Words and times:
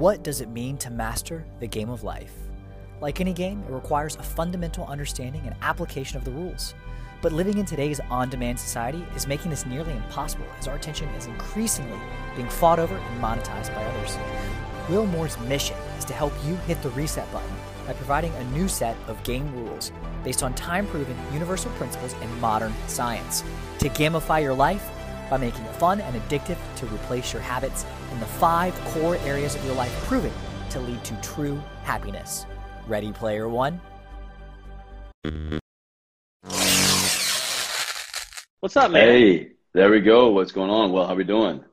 What 0.00 0.22
does 0.22 0.40
it 0.40 0.48
mean 0.48 0.78
to 0.78 0.88
master 0.88 1.44
the 1.58 1.66
game 1.66 1.90
of 1.90 2.04
life? 2.04 2.32
Like 3.02 3.20
any 3.20 3.34
game, 3.34 3.62
it 3.68 3.70
requires 3.70 4.16
a 4.16 4.22
fundamental 4.22 4.86
understanding 4.86 5.42
and 5.44 5.54
application 5.60 6.16
of 6.16 6.24
the 6.24 6.30
rules. 6.30 6.72
But 7.20 7.32
living 7.32 7.58
in 7.58 7.66
today's 7.66 8.00
on 8.08 8.30
demand 8.30 8.58
society 8.58 9.04
is 9.14 9.26
making 9.26 9.50
this 9.50 9.66
nearly 9.66 9.92
impossible 9.92 10.46
as 10.58 10.66
our 10.66 10.76
attention 10.76 11.06
is 11.10 11.26
increasingly 11.26 11.98
being 12.34 12.48
fought 12.48 12.78
over 12.78 12.96
and 12.96 13.22
monetized 13.22 13.74
by 13.74 13.84
others. 13.84 14.16
Will 14.88 15.04
Moore's 15.04 15.38
mission 15.40 15.76
is 15.98 16.06
to 16.06 16.14
help 16.14 16.32
you 16.46 16.56
hit 16.66 16.80
the 16.80 16.88
reset 16.92 17.30
button 17.30 17.54
by 17.86 17.92
providing 17.92 18.32
a 18.36 18.44
new 18.52 18.68
set 18.68 18.96
of 19.06 19.22
game 19.22 19.54
rules 19.54 19.92
based 20.24 20.42
on 20.42 20.54
time 20.54 20.86
proven 20.86 21.14
universal 21.30 21.70
principles 21.72 22.14
and 22.22 22.40
modern 22.40 22.72
science 22.86 23.44
to 23.78 23.90
gamify 23.90 24.42
your 24.42 24.54
life 24.54 24.88
by 25.28 25.36
making 25.36 25.62
it 25.66 25.76
fun 25.76 26.00
and 26.00 26.16
addictive 26.22 26.56
to 26.76 26.86
replace 26.86 27.34
your 27.34 27.42
habits 27.42 27.84
in 28.10 28.20
the 28.20 28.26
five 28.26 28.74
core 28.86 29.16
areas 29.18 29.54
of 29.54 29.64
your 29.64 29.74
life 29.74 29.92
proven 30.06 30.32
to 30.70 30.80
lead 30.80 31.02
to 31.04 31.14
true 31.16 31.62
happiness. 31.82 32.46
Ready, 32.86 33.12
player 33.12 33.48
one? 33.48 33.80
What's 38.60 38.76
up, 38.76 38.90
man? 38.90 39.08
Hey, 39.08 39.52
there 39.72 39.90
we 39.90 40.00
go. 40.00 40.30
What's 40.30 40.52
going 40.52 40.70
on? 40.70 40.92
Well, 40.92 41.06
how 41.06 41.14
we 41.14 41.24
doing? 41.24 41.64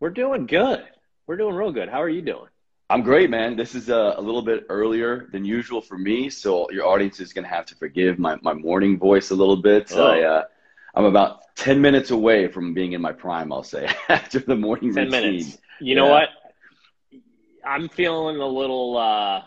We're 0.00 0.10
doing 0.10 0.46
good. 0.46 0.84
We're 1.26 1.36
doing 1.36 1.54
real 1.54 1.70
good. 1.70 1.88
How 1.88 2.02
are 2.02 2.08
you 2.08 2.22
doing? 2.22 2.48
I'm 2.90 3.02
great, 3.02 3.30
man. 3.30 3.56
This 3.56 3.74
is 3.74 3.88
a, 3.88 4.14
a 4.18 4.20
little 4.20 4.42
bit 4.42 4.66
earlier 4.68 5.28
than 5.32 5.44
usual 5.44 5.80
for 5.80 5.96
me, 5.96 6.28
so 6.28 6.70
your 6.70 6.86
audience 6.86 7.20
is 7.20 7.32
going 7.32 7.44
to 7.44 7.48
have 7.48 7.64
to 7.66 7.74
forgive 7.76 8.18
my, 8.18 8.36
my 8.42 8.52
morning 8.52 8.98
voice 8.98 9.30
a 9.30 9.34
little 9.34 9.56
bit. 9.56 9.92
Oh. 9.94 10.04
I, 10.04 10.22
uh, 10.22 10.44
I'm 10.94 11.04
about 11.04 11.54
10 11.56 11.80
minutes 11.80 12.10
away 12.10 12.48
from 12.48 12.74
being 12.74 12.92
in 12.92 13.00
my 13.00 13.12
prime, 13.12 13.52
I'll 13.52 13.62
say, 13.62 13.88
after 14.08 14.40
the 14.40 14.56
morning 14.56 14.92
10 14.92 15.04
routine. 15.06 15.22
minutes. 15.22 15.58
You 15.80 15.94
know 15.94 16.08
what? 16.08 16.28
I'm 17.64 17.88
feeling 17.88 18.36
a 18.38 18.46
little 18.46 18.96
uh, 18.96 19.42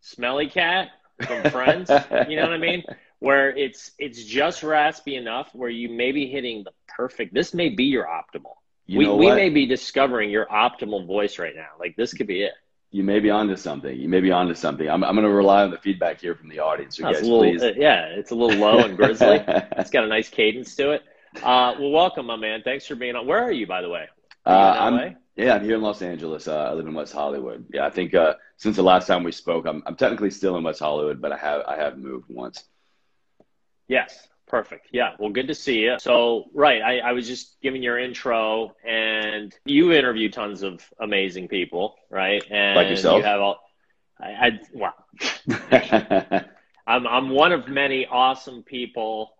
smelly 0.00 0.48
cat 0.48 0.88
from 1.26 1.42
Friends. 1.50 1.90
you 2.28 2.36
know 2.36 2.42
what 2.42 2.52
I 2.52 2.58
mean? 2.58 2.84
Where 3.18 3.50
it's 3.56 3.92
it's 3.98 4.24
just 4.24 4.62
raspy 4.62 5.16
enough 5.16 5.50
where 5.54 5.70
you 5.70 5.88
may 5.88 6.12
be 6.12 6.26
hitting 6.26 6.64
the 6.64 6.72
perfect. 6.88 7.32
This 7.34 7.54
may 7.54 7.68
be 7.68 7.84
your 7.84 8.06
optimal. 8.06 8.54
You 8.86 8.98
we 8.98 9.08
we 9.08 9.30
may 9.30 9.48
be 9.48 9.66
discovering 9.66 10.30
your 10.30 10.46
optimal 10.46 11.06
voice 11.06 11.38
right 11.38 11.54
now. 11.54 11.68
Like 11.78 11.94
this 11.96 12.12
could 12.14 12.26
be 12.26 12.42
it. 12.42 12.52
You 12.90 13.02
may 13.02 13.20
be 13.20 13.30
onto 13.30 13.56
something. 13.56 13.96
You 13.96 14.08
may 14.08 14.20
be 14.20 14.30
onto 14.30 14.54
something. 14.54 14.86
I'm, 14.86 15.02
I'm 15.02 15.14
going 15.14 15.26
to 15.26 15.32
rely 15.32 15.62
on 15.62 15.70
the 15.70 15.78
feedback 15.78 16.20
here 16.20 16.34
from 16.34 16.50
the 16.50 16.58
audience. 16.58 17.00
Oh, 17.02 17.08
it's 17.08 17.20
guys, 17.20 17.26
little, 17.26 17.40
please. 17.40 17.62
uh, 17.62 17.72
yeah, 17.74 18.04
it's 18.08 18.32
a 18.32 18.34
little 18.34 18.58
low 18.58 18.84
and 18.84 18.98
grizzly. 18.98 19.42
it's 19.46 19.88
got 19.88 20.04
a 20.04 20.08
nice 20.08 20.28
cadence 20.28 20.74
to 20.76 20.90
it. 20.90 21.02
Uh, 21.36 21.74
well, 21.78 21.90
welcome, 21.90 22.26
my 22.26 22.36
man. 22.36 22.60
Thanks 22.62 22.86
for 22.86 22.94
being 22.94 23.16
on. 23.16 23.26
Where 23.26 23.42
are 23.42 23.50
you, 23.50 23.66
by 23.66 23.80
the 23.80 23.88
way? 23.88 24.08
Uh, 24.44 24.50
you 24.50 24.80
I'm? 25.00 25.16
Yeah, 25.36 25.54
I'm 25.54 25.64
here 25.64 25.76
in 25.76 25.82
Los 25.82 26.02
Angeles. 26.02 26.46
Uh, 26.48 26.70
I 26.70 26.72
live 26.72 26.86
in 26.86 26.94
West 26.94 27.12
Hollywood. 27.12 27.66
Yeah, 27.72 27.86
I 27.86 27.90
think 27.90 28.14
uh, 28.14 28.34
since 28.56 28.76
the 28.76 28.82
last 28.82 29.06
time 29.06 29.24
we 29.24 29.32
spoke, 29.32 29.66
I'm, 29.66 29.82
I'm 29.86 29.96
technically 29.96 30.30
still 30.30 30.56
in 30.56 30.64
West 30.64 30.80
Hollywood, 30.80 31.20
but 31.20 31.32
I 31.32 31.36
have 31.36 31.62
I 31.66 31.76
have 31.76 31.98
moved 31.98 32.26
once. 32.28 32.64
Yes, 33.88 34.28
perfect. 34.46 34.88
Yeah, 34.92 35.14
well, 35.18 35.30
good 35.30 35.48
to 35.48 35.54
see 35.54 35.80
you. 35.80 35.96
So, 35.98 36.44
right, 36.54 36.82
I, 36.82 36.98
I 36.98 37.12
was 37.12 37.26
just 37.26 37.60
giving 37.62 37.82
your 37.82 37.98
intro, 37.98 38.74
and 38.86 39.54
you 39.64 39.92
interview 39.92 40.30
tons 40.30 40.62
of 40.62 40.82
amazing 41.00 41.48
people, 41.48 41.96
right? 42.10 42.42
And 42.50 42.76
Like 42.76 42.88
yourself? 42.90 43.18
You 43.18 43.24
have 43.24 43.40
all. 43.40 43.60
I, 44.20 44.28
I 44.30 44.60
well, 44.72 44.94
I'm 46.86 47.06
I'm 47.06 47.30
one 47.30 47.52
of 47.52 47.68
many 47.68 48.06
awesome 48.06 48.62
people. 48.62 49.34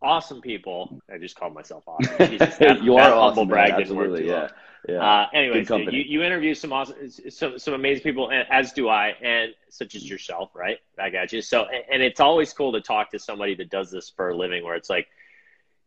Awesome 0.00 0.40
people. 0.40 1.00
I 1.12 1.18
just 1.18 1.34
called 1.34 1.54
myself 1.54 1.82
awesome. 1.88 2.16
Jesus, 2.30 2.56
that- 2.58 2.82
you 2.82 2.96
are 2.96 3.10
humble 3.10 3.42
awesome, 3.42 3.48
brag 3.48 3.70
man. 3.72 3.80
Absolutely, 3.80 4.26
yeah, 4.28 4.32
well. 4.42 4.50
Yeah. 4.88 4.98
Uh, 4.98 5.26
anyways, 5.32 5.68
you, 5.94 6.02
you 6.06 6.22
interview 6.22 6.54
some 6.54 6.72
awesome, 6.72 6.96
some, 7.30 7.58
some 7.58 7.74
amazing 7.74 8.02
people, 8.02 8.30
and- 8.30 8.46
as 8.50 8.72
do 8.72 8.88
I, 8.88 9.14
and 9.22 9.52
such 9.70 9.94
as 9.94 10.08
yourself, 10.08 10.50
right? 10.54 10.78
I 10.98 11.10
got 11.10 11.32
you. 11.32 11.42
So, 11.42 11.64
and- 11.64 11.84
and 11.90 12.02
it's 12.02 12.20
always 12.20 12.52
cool 12.52 12.72
to 12.72 12.80
talk 12.80 13.10
to 13.12 13.18
somebody 13.18 13.54
that 13.56 13.70
does 13.70 13.90
this 13.90 14.08
for 14.10 14.28
a 14.30 14.36
living, 14.36 14.62
where 14.64 14.76
it's 14.76 14.90
like 14.90 15.08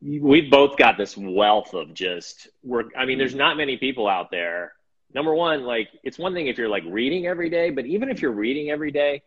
we've 0.01 0.49
both 0.49 0.77
got 0.77 0.97
this 0.97 1.15
wealth 1.15 1.73
of 1.73 1.93
just 1.93 2.49
work. 2.63 2.87
I 2.97 3.05
mean, 3.05 3.17
there's 3.17 3.35
not 3.35 3.55
many 3.55 3.77
people 3.77 4.07
out 4.07 4.31
there. 4.31 4.73
Number 5.13 5.33
one, 5.33 5.63
like 5.63 5.89
it's 6.03 6.17
one 6.17 6.33
thing 6.33 6.47
if 6.47 6.57
you're 6.57 6.69
like 6.69 6.83
reading 6.87 7.27
every 7.27 7.49
day, 7.49 7.69
but 7.69 7.85
even 7.85 8.09
if 8.09 8.21
you're 8.21 8.31
reading 8.31 8.71
every 8.71 8.91
day, 8.91 9.21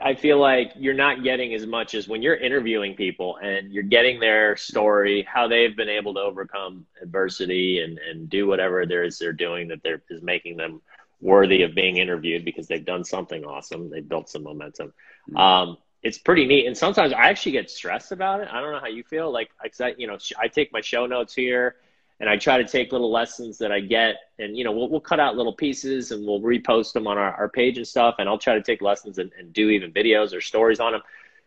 I 0.00 0.14
feel 0.14 0.38
like 0.38 0.72
you're 0.76 0.94
not 0.94 1.24
getting 1.24 1.54
as 1.54 1.66
much 1.66 1.94
as 1.94 2.06
when 2.06 2.22
you're 2.22 2.36
interviewing 2.36 2.94
people 2.94 3.36
and 3.42 3.72
you're 3.72 3.82
getting 3.82 4.20
their 4.20 4.56
story, 4.56 5.26
how 5.32 5.48
they've 5.48 5.76
been 5.76 5.88
able 5.88 6.14
to 6.14 6.20
overcome 6.20 6.86
adversity 7.02 7.80
and, 7.80 7.98
and 7.98 8.28
do 8.30 8.46
whatever 8.46 8.86
there 8.86 9.02
is 9.02 9.18
they're 9.18 9.32
doing 9.32 9.68
that 9.68 9.82
they're, 9.82 10.02
is 10.08 10.22
making 10.22 10.56
them 10.56 10.80
worthy 11.20 11.62
of 11.62 11.74
being 11.74 11.96
interviewed 11.96 12.44
because 12.44 12.68
they've 12.68 12.84
done 12.84 13.04
something 13.04 13.44
awesome. 13.44 13.90
They've 13.90 14.08
built 14.08 14.28
some 14.28 14.44
momentum. 14.44 14.92
Mhm. 15.30 15.38
Um, 15.38 15.78
it's 16.02 16.18
pretty 16.18 16.46
neat. 16.46 16.66
And 16.66 16.76
sometimes 16.76 17.12
I 17.12 17.28
actually 17.28 17.52
get 17.52 17.70
stressed 17.70 18.12
about 18.12 18.40
it. 18.40 18.48
I 18.50 18.60
don't 18.60 18.72
know 18.72 18.80
how 18.80 18.88
you 18.88 19.04
feel. 19.04 19.32
Like, 19.32 19.50
I 19.60 19.94
you 19.98 20.06
know, 20.06 20.18
I 20.38 20.48
take 20.48 20.72
my 20.72 20.80
show 20.80 21.06
notes 21.06 21.34
here 21.34 21.76
and 22.20 22.28
I 22.28 22.36
try 22.36 22.58
to 22.58 22.64
take 22.64 22.92
little 22.92 23.10
lessons 23.10 23.58
that 23.58 23.72
I 23.72 23.80
get, 23.80 24.16
and 24.38 24.56
you 24.56 24.64
know, 24.64 24.72
we'll, 24.72 24.88
we'll 24.88 25.00
cut 25.00 25.20
out 25.20 25.36
little 25.36 25.52
pieces 25.52 26.12
and 26.12 26.26
we'll 26.26 26.40
repost 26.40 26.92
them 26.92 27.06
on 27.06 27.18
our, 27.18 27.32
our 27.34 27.48
page 27.48 27.78
and 27.78 27.86
stuff. 27.86 28.16
And 28.18 28.28
I'll 28.28 28.38
try 28.38 28.54
to 28.54 28.62
take 28.62 28.80
lessons 28.80 29.18
and, 29.18 29.32
and 29.38 29.52
do 29.52 29.70
even 29.70 29.92
videos 29.92 30.36
or 30.36 30.40
stories 30.40 30.80
on 30.80 30.92
them. 30.92 31.02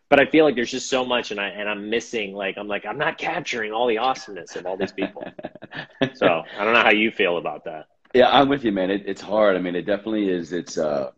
But 0.09 0.19
I 0.19 0.25
feel 0.25 0.45
like 0.45 0.55
there's 0.55 0.71
just 0.71 0.89
so 0.89 1.03
much, 1.03 1.31
and 1.31 1.39
I 1.39 1.47
and 1.47 1.67
I'm 1.67 1.89
missing. 1.89 2.33
Like 2.33 2.57
I'm 2.57 2.67
like 2.67 2.85
I'm 2.85 2.97
not 2.97 3.17
capturing 3.17 3.71
all 3.71 3.87
the 3.87 3.97
awesomeness 3.97 4.55
of 4.55 4.65
all 4.65 4.77
these 4.77 4.91
people. 4.91 5.23
so 6.13 6.27
I 6.27 6.63
don't 6.63 6.73
know 6.73 6.83
how 6.83 6.91
you 6.91 7.09
feel 7.09 7.37
about 7.37 7.65
that. 7.65 7.87
Yeah, 8.13 8.29
I'm 8.29 8.47
with 8.47 8.63
you, 8.63 8.71
man. 8.71 8.91
It, 8.91 9.03
it's 9.07 9.21
hard. 9.21 9.55
I 9.55 9.59
mean, 9.59 9.75
it 9.75 9.85
definitely 9.85 10.29
is. 10.29 10.53
It's 10.53 10.77
uh, 10.77 11.11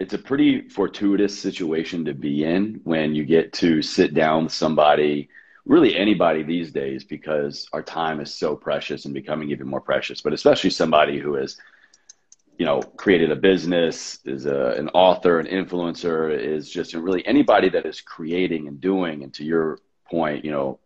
it's 0.00 0.14
a 0.14 0.18
pretty 0.18 0.68
fortuitous 0.68 1.38
situation 1.38 2.06
to 2.06 2.14
be 2.14 2.44
in 2.44 2.80
when 2.84 3.14
you 3.14 3.24
get 3.24 3.52
to 3.54 3.82
sit 3.82 4.14
down 4.14 4.44
with 4.44 4.52
somebody, 4.52 5.28
really 5.66 5.96
anybody 5.96 6.42
these 6.42 6.72
days, 6.72 7.04
because 7.04 7.68
our 7.72 7.82
time 7.82 8.20
is 8.20 8.32
so 8.32 8.56
precious 8.56 9.04
and 9.04 9.14
becoming 9.14 9.50
even 9.50 9.68
more 9.68 9.80
precious. 9.80 10.20
But 10.20 10.32
especially 10.32 10.70
somebody 10.70 11.18
who 11.18 11.34
has, 11.34 11.56
you 12.58 12.66
know, 12.66 12.80
created 12.80 13.30
a 13.30 13.36
business, 13.36 14.18
is 14.24 14.46
a, 14.46 14.74
an 14.78 14.88
author, 14.90 15.38
an 15.38 15.46
influencer, 15.46 16.36
is 16.36 16.70
just 16.70 16.94
really 16.94 17.26
anybody 17.26 17.68
that 17.70 17.86
is 17.86 18.00
creating 18.00 18.68
and 18.68 18.80
doing. 18.80 19.22
And 19.22 19.32
to 19.34 19.44
your 19.44 19.78
point, 20.10 20.44
you 20.44 20.50
know, 20.50 20.78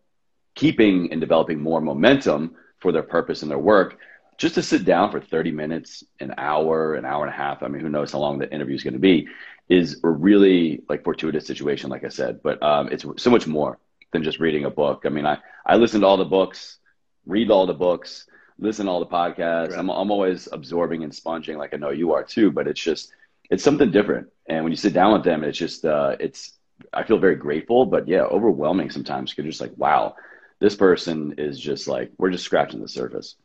keeping 0.55 1.11
and 1.11 1.19
developing 1.19 1.59
more 1.59 1.81
momentum 1.81 2.55
for 2.79 2.91
their 2.91 3.03
purpose 3.03 3.41
and 3.41 3.51
their 3.51 3.59
work 3.59 3.97
just 4.37 4.55
to 4.55 4.61
sit 4.61 4.83
down 4.83 5.11
for 5.11 5.19
30 5.19 5.51
minutes, 5.51 6.03
an 6.19 6.33
hour, 6.37 6.95
an 6.95 7.05
hour 7.05 7.25
and 7.25 7.33
a 7.33 7.37
half, 7.37 7.63
I 7.63 7.67
mean, 7.67 7.81
who 7.81 7.89
knows 7.89 8.11
how 8.11 8.19
long 8.19 8.37
the 8.37 8.51
interview 8.53 8.75
is 8.75 8.83
going 8.83 8.93
to 8.93 8.99
be, 8.99 9.27
is 9.69 10.01
a 10.03 10.09
really 10.09 10.81
like 10.89 11.03
fortuitous 11.03 11.47
situation, 11.47 11.89
like 11.89 12.03
I 12.03 12.09
said. 12.09 12.41
But 12.43 12.61
um, 12.61 12.89
it's 12.91 13.05
so 13.17 13.29
much 13.29 13.47
more 13.47 13.79
than 14.15 14.23
just 14.23 14.39
reading 14.39 14.65
a 14.65 14.69
book. 14.69 15.03
I 15.05 15.09
mean, 15.09 15.25
I, 15.25 15.37
I 15.65 15.75
listen 15.75 16.01
to 16.01 16.07
all 16.07 16.17
the 16.17 16.25
books, 16.25 16.79
read 17.25 17.51
all 17.51 17.67
the 17.67 17.73
books, 17.73 18.25
listen 18.57 18.85
to 18.85 18.91
all 18.91 18.99
the 19.01 19.05
podcasts. 19.05 19.71
Right. 19.71 19.79
I'm, 19.79 19.89
I'm 19.89 20.09
always 20.09 20.47
absorbing 20.51 21.03
and 21.03 21.13
sponging 21.13 21.57
like 21.57 21.73
I 21.73 21.77
know 21.77 21.89
you 21.91 22.13
are 22.13 22.23
too, 22.23 22.49
but 22.51 22.67
it's 22.67 22.81
just, 22.81 23.11
it's 23.49 23.63
something 23.63 23.91
different. 23.91 24.27
And 24.47 24.63
when 24.63 24.71
you 24.71 24.77
sit 24.77 24.93
down 24.93 25.13
with 25.13 25.23
them, 25.23 25.43
it's 25.43 25.57
just, 25.57 25.83
uh, 25.85 26.15
it's, 26.19 26.53
I 26.93 27.03
feel 27.03 27.17
very 27.19 27.35
grateful, 27.35 27.85
but 27.85 28.07
yeah, 28.07 28.21
overwhelming 28.21 28.89
sometimes. 28.89 29.33
You're 29.37 29.45
just 29.45 29.61
like, 29.61 29.73
wow, 29.75 30.15
this 30.59 30.75
person 30.75 31.35
is 31.37 31.59
just 31.59 31.87
like, 31.87 32.11
we're 32.17 32.31
just 32.31 32.45
scratching 32.45 32.81
the 32.81 32.87
surface. 32.87 33.35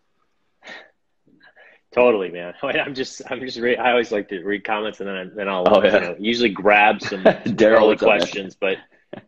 Totally, 1.93 2.31
man. 2.31 2.55
I'm 2.63 2.95
just, 2.95 3.23
I'm 3.29 3.41
just. 3.41 3.59
Re- 3.59 3.77
I 3.77 3.91
always 3.91 4.13
like 4.13 4.29
to 4.29 4.43
read 4.45 4.65
comments, 4.65 5.01
and 5.01 5.09
then 5.09 5.17
I, 5.17 5.25
then 5.35 5.49
I'll 5.49 5.65
Oh, 5.67 5.83
yeah. 5.83 5.95
you 5.95 6.01
know, 6.01 6.17
usually 6.19 6.51
grab 6.51 7.03
some 7.03 7.25
Daryl, 7.25 7.99
questions. 7.99 8.55
But 8.55 8.77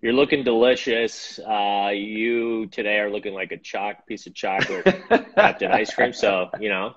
you're 0.01 0.13
looking 0.13 0.45
delicious. 0.45 1.39
Uh, 1.39 1.91
you 1.93 2.67
today 2.67 2.99
are 2.99 3.11
looking 3.11 3.35
like 3.35 3.53
a 3.53 3.57
chalk 3.57 4.07
piece 4.07 4.27
of 4.27 4.35
chocolate 4.35 4.87
wrapped 5.37 5.63
in 5.63 5.71
ice 5.71 5.95
cream. 5.95 6.13
So 6.13 6.51
you 6.61 6.69
know, 6.69 6.95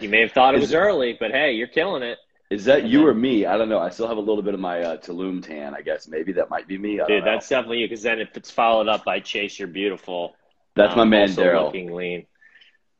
you 0.00 0.08
may 0.08 0.20
have 0.20 0.32
thought 0.32 0.54
it 0.54 0.60
was 0.60 0.74
early, 0.74 1.16
but 1.18 1.30
hey, 1.30 1.52
you're 1.52 1.66
killing 1.66 2.02
it, 2.02 2.18
Is 2.50 2.64
that 2.64 2.84
you 2.84 3.06
or 3.06 3.14
me? 3.14 3.44
I 3.44 3.58
don't 3.58 3.68
know. 3.68 3.78
I 3.78 3.90
still 3.90 4.08
have 4.08 4.16
a 4.16 4.20
little 4.20 4.42
bit 4.42 4.54
of 4.54 4.60
my 4.60 4.80
uh, 4.80 4.96
Tulum 4.96 5.44
tan, 5.44 5.74
I 5.74 5.82
guess. 5.82 6.08
Maybe 6.08 6.32
that 6.32 6.48
might 6.48 6.66
be 6.66 6.78
me. 6.78 7.00
I 7.00 7.06
dude. 7.06 7.24
That's 7.24 7.48
definitely 7.48 7.78
you. 7.80 7.88
Because 7.88 8.02
then 8.02 8.20
if 8.20 8.36
it's 8.36 8.50
followed 8.50 8.88
up 8.88 9.04
by 9.04 9.20
Chase, 9.20 9.58
you're 9.58 9.68
beautiful. 9.68 10.34
That's 10.74 10.96
my 10.96 11.02
um, 11.02 11.10
man, 11.10 11.28
also 11.28 11.42
Daryl. 11.42 11.64
Looking 11.66 11.94
lean. 11.94 12.26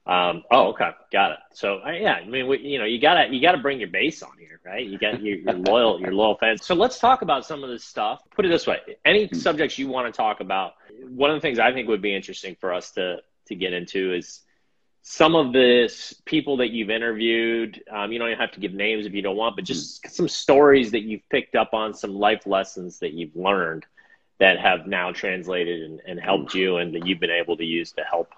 Um, 0.08 0.42
oh, 0.50 0.68
okay, 0.70 0.90
got 1.12 1.32
it. 1.32 1.38
So 1.52 1.80
uh, 1.86 1.90
yeah, 1.92 2.14
I 2.14 2.24
mean, 2.26 2.48
we, 2.48 2.58
you 2.60 2.78
know, 2.78 2.86
you 2.86 3.00
gotta 3.00 3.32
you 3.32 3.42
gotta 3.42 3.58
bring 3.58 3.78
your 3.78 3.90
base 3.90 4.22
on 4.22 4.32
here, 4.38 4.60
right? 4.64 4.86
You 4.86 4.98
got 4.98 5.20
your, 5.22 5.36
your 5.36 5.54
loyal 5.54 6.00
your 6.00 6.14
loyal 6.14 6.36
fans. 6.38 6.64
So 6.64 6.74
let's 6.74 6.98
talk 6.98 7.22
about 7.22 7.44
some 7.46 7.62
of 7.62 7.70
this 7.70 7.84
stuff. 7.84 8.20
Put 8.34 8.46
it 8.46 8.48
this 8.48 8.66
way: 8.66 8.78
any 9.04 9.26
Hmm. 9.26 9.36
subjects 9.36 9.78
you 9.78 9.88
want 9.88 10.12
to 10.12 10.16
talk 10.16 10.40
about. 10.40 10.74
One 11.08 11.30
of 11.30 11.36
the 11.36 11.40
things 11.40 11.58
I 11.58 11.72
think 11.72 11.88
would 11.88 12.02
be 12.02 12.14
interesting 12.14 12.56
for 12.60 12.72
us 12.72 12.92
to 12.92 13.18
to 13.48 13.54
get 13.54 13.74
into 13.74 14.14
is 14.14 14.40
some 15.02 15.34
of 15.36 15.52
this 15.52 16.14
people 16.24 16.56
that 16.58 16.70
you've 16.70 16.90
interviewed. 16.90 17.82
Um, 17.90 18.12
you 18.12 18.18
don't 18.18 18.28
even 18.28 18.40
have 18.40 18.52
to 18.52 18.60
give 18.60 18.72
names 18.74 19.06
if 19.06 19.12
you 19.14 19.22
don't 19.22 19.36
want, 19.36 19.56
but 19.56 19.64
just 19.64 20.08
some 20.10 20.28
stories 20.28 20.90
that 20.92 21.02
you've 21.02 21.28
picked 21.30 21.54
up 21.54 21.74
on, 21.74 21.94
some 21.94 22.14
life 22.14 22.46
lessons 22.46 22.98
that 23.00 23.12
you've 23.12 23.36
learned 23.36 23.84
that 24.38 24.58
have 24.58 24.86
now 24.86 25.12
translated 25.12 25.82
and, 25.82 26.00
and 26.06 26.20
helped 26.20 26.54
you, 26.54 26.78
and 26.78 26.94
that 26.94 27.06
you've 27.06 27.20
been 27.20 27.30
able 27.30 27.56
to 27.58 27.64
use 27.64 27.92
to 27.92 28.02
help 28.04 28.32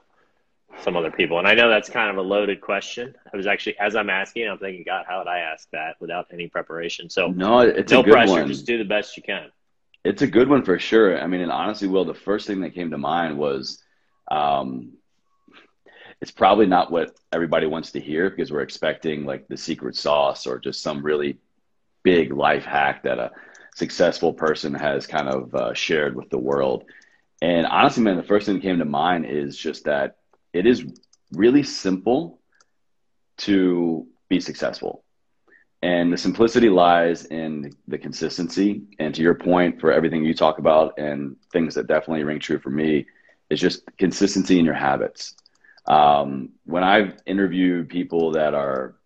some 0.82 0.96
other 0.96 1.10
people? 1.10 1.38
And 1.38 1.46
I 1.46 1.54
know 1.54 1.68
that's 1.68 1.88
kind 1.88 2.10
of 2.10 2.16
a 2.16 2.22
loaded 2.22 2.60
question. 2.60 3.14
I 3.32 3.36
was 3.36 3.46
actually, 3.46 3.78
as 3.78 3.96
I'm 3.96 4.10
asking, 4.10 4.48
I'm 4.48 4.58
thinking, 4.58 4.84
God, 4.86 5.04
how 5.08 5.18
would 5.18 5.28
I 5.28 5.40
ask 5.40 5.68
that 5.70 5.96
without 6.00 6.26
any 6.32 6.48
preparation? 6.48 7.10
So 7.10 7.28
no, 7.28 7.60
it's 7.60 7.92
no 7.92 8.00
a 8.00 8.02
good 8.02 8.12
pressure. 8.12 8.32
one. 8.32 8.48
Just 8.48 8.66
do 8.66 8.78
the 8.78 8.84
best 8.84 9.16
you 9.16 9.22
can. 9.22 9.50
It's 10.04 10.22
a 10.22 10.26
good 10.26 10.48
one 10.48 10.64
for 10.64 10.78
sure. 10.78 11.20
I 11.20 11.26
mean, 11.26 11.42
and 11.42 11.52
honestly, 11.52 11.86
Will, 11.86 12.04
the 12.04 12.14
first 12.14 12.46
thing 12.46 12.60
that 12.62 12.74
came 12.74 12.90
to 12.90 12.98
mind 12.98 13.38
was, 13.38 13.82
um, 14.30 14.92
it's 16.20 16.30
probably 16.30 16.66
not 16.66 16.90
what 16.90 17.16
everybody 17.32 17.66
wants 17.66 17.92
to 17.92 18.00
hear 18.00 18.30
because 18.30 18.50
we're 18.50 18.60
expecting 18.60 19.24
like 19.24 19.48
the 19.48 19.56
secret 19.56 19.96
sauce 19.96 20.46
or 20.46 20.58
just 20.58 20.82
some 20.82 21.02
really 21.02 21.38
big 22.02 22.32
life 22.32 22.64
hack 22.64 23.02
that 23.02 23.18
a 23.18 23.30
successful 23.74 24.32
person 24.32 24.74
has 24.74 25.06
kind 25.06 25.28
of 25.28 25.54
uh, 25.54 25.74
shared 25.74 26.16
with 26.16 26.30
the 26.30 26.38
world. 26.38 26.84
And 27.42 27.66
honestly, 27.66 28.02
man, 28.02 28.16
the 28.16 28.22
first 28.22 28.46
thing 28.46 28.56
that 28.56 28.62
came 28.62 28.78
to 28.78 28.84
mind 28.84 29.26
is 29.26 29.56
just 29.56 29.84
that 29.84 30.16
it 30.52 30.66
is 30.66 30.84
really 31.32 31.62
simple 31.62 32.40
to 33.38 34.06
be 34.28 34.40
successful. 34.40 35.04
And 35.82 36.12
the 36.12 36.18
simplicity 36.18 36.68
lies 36.68 37.24
in 37.24 37.72
the 37.88 37.96
consistency. 37.96 38.82
And 38.98 39.14
to 39.14 39.22
your 39.22 39.34
point, 39.34 39.80
for 39.80 39.90
everything 39.92 40.24
you 40.24 40.34
talk 40.34 40.58
about 40.58 40.98
and 40.98 41.36
things 41.52 41.74
that 41.74 41.86
definitely 41.86 42.24
ring 42.24 42.38
true 42.38 42.58
for 42.58 42.70
me, 42.70 43.06
is 43.48 43.60
just 43.60 43.82
consistency 43.96 44.58
in 44.58 44.64
your 44.64 44.74
habits. 44.74 45.34
Um, 45.86 46.50
when 46.64 46.84
I've 46.84 47.18
interviewed 47.26 47.88
people 47.88 48.32
that 48.32 48.54
are 48.54 48.96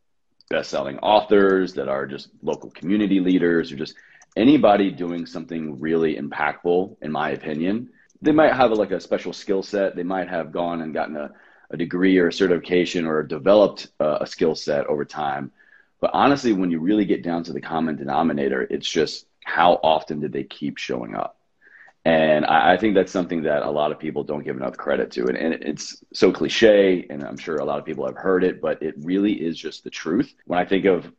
best-selling 0.50 0.98
authors, 0.98 1.74
that 1.74 1.88
are 1.88 2.06
just 2.06 2.28
local 2.42 2.70
community 2.70 3.20
leaders, 3.20 3.72
or 3.72 3.76
just 3.76 3.94
anybody 4.36 4.90
doing 4.90 5.26
something 5.26 5.80
really 5.80 6.16
impactful, 6.16 6.96
in 7.00 7.12
my 7.12 7.30
opinion, 7.30 7.88
they 8.24 8.32
might 8.32 8.54
have 8.54 8.70
a, 8.70 8.74
like 8.74 8.90
a 8.90 9.00
special 9.00 9.32
skill 9.32 9.62
set. 9.62 9.94
They 9.94 10.02
might 10.02 10.28
have 10.28 10.50
gone 10.50 10.80
and 10.80 10.94
gotten 10.94 11.16
a, 11.16 11.30
a 11.70 11.76
degree 11.76 12.18
or 12.18 12.28
a 12.28 12.32
certification 12.32 13.06
or 13.06 13.22
developed 13.22 13.88
uh, 14.00 14.18
a 14.20 14.26
skill 14.26 14.54
set 14.54 14.86
over 14.86 15.04
time. 15.04 15.52
But 16.00 16.10
honestly, 16.14 16.52
when 16.52 16.70
you 16.70 16.80
really 16.80 17.04
get 17.04 17.22
down 17.22 17.44
to 17.44 17.52
the 17.52 17.60
common 17.60 17.96
denominator, 17.96 18.62
it's 18.62 18.88
just 18.88 19.26
how 19.44 19.74
often 19.82 20.20
did 20.20 20.32
they 20.32 20.44
keep 20.44 20.78
showing 20.78 21.14
up? 21.14 21.38
And 22.06 22.44
I, 22.44 22.74
I, 22.74 22.76
think 22.76 22.94
that's 22.94 23.12
something 23.12 23.44
that 23.44 23.62
a 23.62 23.70
lot 23.70 23.90
of 23.90 23.98
people 23.98 24.24
don't 24.24 24.44
give 24.44 24.56
enough 24.56 24.76
credit 24.76 25.10
to. 25.12 25.26
And, 25.26 25.36
and, 25.38 25.54
it's 25.54 26.04
so 26.12 26.32
cliche, 26.32 27.06
and 27.08 27.24
I'm 27.24 27.38
sure 27.38 27.56
a 27.56 27.64
lot 27.64 27.78
of 27.78 27.86
people 27.86 28.04
have 28.04 28.16
heard 28.16 28.44
it, 28.44 28.60
but 28.60 28.82
it 28.82 28.94
really 28.98 29.32
is 29.32 29.56
just 29.56 29.84
the 29.84 29.90
truth. 29.90 30.34
When 30.44 30.58
I 30.58 30.66
think 30.66 30.84
of 30.84 31.10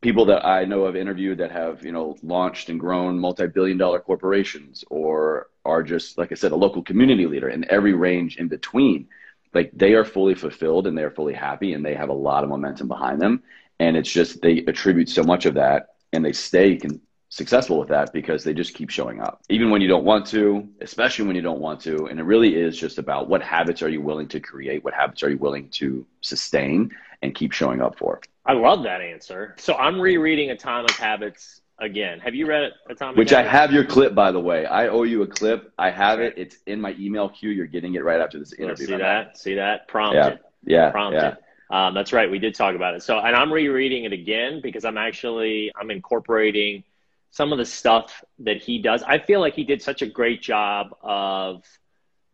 people 0.00 0.26
that 0.26 0.46
I 0.46 0.64
know 0.64 0.86
have 0.86 0.96
interviewed 0.96 1.38
that 1.38 1.50
have, 1.50 1.84
you 1.84 1.92
know, 1.92 2.16
launched 2.22 2.70
and 2.70 2.80
grown 2.80 3.18
multi-billion 3.18 3.76
dollar 3.76 4.00
corporations 4.00 4.84
or 4.88 5.48
are 5.66 5.82
just, 5.82 6.16
like 6.18 6.32
I 6.32 6.34
said, 6.34 6.52
a 6.52 6.56
local 6.56 6.82
community 6.82 7.26
leader 7.26 7.48
and 7.48 7.64
every 7.66 7.92
range 7.92 8.36
in 8.36 8.48
between, 8.48 9.08
like 9.52 9.70
they 9.74 9.94
are 9.94 10.04
fully 10.04 10.34
fulfilled 10.34 10.86
and 10.86 10.96
they're 10.96 11.10
fully 11.10 11.34
happy 11.34 11.72
and 11.72 11.84
they 11.84 11.94
have 11.94 12.08
a 12.08 12.14
lot 12.14 12.44
of 12.44 12.50
momentum 12.50 12.88
behind 12.88 13.20
them. 13.20 13.42
And 13.78 13.96
it's 13.96 14.10
just, 14.10 14.40
they 14.40 14.58
attribute 14.58 15.08
so 15.08 15.22
much 15.22 15.46
of 15.46 15.54
that 15.54 15.96
and 16.12 16.24
they 16.24 16.32
stay 16.32 16.76
can 16.76 17.00
successful 17.28 17.78
with 17.78 17.88
that 17.88 18.12
because 18.12 18.44
they 18.44 18.54
just 18.54 18.74
keep 18.74 18.88
showing 18.88 19.20
up. 19.20 19.42
Even 19.50 19.70
when 19.70 19.82
you 19.82 19.88
don't 19.88 20.04
want 20.04 20.26
to 20.26 20.68
especially 20.80 21.26
when 21.26 21.36
you 21.36 21.42
don't 21.42 21.60
want 21.60 21.80
to 21.80 22.06
and 22.06 22.20
it 22.20 22.22
really 22.22 22.54
is 22.54 22.76
just 22.76 22.98
about 22.98 23.28
what 23.28 23.42
habits 23.42 23.82
are 23.82 23.88
you 23.88 24.00
willing 24.00 24.28
to 24.28 24.40
create 24.40 24.84
what 24.84 24.94
habits 24.94 25.22
are 25.22 25.30
you 25.30 25.36
willing 25.36 25.68
to 25.70 26.06
sustain 26.20 26.90
and 27.22 27.34
keep 27.34 27.52
showing 27.52 27.80
up 27.80 27.98
for. 27.98 28.20
I 28.44 28.52
love 28.52 28.84
that 28.84 29.00
answer. 29.00 29.54
So 29.58 29.74
i'm 29.74 30.00
rereading 30.00 30.50
A 30.50 30.54
atomic 30.54 30.92
habits 30.92 31.60
again. 31.78 32.18
Have 32.20 32.34
you 32.34 32.46
read 32.46 32.64
it 32.64 32.72
atomic 32.88 33.16
which 33.16 33.30
habits? 33.30 33.48
i 33.48 33.50
have 33.50 33.72
your 33.72 33.84
clip 33.84 34.14
by 34.14 34.32
the 34.32 34.40
way. 34.40 34.66
I 34.66 34.88
owe 34.88 35.02
you 35.02 35.22
a 35.22 35.26
clip. 35.26 35.72
I 35.78 35.90
have 35.90 36.20
it. 36.20 36.34
It's 36.36 36.56
in 36.66 36.80
my 36.80 36.94
email 36.98 37.28
queue. 37.28 37.50
You're 37.50 37.66
getting 37.66 37.94
it 37.94 38.04
right 38.04 38.20
after 38.20 38.38
this 38.38 38.52
interview 38.52 38.86
see 38.86 38.96
that? 38.96 39.38
See 39.38 39.54
that? 39.54 39.88
Prompted 39.88 40.40
yeah. 40.64 40.86
yeah 40.86 40.90
prompted 40.90 41.18
yeah. 41.18 41.34
Um, 41.68 41.94
that's 41.94 42.12
right. 42.12 42.30
We 42.30 42.38
did 42.38 42.54
talk 42.54 42.76
about 42.76 42.94
it. 42.94 43.02
So 43.02 43.18
and 43.18 43.34
i'm 43.34 43.52
rereading 43.52 44.04
it 44.04 44.12
again 44.12 44.60
because 44.62 44.84
i'm 44.84 44.98
actually 44.98 45.72
i'm 45.78 45.90
incorporating 45.90 46.84
some 47.30 47.52
of 47.52 47.58
the 47.58 47.66
stuff 47.66 48.24
that 48.38 48.62
he 48.62 48.78
does. 48.78 49.02
I 49.02 49.18
feel 49.18 49.40
like 49.40 49.54
he 49.54 49.64
did 49.64 49.82
such 49.82 50.00
a 50.00 50.06
great 50.06 50.40
job 50.40 50.96
of 51.02 51.64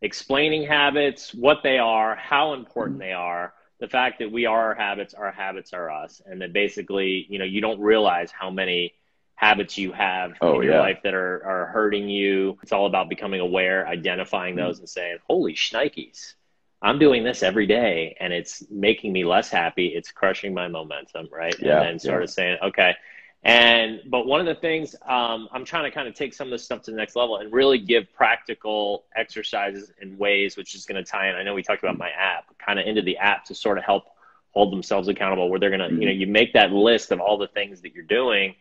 explaining 0.01 0.65
habits, 0.65 1.35
what 1.35 1.59
they 1.65 1.79
are, 1.79 2.15
how 2.15 2.55
important 2.55 3.01
they 3.01 3.13
are, 3.13 3.53
the 3.81 3.89
fact 3.89 4.21
that 4.21 4.31
we 4.31 4.47
are 4.47 4.67
our 4.67 4.75
habits, 4.77 5.13
our 5.13 5.33
habits 5.33 5.73
are 5.73 5.91
us, 5.91 6.23
and 6.25 6.41
that 6.41 6.53
basically, 6.53 7.27
you 7.29 7.41
know, 7.41 7.45
you 7.45 7.61
don't 7.61 7.81
realize 7.81 8.31
how 8.31 8.49
many 8.49 8.95
habits 9.35 9.77
you 9.77 9.93
have 9.93 10.33
oh, 10.41 10.57
in 10.57 10.63
your 10.63 10.75
yeah. 10.75 10.81
life 10.81 11.01
that 11.03 11.15
are, 11.15 11.45
are 11.45 11.67
hurting 11.67 12.09
you. 12.09 12.59
It's 12.63 12.73
all 12.73 12.87
about 12.87 13.09
becoming 13.09 13.41
aware, 13.41 13.87
identifying 13.89 14.57
those, 14.57 14.79
and 14.79 14.89
saying, 14.89 15.19
holy 15.27 15.55
shnikes. 15.55 16.35
I'm 16.81 16.99
doing 16.99 17.23
this 17.23 17.43
every 17.43 17.67
day 17.67 18.17
and 18.19 18.33
it's 18.33 18.65
making 18.71 19.13
me 19.13 19.25
less 19.25 19.49
happy. 19.49 19.87
It's 19.89 20.11
crushing 20.11 20.53
my 20.53 20.69
momentum, 20.69 21.29
right? 21.31 21.55
Yeah, 21.61 21.81
and 21.81 21.87
then 21.87 21.99
sort 21.99 22.21
yeah. 22.21 22.25
of 22.25 22.31
saying, 22.31 22.59
okay, 22.63 22.95
and 23.45 24.01
but 24.07 24.27
one 24.27 24.41
of 24.41 24.47
the 24.47 24.61
things 24.61 24.95
um, 25.09 25.49
I'm 25.53 25.65
trying 25.65 25.85
to 25.85 25.91
kind 25.91 26.07
of 26.07 26.15
take 26.15 26.33
some 26.33 26.47
of 26.47 26.53
this 26.53 26.65
stuff 26.65 26.83
to 26.83 26.91
the 26.93 26.97
next 26.97 27.17
level 27.17 27.39
and 27.39 27.53
really 27.53 27.79
give 27.79 28.13
practical 28.13 29.05
exercises 29.17 29.93
and 30.01 30.17
ways, 30.19 30.57
which 30.57 30.75
is 30.77 30.85
going 30.87 31.03
to 31.03 31.09
tie 31.09 31.29
in. 31.29 31.35
I 31.35 31.43
know 31.43 31.55
we 31.55 31.63
talked 31.63 31.83
about 31.83 31.99
my 31.99 32.11
app, 32.11 32.45
kind 32.65 32.79
of 32.79 32.87
into 32.87 33.03
the 33.03 33.17
app 33.17 33.45
to 33.47 33.55
sort 33.55 33.79
of 33.79 33.85
help 33.85 34.05
hold 34.53 34.73
themselves 34.73 35.09
accountable. 35.09 35.51
Where 35.51 35.59
they're 35.59 35.71
going 35.71 35.81
to, 35.81 35.87
Mm-hmm. 35.87 36.03
you 36.03 36.07
know, 36.07 36.15
you 36.15 36.27
make 36.29 36.53
that 36.53 36.73
list 36.73 37.11
of 37.11 37.21
all 37.21 37.37
the 37.37 37.49
things 37.49 37.81
that 37.83 37.95
you're 37.95 38.05
doing 38.05 38.55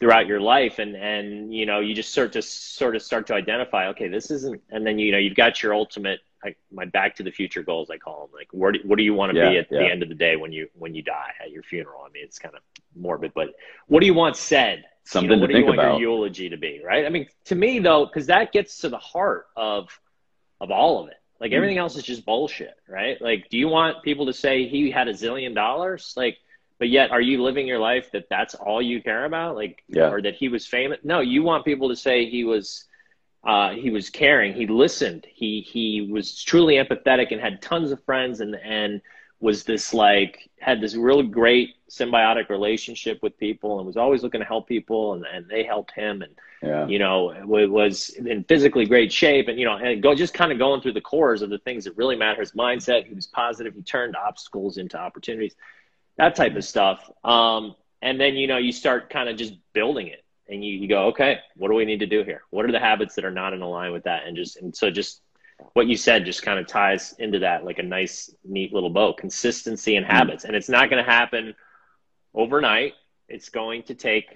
throughout 0.00 0.26
your 0.26 0.40
life, 0.40 0.78
and 0.78 0.94
and 0.96 1.54
you 1.54 1.66
know, 1.66 1.80
you 1.80 1.94
just 1.94 2.10
start 2.12 2.32
to 2.34 2.42
sort 2.42 2.96
of 2.96 3.02
start 3.02 3.26
to 3.28 3.34
identify, 3.34 3.88
okay, 3.88 4.08
this 4.08 4.30
isn't, 4.30 4.62
and 4.70 4.86
then 4.86 4.98
you 4.98 5.12
know, 5.12 5.18
you've 5.18 5.36
got 5.36 5.62
your 5.62 5.74
ultimate. 5.74 6.20
Like 6.44 6.58
my 6.70 6.84
back 6.84 7.16
to 7.16 7.24
the 7.24 7.32
future 7.32 7.62
goals, 7.62 7.90
I 7.90 7.98
call 7.98 8.26
them. 8.26 8.30
Like, 8.38 8.48
where 8.52 8.70
do, 8.72 8.78
what 8.84 8.98
do 8.98 9.02
you 9.02 9.14
want 9.14 9.30
to 9.32 9.36
Yeah, 9.36 9.50
be 9.50 9.58
at 9.58 9.66
yeah. 9.70 9.78
the 9.78 9.90
end 9.90 10.02
of 10.02 10.08
the 10.08 10.14
day 10.14 10.36
when 10.36 10.52
you 10.52 10.68
when 10.74 10.94
you 10.94 11.02
die 11.02 11.32
at 11.42 11.50
your 11.50 11.62
funeral? 11.64 12.02
I 12.06 12.10
mean, 12.12 12.24
it's 12.24 12.38
kind 12.38 12.54
of 12.54 12.62
morbid, 12.94 13.32
but 13.34 13.48
what 13.88 14.00
do 14.00 14.06
you 14.06 14.14
want 14.14 14.36
said? 14.36 14.84
Something 15.04 15.30
you 15.30 15.36
know, 15.36 15.40
to 15.40 15.46
what 15.46 15.48
do 15.48 15.54
think 15.54 15.64
you 15.64 15.66
want 15.66 15.80
about. 15.80 15.98
your 15.98 16.10
eulogy 16.10 16.50
to 16.50 16.56
be, 16.56 16.80
right? 16.84 17.06
I 17.06 17.08
mean, 17.08 17.26
to 17.46 17.54
me 17.56 17.78
though, 17.80 18.06
because 18.06 18.26
that 18.26 18.52
gets 18.52 18.78
to 18.80 18.88
the 18.88 18.98
heart 18.98 19.46
of 19.56 19.88
of 20.60 20.70
all 20.70 21.02
of 21.02 21.08
it. 21.08 21.16
Like 21.40 21.52
Mm. 21.52 21.56
everything 21.56 21.78
else 21.78 21.96
is 21.96 22.04
just 22.04 22.24
bullshit, 22.24 22.74
right? 22.88 23.20
Like, 23.20 23.48
do 23.50 23.58
you 23.58 23.68
want 23.68 24.02
people 24.02 24.26
to 24.26 24.32
say 24.32 24.68
he 24.68 24.90
had 24.90 25.08
a 25.08 25.12
zillion 25.12 25.54
dollars? 25.54 26.14
Like, 26.16 26.38
but 26.78 26.88
yet, 26.88 27.10
are 27.10 27.20
you 27.20 27.42
living 27.42 27.66
your 27.66 27.78
life 27.78 28.10
that 28.12 28.28
that's 28.28 28.54
all 28.54 28.82
you 28.82 29.02
care 29.02 29.24
about? 29.24 29.54
Like, 29.56 29.82
Yeah. 29.88 30.10
or 30.10 30.20
that 30.22 30.34
he 30.34 30.48
was 30.48 30.66
famous? 30.66 30.98
No, 31.04 31.20
you 31.20 31.42
want 31.42 31.64
people 31.64 31.88
to 31.88 31.96
say 31.96 32.26
he 32.26 32.44
was. 32.44 32.84
Uh, 33.44 33.70
he 33.74 33.90
was 33.90 34.10
caring. 34.10 34.52
He 34.54 34.66
listened. 34.66 35.24
He 35.32 35.60
he 35.60 36.08
was 36.10 36.42
truly 36.42 36.74
empathetic 36.76 37.30
and 37.30 37.40
had 37.40 37.62
tons 37.62 37.92
of 37.92 38.02
friends 38.04 38.40
and 38.40 38.56
and 38.56 39.00
was 39.38 39.62
this 39.64 39.94
like 39.94 40.50
had 40.58 40.80
this 40.80 40.96
really 40.96 41.22
great 41.26 41.74
symbiotic 41.88 42.48
relationship 42.48 43.22
with 43.22 43.38
people 43.38 43.78
and 43.78 43.86
was 43.86 43.96
always 43.96 44.22
looking 44.24 44.40
to 44.40 44.46
help 44.46 44.66
people 44.66 45.12
and, 45.12 45.24
and 45.32 45.46
they 45.48 45.62
helped 45.62 45.92
him 45.92 46.22
and 46.22 46.34
Yeah. 46.62 46.86
you 46.88 46.98
know 46.98 47.34
wa- 47.44 47.66
was 47.66 48.08
in 48.08 48.42
physically 48.44 48.86
great 48.86 49.12
shape 49.12 49.46
and 49.48 49.58
you 49.60 49.66
know 49.66 49.76
and 49.76 50.02
go 50.02 50.14
just 50.14 50.34
kind 50.34 50.50
of 50.50 50.58
going 50.58 50.80
through 50.80 50.94
the 50.94 51.02
cores 51.02 51.42
of 51.42 51.50
the 51.50 51.58
things 51.58 51.84
that 51.84 51.96
really 51.98 52.16
matter 52.16 52.40
his 52.40 52.52
mindset 52.52 53.06
he 53.06 53.14
was 53.14 53.26
positive 53.26 53.74
he 53.74 53.82
turned 53.82 54.16
obstacles 54.16 54.78
into 54.78 54.98
opportunities 54.98 55.54
that 56.18 56.34
type 56.34 56.56
of 56.56 56.64
stuff 56.64 57.10
um, 57.24 57.74
and 58.02 58.20
then 58.20 58.34
you 58.34 58.46
know 58.46 58.58
you 58.58 58.72
start 58.72 59.10
kind 59.10 59.28
of 59.28 59.36
just 59.36 59.54
building 59.72 60.08
it 60.08 60.24
and 60.48 60.64
you, 60.64 60.72
you 60.78 60.88
go 60.88 61.06
okay 61.06 61.38
what 61.56 61.68
do 61.68 61.74
we 61.74 61.84
need 61.84 62.00
to 62.00 62.06
do 62.06 62.22
here 62.24 62.42
what 62.50 62.64
are 62.64 62.72
the 62.72 62.80
habits 62.80 63.14
that 63.14 63.24
are 63.24 63.30
not 63.30 63.52
in 63.52 63.60
line 63.60 63.92
with 63.92 64.04
that 64.04 64.26
and 64.26 64.36
just 64.36 64.56
and 64.56 64.74
so 64.74 64.90
just 64.90 65.22
what 65.72 65.86
you 65.86 65.96
said 65.96 66.24
just 66.24 66.42
kind 66.42 66.58
of 66.58 66.66
ties 66.66 67.14
into 67.18 67.38
that 67.38 67.64
like 67.64 67.78
a 67.78 67.82
nice 67.82 68.30
neat 68.44 68.72
little 68.72 68.90
bow 68.90 69.12
consistency 69.12 69.96
and 69.96 70.06
habits 70.06 70.44
and 70.44 70.54
it's 70.54 70.68
not 70.68 70.90
going 70.90 71.02
to 71.02 71.10
happen 71.10 71.54
overnight 72.34 72.92
it's 73.28 73.48
going 73.48 73.82
to 73.82 73.94
take 73.94 74.26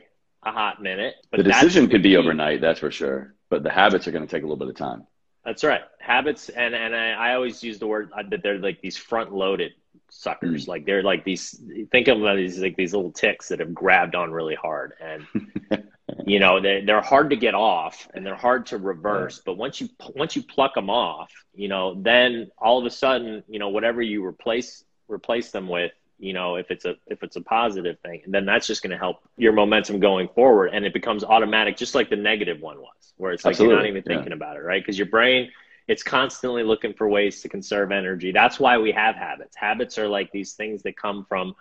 a 0.45 0.51
hot 0.51 0.83
minute 0.83 1.15
but 1.31 1.39
the 1.39 1.45
decision 1.45 1.89
could 1.89 2.03
be 2.03 2.17
overnight, 2.17 2.61
that's 2.61 2.81
for 2.81 2.91
sure. 2.91 3.35
But 3.49 3.63
the 3.63 3.71
habits 3.71 4.07
are 4.07 4.13
going 4.13 4.27
to 4.27 4.31
take 4.31 4.43
a 4.43 4.47
little 4.47 4.57
bit 4.57 4.69
of 4.69 4.77
time. 4.77 5.07
That's 5.45 5.65
right. 5.65 5.81
Habits, 5.99 6.49
and 6.51 6.75
and 6.75 6.95
I, 6.95 7.11
I 7.13 7.35
always 7.35 7.63
use 7.63 7.79
the 7.79 7.87
word 7.87 8.11
uh, 8.17 8.23
that 8.31 8.43
they're 8.43 8.59
like 8.59 8.81
these 8.81 8.97
front-loaded 8.97 9.73
suckers. 10.11 10.69
Like 10.69 10.85
they're 10.85 11.03
like 11.03 11.25
these. 11.25 11.61
Think 11.91 12.09
of 12.09 12.21
them 12.21 12.39
as 12.39 12.59
like 12.59 12.77
these 12.77 12.95
little 12.95 13.13
ticks 13.13 13.49
that 13.49 13.61
have 13.61 13.75
grabbed 13.75 14.15
on 14.15 14.31
really 14.31 14.55
hard, 14.55 14.95
and 15.01 15.27
you 16.27 16.39
know 16.39 16.61
they 16.61 16.83
they're 16.85 17.01
hard 17.01 17.31
to 17.31 17.37
get 17.37 17.55
off, 17.55 18.09
and 18.15 18.25
they're 18.25 18.35
hard 18.35 18.67
to 18.67 18.79
reverse. 18.79 19.41
But 19.45 19.57
once 19.57 19.81
you 19.81 19.89
once 20.15 20.37
you 20.37 20.43
pluck 20.43 20.75
them 20.75 20.91
off, 20.91 21.31
you 21.55 21.69
know, 21.69 21.95
then 22.01 22.51
all 22.59 22.79
of 22.79 22.87
a 22.87 22.91
sudden, 22.91 23.43
you 23.49 23.59
know, 23.59 23.69
whatever 23.69 24.03
you 24.03 24.25
replace 24.25 24.85
replace 25.09 25.51
them 25.51 25.69
with, 25.69 25.93
you 26.19 26.33
know, 26.33 26.57
if 26.57 26.71
it's 26.71 26.85
a 26.85 26.97
if 27.07 27.23
it's 27.23 27.37
a 27.37 27.41
positive 27.41 27.99
thing, 28.01 28.23
then 28.27 28.45
that's 28.45 28.67
just 28.67 28.83
going 28.83 28.91
to 28.91 28.99
help 28.99 29.19
your 29.37 29.53
momentum 29.53 30.01
going 30.01 30.29
forward, 30.29 30.71
and 30.73 30.85
it 30.85 30.93
becomes 30.93 31.25
automatic, 31.25 31.77
just 31.77 31.95
like 31.95 32.11
the 32.11 32.17
negative 32.17 32.61
one 32.61 32.79
was, 32.79 33.15
where 33.17 33.33
it's 33.33 33.45
like 33.45 33.59
you're 33.59 33.69
not 33.69 33.79
Absolutely, 33.79 34.01
even 34.01 34.11
yeah. 34.11 34.17
thinking 34.17 34.33
about 34.33 34.57
it, 34.57 34.61
right? 34.61 34.83
Because 34.83 34.99
your 34.99 35.09
brain 35.09 35.51
it's 35.91 36.05
constantly 36.05 36.63
looking 36.63 36.95
for 36.95 37.09
ways 37.09 37.43
to 37.43 37.49
conserve 37.49 37.91
energy. 37.91 38.31
That's 38.31 38.61
why 38.61 38.79
we 38.79 38.93
have 38.93 39.17
habits. 39.17 39.57
Habits 39.57 39.99
are 39.99 40.07
like 40.07 40.31
these 40.31 40.53
things 40.53 40.85
that 40.85 40.97
come 40.97 41.27
from 41.29 41.57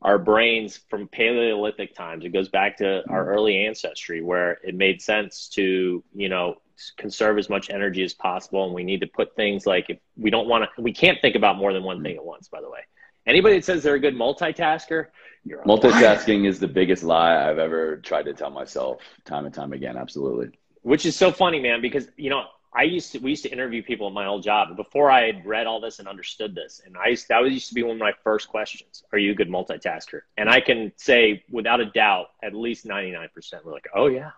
our 0.00 0.16
brains 0.16 0.78
from 0.88 1.08
Paleolithic 1.08 1.92
times. 1.92 2.24
It 2.24 2.28
goes 2.28 2.48
back 2.48 2.76
to 2.76 3.02
our 3.08 3.24
mm-hmm. 3.24 3.34
early 3.34 3.66
ancestry 3.66 4.22
where 4.22 4.60
it 4.62 4.76
made 4.76 5.02
sense 5.02 5.48
to, 5.54 6.04
you 6.14 6.28
know, 6.28 6.54
conserve 6.96 7.36
as 7.36 7.50
much 7.50 7.68
energy 7.68 8.04
as 8.04 8.14
possible, 8.14 8.64
and 8.64 8.72
we 8.72 8.84
need 8.84 9.00
to 9.00 9.08
put 9.08 9.34
things 9.34 9.66
like 9.66 9.90
if 9.90 9.98
we 10.16 10.30
don't 10.30 10.46
want 10.46 10.68
to, 10.76 10.80
we 10.80 10.92
can't 10.92 11.20
think 11.20 11.34
about 11.34 11.56
more 11.56 11.72
than 11.72 11.82
one 11.82 12.00
thing 12.00 12.14
at 12.14 12.24
once. 12.24 12.46
By 12.46 12.60
the 12.60 12.70
way, 12.70 12.80
anybody 13.26 13.56
that 13.56 13.64
says 13.64 13.82
they're 13.82 13.94
a 13.94 13.98
good 13.98 14.14
multitasker, 14.14 15.06
you're 15.44 15.64
multitasking 15.64 16.46
is 16.46 16.60
the 16.60 16.68
biggest 16.68 17.02
lie 17.02 17.50
I've 17.50 17.58
ever 17.58 17.96
tried 17.96 18.26
to 18.26 18.34
tell 18.34 18.50
myself 18.50 19.00
time 19.24 19.46
and 19.46 19.54
time 19.54 19.72
again. 19.72 19.96
Absolutely. 19.96 20.56
Which 20.82 21.06
is 21.06 21.16
so 21.16 21.32
funny, 21.32 21.58
man, 21.58 21.80
because 21.80 22.06
you 22.16 22.30
know 22.30 22.44
I 22.74 22.82
used 22.82 23.12
to 23.12 23.18
we 23.18 23.30
used 23.30 23.44
to 23.44 23.52
interview 23.52 23.82
people 23.82 24.08
at 24.08 24.12
my 24.12 24.26
old 24.26 24.42
job 24.42 24.76
before 24.76 25.10
I 25.10 25.26
had 25.26 25.46
read 25.46 25.66
all 25.66 25.80
this 25.80 26.00
and 26.00 26.08
understood 26.08 26.54
this. 26.54 26.80
And 26.84 26.96
I 26.96 27.08
used 27.08 27.28
that 27.28 27.40
was 27.40 27.52
used 27.52 27.68
to 27.68 27.74
be 27.74 27.82
one 27.82 27.92
of 27.92 28.00
my 28.00 28.12
first 28.24 28.48
questions. 28.48 29.04
Are 29.12 29.18
you 29.18 29.32
a 29.32 29.34
good 29.34 29.48
multitasker? 29.48 30.22
And 30.36 30.48
I 30.48 30.60
can 30.60 30.92
say 30.96 31.44
without 31.50 31.80
a 31.80 31.86
doubt, 31.86 32.26
at 32.42 32.54
least 32.54 32.84
ninety 32.84 33.12
nine 33.12 33.28
percent 33.32 33.64
were 33.64 33.72
like, 33.72 33.88
Oh 33.94 34.06
yeah. 34.06 34.32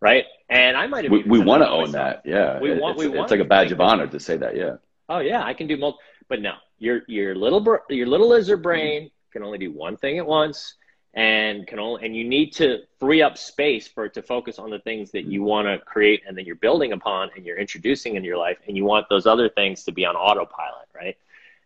Right. 0.00 0.24
And 0.48 0.76
I 0.76 0.86
might 0.86 1.04
have 1.04 1.12
We, 1.12 1.22
we 1.24 1.38
want 1.38 1.62
to 1.62 1.68
own 1.68 1.92
that. 1.92 2.22
Yeah. 2.24 2.60
We 2.60 2.78
want 2.78 2.96
it's, 2.96 3.04
we 3.04 3.08
want 3.08 3.22
it's 3.22 3.30
like 3.30 3.40
a 3.40 3.44
badge 3.44 3.72
of 3.72 3.80
honor 3.80 4.06
to 4.06 4.20
say 4.20 4.36
that, 4.36 4.56
yeah. 4.56 4.76
Oh 5.08 5.18
yeah, 5.18 5.44
I 5.44 5.54
can 5.54 5.66
do 5.66 5.76
multi 5.76 5.98
but 6.28 6.42
no, 6.42 6.54
your 6.78 7.02
your 7.06 7.34
little 7.34 7.64
your 7.88 8.06
little 8.06 8.28
lizard 8.28 8.62
brain 8.62 9.10
can 9.32 9.42
only 9.42 9.58
do 9.58 9.72
one 9.72 9.96
thing 9.96 10.18
at 10.18 10.26
once 10.26 10.74
and 11.14 11.66
can 11.66 11.78
only 11.78 12.04
and 12.04 12.14
you 12.14 12.24
need 12.24 12.52
to 12.52 12.80
free 12.98 13.22
up 13.22 13.38
space 13.38 13.88
for 13.88 14.04
it 14.04 14.14
to 14.14 14.22
focus 14.22 14.58
on 14.58 14.70
the 14.70 14.78
things 14.80 15.10
that 15.10 15.24
you 15.24 15.42
want 15.42 15.66
to 15.66 15.78
create 15.84 16.22
and 16.26 16.36
that 16.36 16.44
you're 16.44 16.56
building 16.56 16.92
upon 16.92 17.30
and 17.34 17.46
you're 17.46 17.58
introducing 17.58 18.16
in 18.16 18.24
your 18.24 18.36
life 18.36 18.58
and 18.66 18.76
you 18.76 18.84
want 18.84 19.08
those 19.08 19.26
other 19.26 19.48
things 19.48 19.84
to 19.84 19.92
be 19.92 20.04
on 20.04 20.16
autopilot 20.16 20.86
right? 20.94 21.16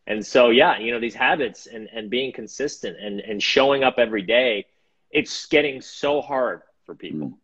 And 0.07 0.25
so 0.25 0.51
yeah 0.51 0.79
you 0.79 0.93
know 0.93 1.01
these 1.01 1.15
habits 1.15 1.67
and 1.67 1.89
and 1.93 2.09
being 2.09 2.33
consistent 2.33 2.97
and 3.01 3.21
and 3.21 3.43
showing 3.43 3.83
up 3.83 3.97
every 3.99 4.23
day 4.23 4.67
it's 5.11 5.47
getting 5.47 5.81
so 5.81 6.21
hard 6.21 6.63
for 6.87 6.95
people 6.95 7.29
mm. 7.29 7.35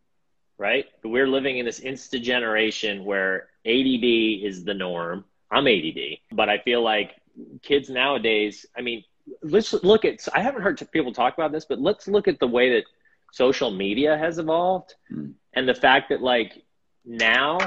right? 0.57 0.85
We're 1.03 1.27
living 1.27 1.57
in 1.57 1.65
this 1.65 1.81
insta 1.81 2.21
generation 2.21 3.03
where 3.03 3.49
ADD 3.65 4.05
is 4.43 4.63
the 4.63 4.73
norm. 4.73 5.25
I'm 5.51 5.67
ADD 5.67 6.19
but 6.31 6.47
i 6.47 6.59
feel 6.59 6.81
like 6.81 7.15
kids 7.61 7.89
nowadays 7.89 8.65
i 8.77 8.81
mean 8.81 9.03
let's 9.41 9.73
look 9.83 10.05
at 10.05 10.27
i 10.33 10.41
haven't 10.41 10.61
heard 10.61 10.79
people 10.91 11.13
talk 11.13 11.33
about 11.33 11.51
this 11.51 11.65
but 11.65 11.79
let's 11.79 12.07
look 12.07 12.27
at 12.27 12.39
the 12.39 12.47
way 12.47 12.73
that 12.73 12.83
social 13.31 13.71
media 13.71 14.17
has 14.17 14.39
evolved 14.39 14.95
mm. 15.11 15.33
and 15.53 15.67
the 15.67 15.73
fact 15.73 16.09
that 16.09 16.21
like 16.21 16.63
now 17.05 17.57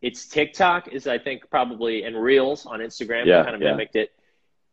it's 0.00 0.26
tiktok 0.26 0.88
is 0.88 1.06
i 1.06 1.18
think 1.18 1.48
probably 1.50 2.04
and 2.04 2.20
reels 2.20 2.66
on 2.66 2.80
instagram 2.80 3.26
yeah, 3.26 3.42
kind 3.42 3.54
of 3.54 3.60
yeah. 3.60 3.70
mimicked 3.70 3.96
it 3.96 4.12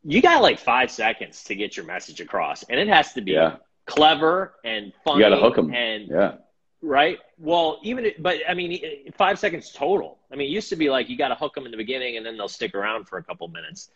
you 0.03 0.21
got 0.21 0.41
like 0.41 0.59
five 0.59 0.89
seconds 0.89 1.43
to 1.43 1.55
get 1.55 1.75
your 1.75 1.85
message 1.85 2.21
across 2.21 2.63
and 2.63 2.79
it 2.79 2.87
has 2.87 3.13
to 3.13 3.21
be 3.21 3.31
yeah. 3.31 3.57
clever 3.85 4.55
and 4.63 4.93
funny 5.03 5.17
you 5.17 5.29
gotta 5.29 5.41
hook 5.41 5.55
them 5.55 5.73
and 5.73 6.07
yeah 6.07 6.35
right 6.81 7.19
well 7.37 7.79
even 7.83 8.09
but 8.19 8.37
i 8.47 8.53
mean 8.53 8.81
five 9.17 9.37
seconds 9.37 9.71
total 9.71 10.17
i 10.31 10.35
mean 10.35 10.47
it 10.47 10.51
used 10.51 10.69
to 10.69 10.77
be 10.77 10.89
like 10.89 11.09
you 11.09 11.17
got 11.17 11.27
to 11.27 11.35
hook 11.35 11.53
them 11.53 11.65
in 11.65 11.71
the 11.71 11.77
beginning 11.77 12.15
and 12.15 12.25
then 12.25 12.37
they'll 12.37 12.47
stick 12.47 12.73
around 12.73 13.05
for 13.05 13.17
a 13.17 13.23
couple 13.23 13.47
minutes 13.49 13.91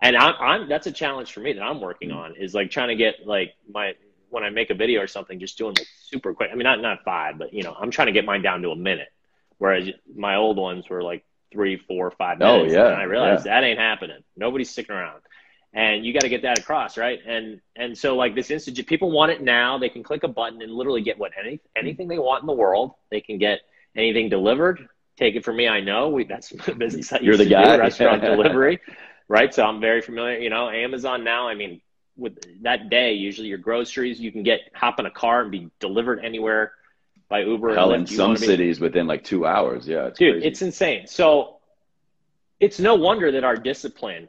and 0.00 0.16
I'm, 0.16 0.34
I'm 0.40 0.68
that's 0.68 0.86
a 0.86 0.92
challenge 0.92 1.32
for 1.32 1.40
me 1.40 1.52
that 1.54 1.62
I'm 1.62 1.80
working 1.80 2.12
on 2.12 2.36
is 2.36 2.54
like 2.54 2.70
trying 2.70 2.88
to 2.88 2.96
get 2.96 3.26
like 3.26 3.54
my 3.72 3.94
when 4.30 4.44
I 4.44 4.50
make 4.50 4.70
a 4.70 4.74
video 4.74 5.00
or 5.00 5.06
something, 5.06 5.40
just 5.40 5.58
doing 5.58 5.74
like 5.76 5.86
super 6.02 6.34
quick. 6.34 6.50
I 6.52 6.54
mean, 6.54 6.64
not 6.64 6.80
not 6.80 7.04
five, 7.04 7.38
but 7.38 7.52
you 7.52 7.62
know, 7.62 7.74
I'm 7.78 7.90
trying 7.90 8.06
to 8.06 8.12
get 8.12 8.24
mine 8.24 8.42
down 8.42 8.62
to 8.62 8.70
a 8.70 8.76
minute, 8.76 9.08
whereas 9.58 9.88
my 10.14 10.36
old 10.36 10.56
ones 10.56 10.88
were 10.88 11.02
like 11.02 11.24
three, 11.52 11.76
four, 11.76 12.10
five 12.12 12.38
oh, 12.40 12.58
minutes. 12.58 12.74
Oh 12.74 12.78
yeah, 12.78 12.88
and 12.88 12.96
I 12.96 13.04
realized 13.04 13.46
yeah. 13.46 13.60
that 13.60 13.66
ain't 13.66 13.78
happening. 13.78 14.22
Nobody's 14.36 14.70
sticking 14.70 14.94
around, 14.94 15.22
and 15.72 16.04
you 16.04 16.12
got 16.12 16.22
to 16.22 16.28
get 16.28 16.42
that 16.42 16.58
across, 16.58 16.96
right? 16.96 17.18
And 17.26 17.60
and 17.74 17.96
so 17.96 18.16
like 18.16 18.34
this 18.34 18.50
instant, 18.50 18.86
people 18.86 19.10
want 19.10 19.32
it 19.32 19.42
now. 19.42 19.78
They 19.78 19.88
can 19.88 20.02
click 20.02 20.22
a 20.22 20.28
button 20.28 20.62
and 20.62 20.72
literally 20.72 21.02
get 21.02 21.18
what 21.18 21.32
any 21.40 21.60
anything 21.76 22.06
they 22.06 22.18
want 22.18 22.42
in 22.42 22.46
the 22.46 22.52
world. 22.52 22.92
They 23.10 23.20
can 23.20 23.38
get 23.38 23.60
anything 23.96 24.28
delivered. 24.28 24.88
Take 25.16 25.34
it 25.34 25.44
from 25.44 25.56
me, 25.56 25.66
I 25.66 25.80
know 25.80 26.10
we 26.10 26.24
that's 26.24 26.50
the 26.66 26.74
business 26.74 27.12
I 27.12 27.18
You're 27.18 27.36
the 27.36 27.46
guy. 27.46 27.76
Do, 27.76 27.82
restaurant 27.82 28.22
delivery 28.22 28.78
right? 29.28 29.52
So 29.54 29.64
I'm 29.64 29.80
very 29.80 30.00
familiar. 30.00 30.38
You 30.38 30.50
know, 30.50 30.68
Amazon 30.68 31.24
now. 31.24 31.48
I 31.48 31.54
mean, 31.54 31.80
with 32.16 32.62
that 32.62 32.90
day, 32.90 33.12
usually 33.12 33.48
your 33.48 33.58
groceries 33.58 34.20
you 34.20 34.32
can 34.32 34.42
get 34.42 34.60
hop 34.74 34.98
in 34.98 35.06
a 35.06 35.10
car 35.10 35.42
and 35.42 35.50
be 35.50 35.70
delivered 35.78 36.24
anywhere 36.24 36.72
by 37.28 37.40
Uber. 37.40 37.74
Hell, 37.74 37.92
in 37.92 38.06
some 38.06 38.36
cities 38.36 38.80
within 38.80 39.06
like 39.06 39.24
two 39.24 39.46
hours. 39.46 39.86
Yeah, 39.86 40.06
it's 40.06 40.18
dude, 40.18 40.34
crazy. 40.34 40.46
it's 40.46 40.62
insane. 40.62 41.06
So 41.06 41.58
it's 42.58 42.80
no 42.80 42.94
wonder 42.94 43.30
that 43.32 43.44
our 43.44 43.56
discipline 43.56 44.28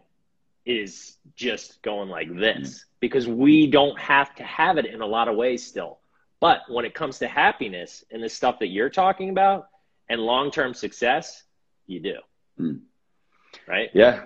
is 0.65 1.17
just 1.35 1.81
going 1.81 2.09
like 2.09 2.27
this 2.35 2.69
mm. 2.69 2.83
because 2.99 3.27
we 3.27 3.65
don't 3.67 3.97
have 3.99 4.35
to 4.35 4.43
have 4.43 4.77
it 4.77 4.85
in 4.85 5.01
a 5.01 5.05
lot 5.05 5.27
of 5.27 5.35
ways 5.35 5.65
still. 5.65 5.99
But 6.39 6.61
when 6.69 6.85
it 6.85 6.93
comes 6.93 7.19
to 7.19 7.27
happiness 7.27 8.05
and 8.11 8.23
the 8.23 8.29
stuff 8.29 8.59
that 8.59 8.67
you're 8.67 8.89
talking 8.89 9.29
about 9.29 9.67
and 10.09 10.21
long 10.21 10.51
term 10.51 10.73
success, 10.73 11.43
you 11.87 11.99
do. 11.99 12.15
Mm. 12.59 12.81
Right? 13.67 13.89
Yeah. 13.93 14.25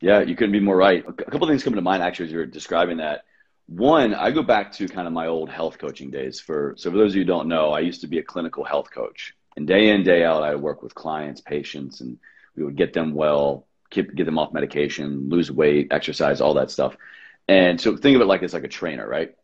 Yeah, 0.00 0.20
you 0.20 0.36
couldn't 0.36 0.52
be 0.52 0.60
more 0.60 0.76
right. 0.76 1.04
A 1.06 1.12
couple 1.12 1.48
things 1.48 1.64
come 1.64 1.74
to 1.74 1.80
mind 1.80 2.02
actually 2.02 2.26
as 2.26 2.32
you're 2.32 2.46
describing 2.46 2.98
that. 2.98 3.24
One, 3.66 4.14
I 4.14 4.30
go 4.30 4.42
back 4.42 4.72
to 4.74 4.88
kind 4.88 5.06
of 5.06 5.12
my 5.12 5.26
old 5.26 5.50
health 5.50 5.78
coaching 5.78 6.10
days. 6.10 6.40
For 6.40 6.74
so 6.78 6.90
for 6.90 6.96
those 6.96 7.12
of 7.12 7.16
you 7.16 7.22
who 7.22 7.26
don't 7.26 7.48
know, 7.48 7.72
I 7.72 7.80
used 7.80 8.00
to 8.02 8.06
be 8.06 8.18
a 8.18 8.22
clinical 8.22 8.64
health 8.64 8.90
coach, 8.90 9.34
and 9.56 9.66
day 9.66 9.90
in 9.90 10.04
day 10.04 10.24
out, 10.24 10.42
I 10.42 10.54
would 10.54 10.62
work 10.62 10.82
with 10.82 10.94
clients, 10.94 11.40
patients, 11.40 12.00
and 12.00 12.18
we 12.56 12.64
would 12.64 12.76
get 12.76 12.92
them 12.92 13.14
well, 13.14 13.66
keep 13.90 14.14
get 14.14 14.24
them 14.24 14.38
off 14.38 14.52
medication, 14.52 15.28
lose 15.28 15.50
weight, 15.50 15.88
exercise, 15.90 16.40
all 16.40 16.54
that 16.54 16.70
stuff. 16.70 16.96
And 17.48 17.80
so 17.80 17.96
think 17.96 18.16
of 18.16 18.22
it 18.22 18.26
like 18.26 18.42
it's 18.42 18.54
like 18.54 18.64
a 18.64 18.68
trainer, 18.68 19.06
right? 19.06 19.34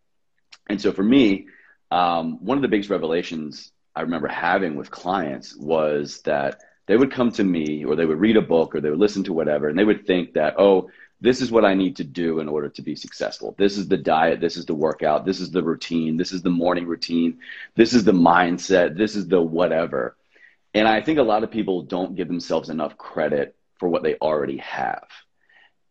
And 0.70 0.80
so 0.80 0.92
for 0.92 1.02
me, 1.02 1.48
um, 1.90 2.44
one 2.44 2.58
of 2.58 2.62
the 2.62 2.68
biggest 2.68 2.90
revelations 2.90 3.72
I 3.94 4.02
remember 4.02 4.28
having 4.28 4.76
with 4.76 4.90
clients 4.90 5.56
was 5.56 6.22
that 6.22 6.60
they 6.86 6.96
would 6.96 7.12
come 7.12 7.30
to 7.32 7.44
me 7.44 7.84
or 7.84 7.96
they 7.96 8.04
would 8.04 8.20
read 8.20 8.36
a 8.36 8.42
book 8.42 8.74
or 8.74 8.80
they 8.80 8.90
would 8.90 8.98
listen 8.98 9.24
to 9.24 9.32
whatever 9.32 9.68
and 9.68 9.78
they 9.78 9.84
would 9.84 10.06
think 10.06 10.34
that, 10.34 10.54
oh, 10.58 10.90
this 11.20 11.40
is 11.40 11.50
what 11.50 11.64
I 11.64 11.74
need 11.74 11.96
to 11.96 12.04
do 12.04 12.40
in 12.40 12.48
order 12.48 12.68
to 12.68 12.82
be 12.82 12.94
successful. 12.94 13.54
This 13.56 13.78
is 13.78 13.88
the 13.88 13.96
diet. 13.96 14.40
This 14.40 14.56
is 14.56 14.66
the 14.66 14.74
workout. 14.74 15.24
This 15.24 15.40
is 15.40 15.50
the 15.50 15.62
routine. 15.62 16.16
This 16.16 16.32
is 16.32 16.42
the 16.42 16.50
morning 16.50 16.86
routine. 16.86 17.38
This 17.76 17.94
is 17.94 18.04
the 18.04 18.12
mindset. 18.12 18.98
This 18.98 19.16
is 19.16 19.26
the 19.26 19.40
whatever. 19.40 20.16
And 20.74 20.86
I 20.86 21.00
think 21.00 21.18
a 21.18 21.22
lot 21.22 21.44
of 21.44 21.50
people 21.50 21.82
don't 21.82 22.16
give 22.16 22.28
themselves 22.28 22.68
enough 22.68 22.98
credit 22.98 23.56
for 23.78 23.88
what 23.88 24.02
they 24.02 24.16
already 24.16 24.58
have. 24.58 25.06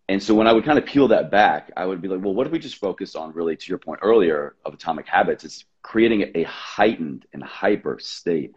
And 0.10 0.22
so 0.22 0.36
when 0.36 0.48
I 0.48 0.54
would 0.54 0.66
kind 0.66 0.78
of 0.78 0.86
peel 0.86 1.08
that 1.08 1.32
back, 1.32 1.72
I 1.78 1.86
would 1.86 2.02
be 2.02 2.10
like, 2.10 2.24
well, 2.24 2.34
what 2.34 2.46
if 2.46 2.52
we 2.52 2.60
just 2.60 2.78
focus 2.78 3.16
on 3.16 3.34
really, 3.34 3.56
to 3.56 3.70
your 3.70 3.78
point 3.78 4.02
earlier 4.04 4.56
of 4.66 4.74
atomic 4.74 5.08
habits, 5.08 5.46
it's 5.46 5.64
creating 5.82 6.32
a 6.36 6.44
heightened 6.44 7.26
and 7.34 7.42
hyper 7.42 7.98
state 8.00 8.54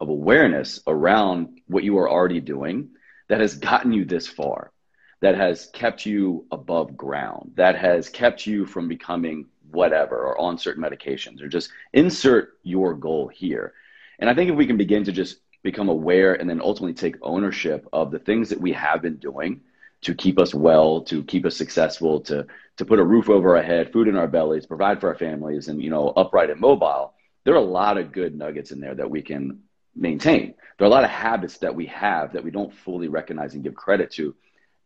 of 0.00 0.08
awareness 0.08 0.80
around 0.86 1.60
what 1.66 1.84
you 1.84 1.98
are 1.98 2.10
already 2.10 2.40
doing 2.40 2.90
that 3.28 3.40
has 3.40 3.56
gotten 3.56 3.92
you 3.92 4.04
this 4.04 4.26
far, 4.26 4.72
that 5.20 5.36
has 5.36 5.66
kept 5.72 6.06
you 6.06 6.46
above 6.50 6.96
ground, 6.96 7.52
that 7.56 7.76
has 7.76 8.08
kept 8.08 8.46
you 8.46 8.66
from 8.66 8.88
becoming 8.88 9.46
whatever 9.70 10.16
or 10.16 10.40
on 10.40 10.58
certain 10.58 10.82
medications 10.82 11.40
or 11.40 11.48
just 11.48 11.70
insert 11.92 12.58
your 12.62 12.94
goal 12.94 13.28
here. 13.28 13.74
And 14.18 14.28
I 14.28 14.34
think 14.34 14.50
if 14.50 14.56
we 14.56 14.66
can 14.66 14.76
begin 14.76 15.04
to 15.04 15.12
just 15.12 15.40
become 15.62 15.88
aware 15.88 16.34
and 16.34 16.48
then 16.48 16.60
ultimately 16.60 16.94
take 16.94 17.16
ownership 17.22 17.86
of 17.92 18.10
the 18.10 18.18
things 18.18 18.48
that 18.48 18.60
we 18.60 18.72
have 18.72 19.02
been 19.02 19.16
doing 19.16 19.60
to 20.02 20.14
keep 20.14 20.38
us 20.38 20.54
well, 20.54 21.02
to 21.02 21.22
keep 21.24 21.44
us 21.44 21.56
successful, 21.56 22.20
to 22.20 22.46
to 22.78 22.84
put 22.86 22.98
a 22.98 23.04
roof 23.04 23.28
over 23.28 23.56
our 23.56 23.62
head, 23.62 23.92
food 23.92 24.08
in 24.08 24.16
our 24.16 24.26
bellies, 24.26 24.64
provide 24.64 25.00
for 25.00 25.08
our 25.08 25.14
families, 25.14 25.68
and 25.68 25.82
you 25.82 25.90
know, 25.90 26.08
upright 26.08 26.48
and 26.48 26.60
mobile. 26.60 27.12
There 27.44 27.52
are 27.52 27.58
a 27.58 27.60
lot 27.60 27.98
of 27.98 28.12
good 28.12 28.34
nuggets 28.34 28.70
in 28.70 28.80
there 28.80 28.94
that 28.94 29.10
we 29.10 29.20
can 29.20 29.60
maintain. 29.94 30.54
There 30.78 30.86
are 30.86 30.90
a 30.90 30.94
lot 30.94 31.04
of 31.04 31.10
habits 31.10 31.58
that 31.58 31.74
we 31.74 31.86
have 31.86 32.32
that 32.32 32.44
we 32.44 32.50
don't 32.50 32.72
fully 32.72 33.08
recognize 33.08 33.54
and 33.54 33.62
give 33.62 33.74
credit 33.74 34.10
to 34.12 34.34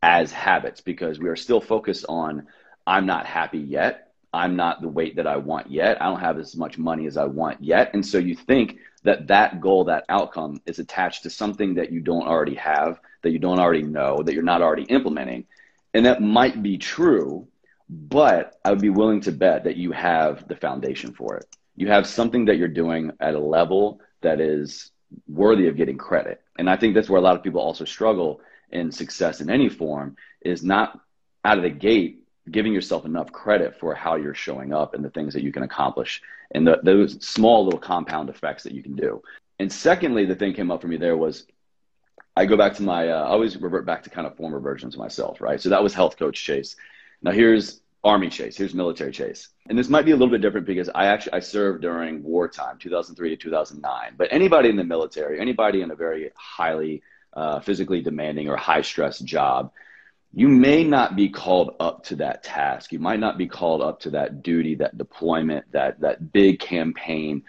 as 0.03 0.33
habits 0.33 0.81
because 0.81 1.19
we 1.19 1.29
are 1.29 1.37
still 1.37 1.61
focused 1.61 2.05
on 2.09 2.47
I'm 2.87 3.07
not 3.07 3.27
happy 3.27 3.59
yet. 3.59 4.13
I'm 4.33 4.57
not 4.57 4.83
the 4.83 4.89
weight 4.89 5.17
that 5.17 5.27
I 5.29 5.37
want 5.37 5.71
yet. 5.71 6.03
I 6.03 6.07
don't 6.07 6.21
have 6.21 6.39
as 6.39 6.57
much 6.57 6.77
money 6.77 7.07
as 7.07 7.17
I 7.17 7.25
want 7.25 7.63
yet. 7.63 7.91
And 7.95 8.05
so 8.05 8.19
you 8.19 8.35
think 8.35 8.79
that 9.05 9.29
that 9.29 9.61
goal, 9.61 9.85
that 9.85 10.05
outcome 10.09 10.61
is 10.67 10.81
attached 10.81 11.23
to 11.23 11.31
something 11.31 11.75
that 11.75 11.93
you 11.93 12.01
don't 12.01 12.27
already 12.27 12.57
have, 12.57 12.99
that 13.23 13.31
you 13.31 13.39
don't 13.39 13.61
already 13.61 13.85
know, 13.85 14.23
that 14.23 14.35
you're 14.35 14.43
not 14.43 14.61
already 14.61 14.83
implementing. 14.85 15.47
And 15.95 16.05
that 16.05 16.21
might 16.21 16.63
be 16.63 16.77
true, 16.77 17.47
but 17.89 18.59
I 18.65 18.71
would 18.71 18.81
be 18.81 18.91
willing 18.91 19.21
to 19.23 19.33
bet 19.33 19.65
that 19.65 19.77
you 19.77 19.93
have 19.93 20.49
the 20.49 20.57
foundation 20.57 21.13
for 21.13 21.37
it. 21.37 21.47
You 21.77 21.89
have 21.89 22.07
something 22.07 22.45
that 22.47 22.57
you're 22.57 22.69
doing 22.69 23.13
at 23.21 23.35
a 23.35 23.39
level 23.39 24.01
that 24.23 24.41
is 24.41 24.91
worthy 25.29 25.69
of 25.69 25.77
getting 25.77 25.99
credit. 25.99 26.41
And 26.59 26.69
I 26.69 26.77
think 26.77 26.95
that's 26.95 27.09
where 27.09 27.19
a 27.19 27.25
lot 27.25 27.37
of 27.37 27.43
people 27.43 27.61
also 27.61 27.85
struggle 27.85 28.41
in 28.71 28.91
success 28.91 29.41
in 29.41 29.51
any 29.51 29.69
form 29.69 30.17
is 30.41 30.63
not 30.63 31.01
out 31.45 31.59
of 31.59 31.63
the 31.63 31.71
gate 31.71 32.21
giving 32.51 32.73
yourself 32.73 33.05
enough 33.05 33.33
credit 33.33 33.79
for 33.79 33.95
how 33.95 34.17
you're 34.17 34.35
showing 34.35 34.73
up 34.73 34.95
and 34.95 35.05
the 35.05 35.11
things 35.11 35.33
that 35.35 35.43
you 35.43 35.53
can 35.53 35.63
accomplish 35.63 36.21
and 36.51 36.67
the, 36.67 36.79
those 36.83 37.25
small 37.27 37.65
little 37.65 37.81
compound 37.81 38.29
effects 38.29 38.65
that 38.65 38.73
you 38.73 38.83
can 38.83 38.95
do. 38.95 39.23
And 39.59 39.73
secondly, 39.73 40.27
the 40.27 40.35
thing 40.35 40.53
came 40.53 40.71
up 40.71 40.83
for 40.83 40.89
me 40.89 40.97
there 40.97 41.17
was 41.17 41.47
I 42.37 42.47
go 42.47 42.57
back 42.57 42.75
to 42.75 42.83
my, 42.83 43.09
uh, 43.09 43.23
I 43.23 43.29
always 43.29 43.57
revert 43.57 43.87
back 43.87 44.03
to 44.03 44.11
kind 44.11 44.27
of 44.27 44.37
former 44.37 44.59
versions 44.59 44.95
of 44.95 44.99
myself, 44.99 45.41
right? 45.41 45.61
So 45.61 45.69
that 45.69 45.83
was 45.83 45.95
health 45.95 46.17
coach 46.17 46.43
Chase. 46.43 46.75
Now 47.23 47.31
here's 47.31 47.81
Army 48.05 48.29
chase. 48.29 48.57
Here's 48.57 48.75
military 48.75 49.13
chase. 49.13 49.49
And 49.69 49.79
this 49.79 49.89
might 49.89 50.05
be 50.05 50.11
a 50.11 50.17
little 50.17 50.31
bit 50.31 50.43
different 50.43 50.67
because 50.67 50.91
I 50.95 51.07
actually 51.07 51.33
I 51.33 51.41
served 51.41 51.83
during 51.83 52.23
wartime, 52.23 52.79
2003 52.79 53.31
to 53.31 53.37
2009. 53.37 54.15
But 54.17 54.29
anybody 54.31 54.69
in 54.69 54.77
the 54.77 54.85
military, 54.85 55.41
anybody 55.41 55.81
in 55.81 55.91
a 55.91 55.97
very 55.97 56.31
highly 56.37 57.03
uh, 57.33 57.61
physically 57.61 58.03
demanding 58.03 58.49
or 58.49 58.57
high 58.57 58.83
stress 58.83 59.19
job, 59.19 59.73
you 60.35 60.49
may 60.49 60.85
not 60.85 61.17
be 61.17 61.31
called 61.31 61.77
up 61.81 62.05
to 62.05 62.17
that 62.17 62.43
task. 62.43 62.93
You 62.93 62.99
might 62.99 63.21
not 63.21 63.39
be 63.39 63.47
called 63.47 63.81
up 63.81 64.01
to 64.01 64.11
that 64.11 64.43
duty, 64.43 64.75
that 64.77 64.99
deployment, 64.99 65.73
that 65.73 66.01
that 66.01 66.33
big 66.33 66.61
campaign 66.61 67.45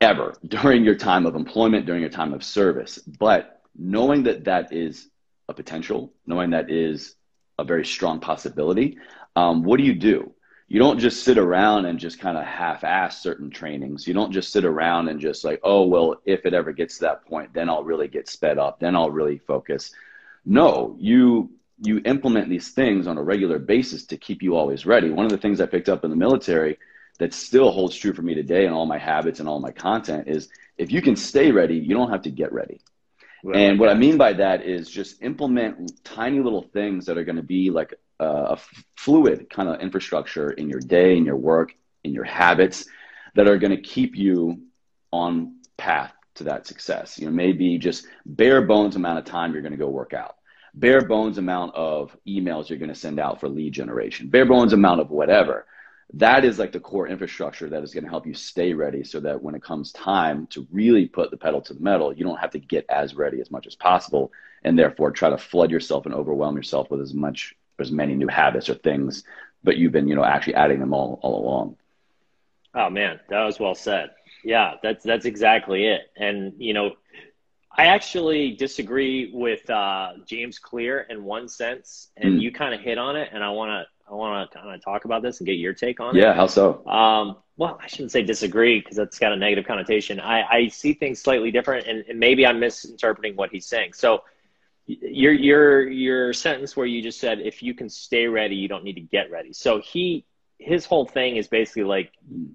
ever 0.00 0.34
during 0.46 0.82
your 0.82 0.96
time 0.96 1.26
of 1.26 1.36
employment, 1.36 1.86
during 1.86 2.00
your 2.00 2.10
time 2.10 2.32
of 2.32 2.42
service. 2.42 2.98
But 2.98 3.62
knowing 3.78 4.24
that 4.24 4.44
that 4.44 4.72
is 4.72 5.08
a 5.48 5.54
potential, 5.54 6.12
knowing 6.26 6.50
that 6.50 6.70
is 6.70 7.14
a 7.58 7.64
very 7.64 7.84
strong 7.84 8.20
possibility, 8.20 8.98
um, 9.40 9.62
what 9.62 9.78
do 9.78 9.84
you 9.84 9.94
do? 9.94 10.32
You 10.68 10.78
don't 10.78 11.00
just 11.00 11.24
sit 11.24 11.36
around 11.36 11.86
and 11.86 11.98
just 11.98 12.20
kind 12.20 12.38
of 12.38 12.44
half-ass 12.44 13.20
certain 13.20 13.50
trainings. 13.50 14.06
You 14.06 14.14
don't 14.14 14.30
just 14.30 14.52
sit 14.52 14.64
around 14.64 15.08
and 15.08 15.18
just 15.18 15.44
like, 15.44 15.60
oh 15.64 15.84
well, 15.86 16.20
if 16.24 16.46
it 16.46 16.54
ever 16.54 16.72
gets 16.72 16.96
to 16.96 17.00
that 17.02 17.24
point, 17.26 17.52
then 17.52 17.68
I'll 17.68 17.82
really 17.82 18.06
get 18.06 18.28
sped 18.28 18.56
up. 18.58 18.78
Then 18.78 18.94
I'll 18.94 19.10
really 19.10 19.38
focus. 19.38 19.92
No, 20.44 20.96
you 20.98 21.50
you 21.82 22.00
implement 22.04 22.50
these 22.50 22.68
things 22.68 23.06
on 23.06 23.16
a 23.18 23.22
regular 23.22 23.58
basis 23.58 24.04
to 24.06 24.16
keep 24.16 24.42
you 24.42 24.54
always 24.54 24.84
ready. 24.84 25.10
One 25.10 25.24
of 25.24 25.32
the 25.32 25.38
things 25.38 25.60
I 25.60 25.66
picked 25.66 25.88
up 25.88 26.04
in 26.04 26.10
the 26.10 26.16
military 26.16 26.78
that 27.18 27.32
still 27.32 27.70
holds 27.70 27.96
true 27.96 28.12
for 28.12 28.22
me 28.22 28.34
today 28.34 28.66
and 28.66 28.74
all 28.74 28.86
my 28.86 28.98
habits 28.98 29.40
and 29.40 29.48
all 29.48 29.60
my 29.60 29.72
content 29.72 30.28
is 30.28 30.50
if 30.76 30.92
you 30.92 31.00
can 31.00 31.16
stay 31.16 31.50
ready, 31.50 31.76
you 31.76 31.94
don't 31.94 32.10
have 32.10 32.22
to 32.22 32.30
get 32.30 32.52
ready. 32.52 32.80
And 33.54 33.80
what 33.80 33.88
I 33.88 33.94
mean 33.94 34.18
by 34.18 34.34
that 34.34 34.62
is 34.62 34.90
just 34.90 35.22
implement 35.22 36.04
tiny 36.04 36.40
little 36.40 36.62
things 36.62 37.06
that 37.06 37.16
are 37.16 37.24
going 37.24 37.36
to 37.36 37.42
be 37.42 37.70
like 37.70 37.94
a 38.20 38.58
fluid 38.96 39.48
kind 39.50 39.68
of 39.68 39.80
infrastructure 39.80 40.50
in 40.50 40.68
your 40.68 40.80
day, 40.80 41.16
in 41.16 41.24
your 41.24 41.36
work, 41.36 41.74
in 42.04 42.12
your 42.12 42.24
habits 42.24 42.86
that 43.34 43.48
are 43.48 43.58
going 43.58 43.74
to 43.74 43.80
keep 43.80 44.16
you 44.16 44.60
on 45.12 45.56
path 45.76 46.12
to 46.34 46.44
that 46.44 46.66
success. 46.66 47.18
You 47.18 47.26
know, 47.26 47.32
maybe 47.32 47.78
just 47.78 48.06
bare 48.26 48.62
bones 48.62 48.96
amount 48.96 49.18
of 49.18 49.24
time 49.24 49.52
you're 49.52 49.62
going 49.62 49.72
to 49.72 49.78
go 49.78 49.88
work 49.88 50.12
out, 50.12 50.36
bare 50.74 51.02
bones 51.02 51.38
amount 51.38 51.74
of 51.74 52.16
emails 52.26 52.68
you're 52.68 52.78
going 52.78 52.90
to 52.90 52.94
send 52.94 53.18
out 53.18 53.40
for 53.40 53.48
lead 53.48 53.72
generation, 53.72 54.28
bare 54.28 54.46
bones 54.46 54.72
amount 54.72 55.00
of 55.00 55.10
whatever. 55.10 55.66
That 56.14 56.44
is 56.44 56.58
like 56.58 56.72
the 56.72 56.80
core 56.80 57.06
infrastructure 57.06 57.68
that 57.68 57.84
is 57.84 57.94
going 57.94 58.02
to 58.02 58.10
help 58.10 58.26
you 58.26 58.34
stay 58.34 58.74
ready 58.74 59.04
so 59.04 59.20
that 59.20 59.40
when 59.40 59.54
it 59.54 59.62
comes 59.62 59.92
time 59.92 60.48
to 60.48 60.66
really 60.72 61.06
put 61.06 61.30
the 61.30 61.36
pedal 61.36 61.60
to 61.62 61.74
the 61.74 61.80
metal, 61.80 62.12
you 62.12 62.24
don't 62.24 62.40
have 62.40 62.50
to 62.50 62.58
get 62.58 62.84
as 62.88 63.14
ready 63.14 63.40
as 63.40 63.50
much 63.50 63.68
as 63.68 63.76
possible 63.76 64.32
and 64.64 64.76
therefore 64.76 65.12
try 65.12 65.30
to 65.30 65.38
flood 65.38 65.70
yourself 65.70 66.06
and 66.06 66.14
overwhelm 66.14 66.56
yourself 66.56 66.90
with 66.90 67.00
as 67.00 67.14
much 67.14 67.54
as 67.80 67.90
many 67.90 68.14
new 68.14 68.28
habits 68.28 68.68
or 68.68 68.74
things, 68.74 69.24
but 69.62 69.76
you've 69.76 69.92
been, 69.92 70.08
you 70.08 70.14
know, 70.14 70.24
actually 70.24 70.54
adding 70.54 70.80
them 70.80 70.92
all 70.92 71.18
all 71.22 71.42
along. 71.42 71.76
Oh 72.74 72.90
man, 72.90 73.20
that 73.28 73.44
was 73.44 73.58
well 73.58 73.74
said. 73.74 74.10
Yeah, 74.44 74.74
that's 74.82 75.04
that's 75.04 75.26
exactly 75.26 75.86
it. 75.86 76.02
And 76.16 76.54
you 76.58 76.72
know, 76.72 76.92
I 77.76 77.86
actually 77.86 78.52
disagree 78.52 79.30
with 79.32 79.68
uh, 79.68 80.12
James 80.26 80.58
Clear 80.58 81.06
in 81.10 81.24
one 81.24 81.48
sense, 81.48 82.08
and 82.16 82.34
mm. 82.34 82.42
you 82.42 82.52
kind 82.52 82.74
of 82.74 82.80
hit 82.80 82.98
on 82.98 83.16
it. 83.16 83.30
And 83.32 83.42
I 83.42 83.50
want 83.50 83.70
to 83.70 84.10
I 84.10 84.14
want 84.14 84.50
to 84.50 84.58
kind 84.58 84.74
of 84.74 84.84
talk 84.84 85.04
about 85.04 85.22
this 85.22 85.38
and 85.38 85.46
get 85.46 85.54
your 85.54 85.72
take 85.72 86.00
on 86.00 86.14
yeah, 86.14 86.22
it. 86.22 86.26
Yeah, 86.26 86.34
how 86.34 86.46
so? 86.46 86.86
Um, 86.86 87.36
well, 87.56 87.78
I 87.82 87.86
shouldn't 87.86 88.10
say 88.10 88.22
disagree 88.22 88.80
because 88.80 88.96
that's 88.96 89.18
got 89.18 89.32
a 89.32 89.36
negative 89.36 89.66
connotation. 89.66 90.18
I, 90.18 90.42
I 90.42 90.68
see 90.68 90.94
things 90.94 91.20
slightly 91.20 91.50
different, 91.50 91.86
and, 91.86 92.04
and 92.08 92.18
maybe 92.18 92.46
I'm 92.46 92.58
misinterpreting 92.58 93.36
what 93.36 93.50
he's 93.50 93.66
saying. 93.66 93.92
So 93.92 94.22
your 95.00 95.32
your 95.32 95.88
your 95.88 96.32
sentence 96.32 96.76
where 96.76 96.86
you 96.86 97.02
just 97.02 97.20
said 97.20 97.40
if 97.40 97.62
you 97.62 97.74
can 97.74 97.88
stay 97.88 98.26
ready 98.26 98.56
you 98.56 98.68
don't 98.68 98.84
need 98.84 98.94
to 98.94 99.00
get 99.00 99.30
ready. 99.30 99.52
So 99.52 99.80
he 99.80 100.24
his 100.58 100.84
whole 100.84 101.06
thing 101.06 101.36
is 101.36 101.48
basically 101.48 101.84
like 101.84 102.12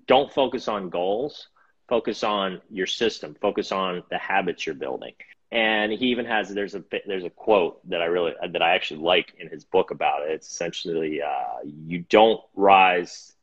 don't 0.08 0.32
focus 0.32 0.68
on 0.68 0.90
goals 0.90 1.48
focus 1.88 2.24
on 2.24 2.62
your 2.70 2.88
system 2.88 3.36
focus 3.40 3.72
on 3.72 4.04
the 4.10 4.18
habits 4.18 4.66
you're 4.66 4.76
building. 4.76 5.14
And 5.52 5.92
he 5.92 6.08
even 6.08 6.26
has 6.26 6.50
there's 6.50 6.76
a 6.76 6.84
there's 7.06 7.24
a 7.24 7.30
quote 7.30 7.88
that 7.90 8.02
i 8.02 8.06
really 8.06 8.34
that 8.52 8.62
i 8.62 8.76
actually 8.76 9.02
like 9.02 9.34
in 9.40 9.50
his 9.50 9.64
book 9.64 9.92
about 9.92 10.24
it. 10.24 10.32
It's 10.32 10.50
essentially 10.52 11.22
uh, 11.22 11.60
you 11.64 12.00
don't 12.10 12.42
rise 12.56 13.34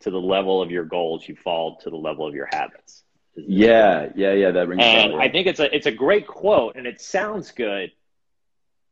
to 0.00 0.10
the 0.10 0.20
level 0.20 0.60
of 0.60 0.70
your 0.70 0.84
goals 0.84 1.26
you 1.26 1.36
fall 1.36 1.76
to 1.78 1.90
the 1.90 1.96
level 1.96 2.26
of 2.26 2.34
your 2.34 2.48
habits. 2.52 3.04
Yeah 3.36 4.10
yeah 4.14 4.32
yeah 4.32 4.50
that 4.52 4.68
rings 4.68 4.82
and 4.82 5.14
i 5.20 5.28
think 5.28 5.46
it's 5.46 5.58
a 5.58 5.74
it's 5.74 5.86
a 5.86 5.92
great 5.92 6.26
quote 6.26 6.76
and 6.76 6.86
it 6.86 7.00
sounds 7.00 7.50
good 7.50 7.90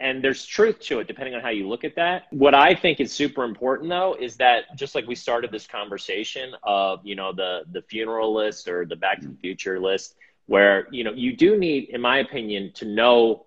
and 0.03 0.23
there's 0.23 0.45
truth 0.45 0.81
to 0.81 0.99
it 0.99 1.07
depending 1.07 1.35
on 1.35 1.41
how 1.41 1.49
you 1.49 1.69
look 1.69 1.85
at 1.85 1.95
that. 1.95 2.25
What 2.31 2.55
i 2.55 2.75
think 2.75 3.01
is 3.01 3.13
super 3.13 3.45
important 3.45 3.89
though 3.89 4.17
is 4.19 4.37
that 4.37 4.77
just 4.77 4.95
like 4.95 5.07
we 5.07 5.15
started 5.15 5.51
this 5.51 5.67
conversation 5.67 6.55
of 6.63 7.01
you 7.05 7.15
know 7.15 7.33
the 7.33 7.63
the 7.71 7.83
funeral 7.83 8.35
list 8.35 8.69
or 8.69 8.85
the 8.85 8.97
back 8.97 9.21
to 9.21 9.29
the 9.29 9.37
future 9.37 9.81
list 9.81 10.17
where 10.47 10.89
you 10.91 11.05
know 11.05 11.13
you 11.13 11.37
do 11.37 11.57
need 11.57 11.89
in 11.91 12.01
my 12.01 12.19
opinion 12.19 12.73
to 12.75 12.85
know 12.85 13.47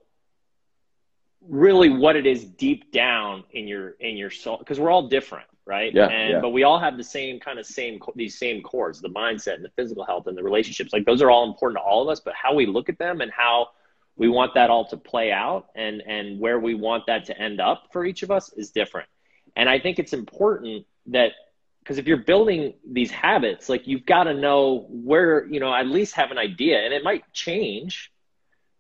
really 1.47 1.89
what 1.89 2.15
it 2.15 2.25
is 2.25 2.45
deep 2.45 2.91
down 2.91 3.43
in 3.51 3.67
your 3.67 3.91
in 3.99 4.17
your 4.17 4.31
soul 4.31 4.57
because 4.57 4.79
we're 4.79 4.89
all 4.89 5.07
different 5.07 5.47
right? 5.67 5.95
Yeah, 5.95 6.05
and 6.09 6.29
yeah. 6.29 6.39
but 6.41 6.49
we 6.49 6.61
all 6.61 6.77
have 6.77 6.95
the 6.95 7.03
same 7.03 7.39
kind 7.39 7.57
of 7.57 7.65
same 7.65 7.99
these 8.15 8.37
same 8.37 8.61
chords 8.61 9.01
the 9.01 9.09
mindset 9.09 9.55
and 9.55 9.65
the 9.65 9.71
physical 9.75 10.05
health 10.05 10.27
and 10.27 10.37
the 10.37 10.43
relationships. 10.43 10.93
Like 10.93 11.05
those 11.05 11.23
are 11.23 11.31
all 11.31 11.43
important 11.47 11.79
to 11.79 11.83
all 11.83 12.03
of 12.03 12.09
us 12.09 12.19
but 12.19 12.35
how 12.35 12.53
we 12.53 12.67
look 12.67 12.87
at 12.87 12.99
them 12.99 13.21
and 13.21 13.31
how 13.31 13.69
we 14.17 14.29
want 14.29 14.53
that 14.53 14.69
all 14.69 14.85
to 14.85 14.97
play 14.97 15.31
out 15.31 15.67
and 15.75 16.01
and 16.01 16.39
where 16.39 16.59
we 16.59 16.73
want 16.73 17.05
that 17.07 17.25
to 17.25 17.37
end 17.37 17.59
up 17.59 17.87
for 17.91 18.05
each 18.05 18.23
of 18.23 18.31
us 18.31 18.51
is 18.53 18.71
different 18.71 19.09
and 19.55 19.69
i 19.69 19.79
think 19.79 19.99
it's 19.99 20.13
important 20.13 20.85
that 21.07 21.31
because 21.79 21.97
if 21.97 22.07
you're 22.07 22.17
building 22.17 22.73
these 22.89 23.11
habits 23.11 23.69
like 23.69 23.87
you've 23.87 24.05
got 24.05 24.23
to 24.23 24.33
know 24.33 24.87
where 24.89 25.45
you 25.47 25.59
know 25.59 25.73
at 25.73 25.87
least 25.87 26.15
have 26.15 26.31
an 26.31 26.37
idea 26.37 26.79
and 26.79 26.93
it 26.93 27.03
might 27.03 27.23
change 27.33 28.11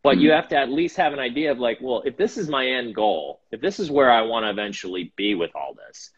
but 0.03 0.17
you 0.17 0.29
mm-hmm. 0.29 0.35
have 0.35 0.47
to 0.47 0.57
at 0.57 0.69
least 0.69 0.97
have 0.97 1.13
an 1.13 1.19
idea 1.19 1.51
of 1.51 1.59
like 1.59 1.79
well 1.81 2.01
if 2.05 2.17
this 2.17 2.37
is 2.37 2.47
my 2.47 2.65
end 2.65 2.95
goal 2.95 3.41
if 3.51 3.61
this 3.61 3.79
is 3.79 3.91
where 3.91 4.11
i 4.11 4.21
want 4.21 4.45
to 4.45 4.49
eventually 4.49 5.13
be 5.15 5.35
with 5.35 5.51
all 5.55 5.75
this 5.87 6.11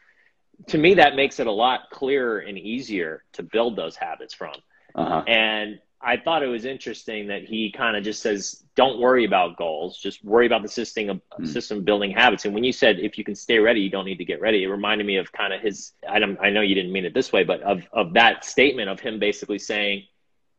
to 0.68 0.78
me 0.78 0.96
that 0.96 1.16
makes 1.16 1.40
it 1.40 1.48
a 1.48 1.52
lot 1.52 1.82
clearer 1.92 2.40
and 2.40 2.58
easier 2.58 3.24
to 3.34 3.44
build 3.44 3.76
those 3.76 3.96
habits 3.96 4.34
from 4.34 4.54
uh-huh. 4.96 5.24
and 5.28 5.80
I 6.00 6.18
thought 6.18 6.44
it 6.44 6.48
was 6.48 6.66
interesting 6.66 7.28
that 7.28 7.44
he 7.44 7.72
kind 7.72 7.98
of 7.98 8.04
just 8.04 8.22
says, 8.22 8.64
"Don't 8.76 9.00
worry 9.00 9.26
about 9.26 9.58
goals. 9.58 9.98
Just 9.98 10.24
worry 10.24 10.46
about 10.46 10.62
the 10.62 10.68
system 10.68 11.10
of 11.10 11.22
mm. 11.40 11.48
system 11.48 11.84
building 11.84 12.12
habits." 12.12 12.46
And 12.46 12.54
when 12.54 12.64
you 12.64 12.72
said, 12.72 13.00
"If 13.00 13.18
you 13.18 13.24
can 13.24 13.34
stay 13.34 13.58
ready, 13.58 13.82
you 13.82 13.90
don't 13.90 14.06
need 14.06 14.20
to 14.20 14.26
get 14.26 14.40
ready," 14.40 14.64
it 14.64 14.68
reminded 14.68 15.08
me 15.08 15.18
of 15.18 15.32
kind 15.32 15.54
of 15.54 15.62
his. 15.62 15.94
I 16.08 16.20
don't. 16.20 16.38
I 16.40 16.52
know 16.52 16.62
you 16.62 16.76
didn't 16.76 16.92
mean 16.92 17.06
it 17.06 17.14
this 17.14 17.34
way, 17.34 17.44
but 17.44 17.62
of 17.62 17.88
of 17.94 18.14
that 18.14 18.46
statement 18.46 18.90
of 18.90 19.00
him 19.00 19.18
basically 19.18 19.58
saying, 19.58 20.04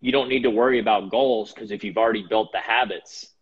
"You 0.01 0.11
don't 0.11 0.29
need 0.29 0.43
to 0.43 0.51
worry 0.51 0.81
about 0.81 1.11
goals 1.11 1.53
because 1.53 1.71
if 1.71 1.85
you've 1.85 1.99
already 1.99 2.25
built 2.29 2.51
the 2.51 2.59
habits, 2.59 3.33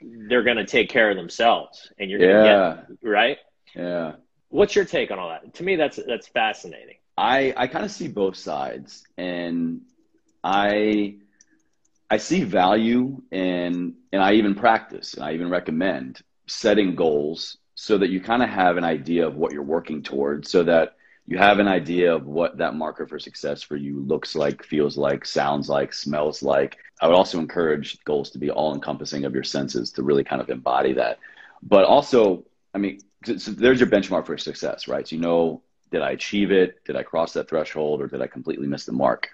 they're 0.00 0.42
going 0.42 0.56
to 0.56 0.66
take 0.66 0.88
care 0.88 1.10
of 1.10 1.16
themselves, 1.16 1.92
and 1.98 2.10
you're 2.10 2.18
going 2.18 2.42
to 2.42 2.44
yeah. 2.44 2.76
get 2.88 3.08
right." 3.08 3.38
Yeah. 3.76 4.12
What's 4.48 4.74
your 4.74 4.84
take 4.84 5.10
on 5.12 5.18
all 5.20 5.28
that? 5.28 5.54
To 5.54 5.62
me, 5.62 5.76
that's 5.76 6.00
that's 6.08 6.26
fascinating. 6.26 6.96
I 7.16 7.54
I 7.56 7.68
kind 7.68 7.84
of 7.84 7.92
see 7.92 8.08
both 8.08 8.36
sides, 8.36 9.04
and 9.16 9.82
I 10.42 11.18
I 12.08 12.18
see 12.18 12.44
value 12.44 13.22
in, 13.30 13.94
and 14.12 14.22
I 14.22 14.34
even 14.34 14.54
practice, 14.54 15.14
and 15.14 15.24
I 15.24 15.34
even 15.34 15.50
recommend 15.50 16.20
setting 16.46 16.94
goals 16.94 17.58
so 17.74 17.98
that 17.98 18.10
you 18.10 18.20
kind 18.20 18.42
of 18.42 18.48
have 18.48 18.76
an 18.76 18.84
idea 18.84 19.26
of 19.26 19.34
what 19.36 19.52
you're 19.52 19.62
working 19.62 20.02
towards, 20.02 20.50
so 20.50 20.62
that 20.62 20.96
you 21.26 21.36
have 21.38 21.58
an 21.58 21.66
idea 21.66 22.14
of 22.14 22.24
what 22.24 22.58
that 22.58 22.76
marker 22.76 23.06
for 23.06 23.18
success 23.18 23.60
for 23.62 23.76
you 23.76 24.00
looks 24.00 24.36
like, 24.36 24.62
feels 24.62 24.96
like, 24.96 25.26
sounds 25.26 25.68
like, 25.68 25.92
smells 25.92 26.42
like. 26.42 26.76
I 27.00 27.08
would 27.08 27.16
also 27.16 27.40
encourage 27.40 28.02
goals 28.04 28.30
to 28.30 28.38
be 28.38 28.50
all 28.50 28.74
encompassing 28.74 29.24
of 29.24 29.34
your 29.34 29.42
senses 29.42 29.90
to 29.92 30.04
really 30.04 30.22
kind 30.22 30.40
of 30.40 30.48
embody 30.48 30.92
that. 30.92 31.18
But 31.62 31.84
also, 31.84 32.44
I 32.72 32.78
mean, 32.78 33.00
so 33.24 33.50
there's 33.50 33.80
your 33.80 33.88
benchmark 33.88 34.26
for 34.26 34.38
success, 34.38 34.86
right? 34.86 35.06
So 35.06 35.16
you 35.16 35.22
know, 35.22 35.62
did 35.90 36.02
I 36.02 36.12
achieve 36.12 36.52
it? 36.52 36.84
Did 36.84 36.94
I 36.94 37.02
cross 37.02 37.32
that 37.32 37.48
threshold 37.48 38.00
or 38.00 38.06
did 38.06 38.22
I 38.22 38.28
completely 38.28 38.68
miss 38.68 38.84
the 38.84 38.92
mark? 38.92 39.28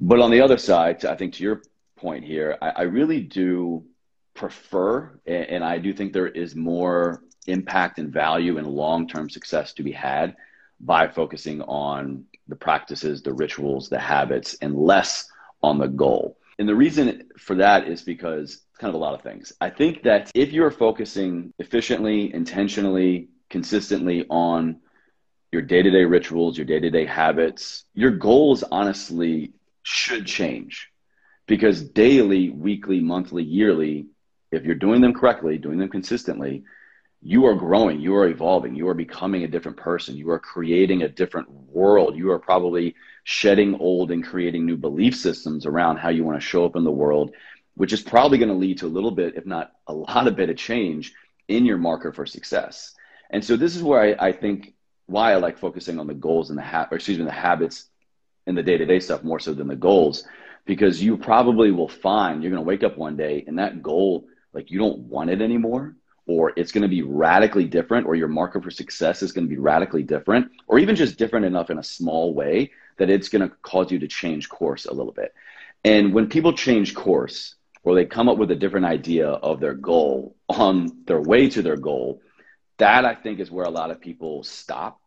But 0.00 0.20
on 0.20 0.30
the 0.30 0.40
other 0.40 0.56
side, 0.56 1.04
I 1.04 1.14
think 1.14 1.34
to 1.34 1.42
your 1.42 1.62
point 1.98 2.24
here, 2.24 2.56
I, 2.60 2.70
I 2.70 2.82
really 2.82 3.20
do 3.20 3.84
prefer, 4.34 5.18
and, 5.26 5.44
and 5.46 5.64
I 5.64 5.78
do 5.78 5.92
think 5.92 6.12
there 6.12 6.28
is 6.28 6.54
more 6.54 7.22
impact 7.46 7.98
and 7.98 8.12
value 8.12 8.58
and 8.58 8.66
long 8.66 9.08
term 9.08 9.28
success 9.28 9.72
to 9.74 9.82
be 9.82 9.92
had 9.92 10.36
by 10.80 11.08
focusing 11.08 11.60
on 11.62 12.24
the 12.46 12.56
practices, 12.56 13.22
the 13.22 13.32
rituals, 13.32 13.88
the 13.88 13.98
habits, 13.98 14.56
and 14.62 14.76
less 14.76 15.28
on 15.62 15.78
the 15.78 15.88
goal. 15.88 16.38
And 16.58 16.68
the 16.68 16.74
reason 16.74 17.28
for 17.36 17.56
that 17.56 17.88
is 17.88 18.02
because 18.02 18.54
it's 18.54 18.78
kind 18.78 18.88
of 18.88 18.94
a 18.94 19.04
lot 19.04 19.14
of 19.14 19.22
things. 19.22 19.52
I 19.60 19.70
think 19.70 20.02
that 20.04 20.30
if 20.34 20.52
you're 20.52 20.70
focusing 20.70 21.52
efficiently, 21.58 22.32
intentionally, 22.32 23.28
consistently 23.50 24.26
on 24.28 24.80
your 25.52 25.62
day 25.62 25.82
to 25.82 25.90
day 25.90 26.04
rituals, 26.04 26.56
your 26.56 26.66
day 26.66 26.80
to 26.80 26.90
day 26.90 27.06
habits, 27.06 27.84
your 27.94 28.10
goals 28.10 28.62
honestly 28.62 29.52
should 29.82 30.26
change 30.26 30.90
because 31.48 31.82
daily, 31.82 32.50
weekly, 32.50 33.00
monthly, 33.00 33.42
yearly, 33.42 34.06
if 34.52 34.64
you're 34.64 34.76
doing 34.76 35.00
them 35.00 35.14
correctly, 35.14 35.58
doing 35.58 35.78
them 35.78 35.88
consistently, 35.88 36.62
you 37.20 37.46
are 37.46 37.54
growing, 37.54 38.00
you 38.00 38.14
are 38.14 38.28
evolving, 38.28 38.76
you 38.76 38.86
are 38.88 38.94
becoming 38.94 39.42
a 39.42 39.48
different 39.48 39.76
person, 39.76 40.16
you 40.16 40.30
are 40.30 40.38
creating 40.38 41.02
a 41.02 41.08
different 41.08 41.50
world, 41.50 42.16
you 42.16 42.30
are 42.30 42.38
probably 42.38 42.94
shedding 43.24 43.74
old 43.80 44.12
and 44.12 44.24
creating 44.24 44.64
new 44.64 44.76
belief 44.76 45.16
systems 45.16 45.66
around 45.66 45.96
how 45.96 46.10
you 46.10 46.22
want 46.22 46.40
to 46.40 46.46
show 46.46 46.64
up 46.64 46.76
in 46.76 46.84
the 46.84 46.90
world, 46.90 47.32
which 47.74 47.92
is 47.92 48.00
probably 48.00 48.38
going 48.38 48.48
to 48.50 48.54
lead 48.54 48.78
to 48.78 48.86
a 48.86 48.88
little 48.96 49.10
bit, 49.10 49.36
if 49.36 49.46
not 49.46 49.72
a 49.88 49.92
lot 49.92 50.28
of 50.28 50.36
bit 50.36 50.50
of 50.50 50.56
change 50.56 51.12
in 51.48 51.64
your 51.64 51.78
marker 51.78 52.12
for 52.12 52.26
success. 52.26 52.94
And 53.30 53.44
so 53.44 53.56
this 53.56 53.74
is 53.74 53.82
where 53.82 54.00
I, 54.00 54.28
I 54.28 54.32
think 54.32 54.74
why 55.06 55.32
I 55.32 55.36
like 55.36 55.58
focusing 55.58 55.98
on 55.98 56.06
the 56.06 56.14
goals 56.14 56.50
and 56.50 56.58
the 56.58 56.62
ha- 56.62 56.88
excuse 56.92 57.18
me, 57.18 57.24
the 57.24 57.32
habits 57.32 57.86
and 58.46 58.56
the 58.56 58.62
day-to-day 58.62 59.00
stuff 59.00 59.24
more 59.24 59.40
so 59.40 59.54
than 59.54 59.68
the 59.68 59.76
goals, 59.76 60.24
because 60.68 61.02
you 61.02 61.16
probably 61.16 61.72
will 61.72 61.88
find 61.88 62.44
you're 62.44 62.52
going 62.52 62.62
to 62.62 62.68
wake 62.68 62.84
up 62.84 62.96
one 62.96 63.16
day 63.16 63.42
and 63.48 63.58
that 63.58 63.82
goal, 63.82 64.28
like 64.52 64.70
you 64.70 64.78
don't 64.78 65.00
want 65.00 65.30
it 65.30 65.42
anymore 65.42 65.96
or 66.28 66.52
it's 66.56 66.72
going 66.72 66.82
to 66.82 66.88
be 66.88 67.02
radically 67.02 67.64
different, 67.64 68.06
or 68.06 68.14
your 68.14 68.28
marker 68.28 68.60
for 68.60 68.70
success 68.70 69.22
is 69.22 69.32
going 69.32 69.46
to 69.46 69.48
be 69.48 69.58
radically 69.58 70.02
different, 70.02 70.52
or 70.66 70.78
even 70.78 70.94
just 70.94 71.16
different 71.16 71.46
enough 71.46 71.70
in 71.70 71.78
a 71.78 71.82
small 71.82 72.34
way 72.34 72.70
that 72.98 73.08
it's 73.08 73.30
going 73.30 73.40
to 73.40 73.54
cause 73.62 73.90
you 73.90 73.98
to 73.98 74.06
change 74.06 74.46
course 74.48 74.84
a 74.84 74.92
little 74.92 75.12
bit. 75.12 75.32
And 75.84 76.12
when 76.12 76.28
people 76.28 76.52
change 76.52 76.94
course, 76.94 77.54
or 77.82 77.94
they 77.94 78.04
come 78.04 78.28
up 78.28 78.36
with 78.36 78.50
a 78.50 78.56
different 78.56 78.84
idea 78.84 79.26
of 79.28 79.58
their 79.58 79.72
goal 79.72 80.36
on 80.50 80.90
their 81.06 81.20
way 81.20 81.48
to 81.48 81.62
their 81.62 81.78
goal, 81.78 82.20
that 82.76 83.06
I 83.06 83.14
think 83.14 83.40
is 83.40 83.50
where 83.50 83.64
a 83.64 83.70
lot 83.70 83.90
of 83.90 83.98
people 83.98 84.44
stop. 84.44 85.00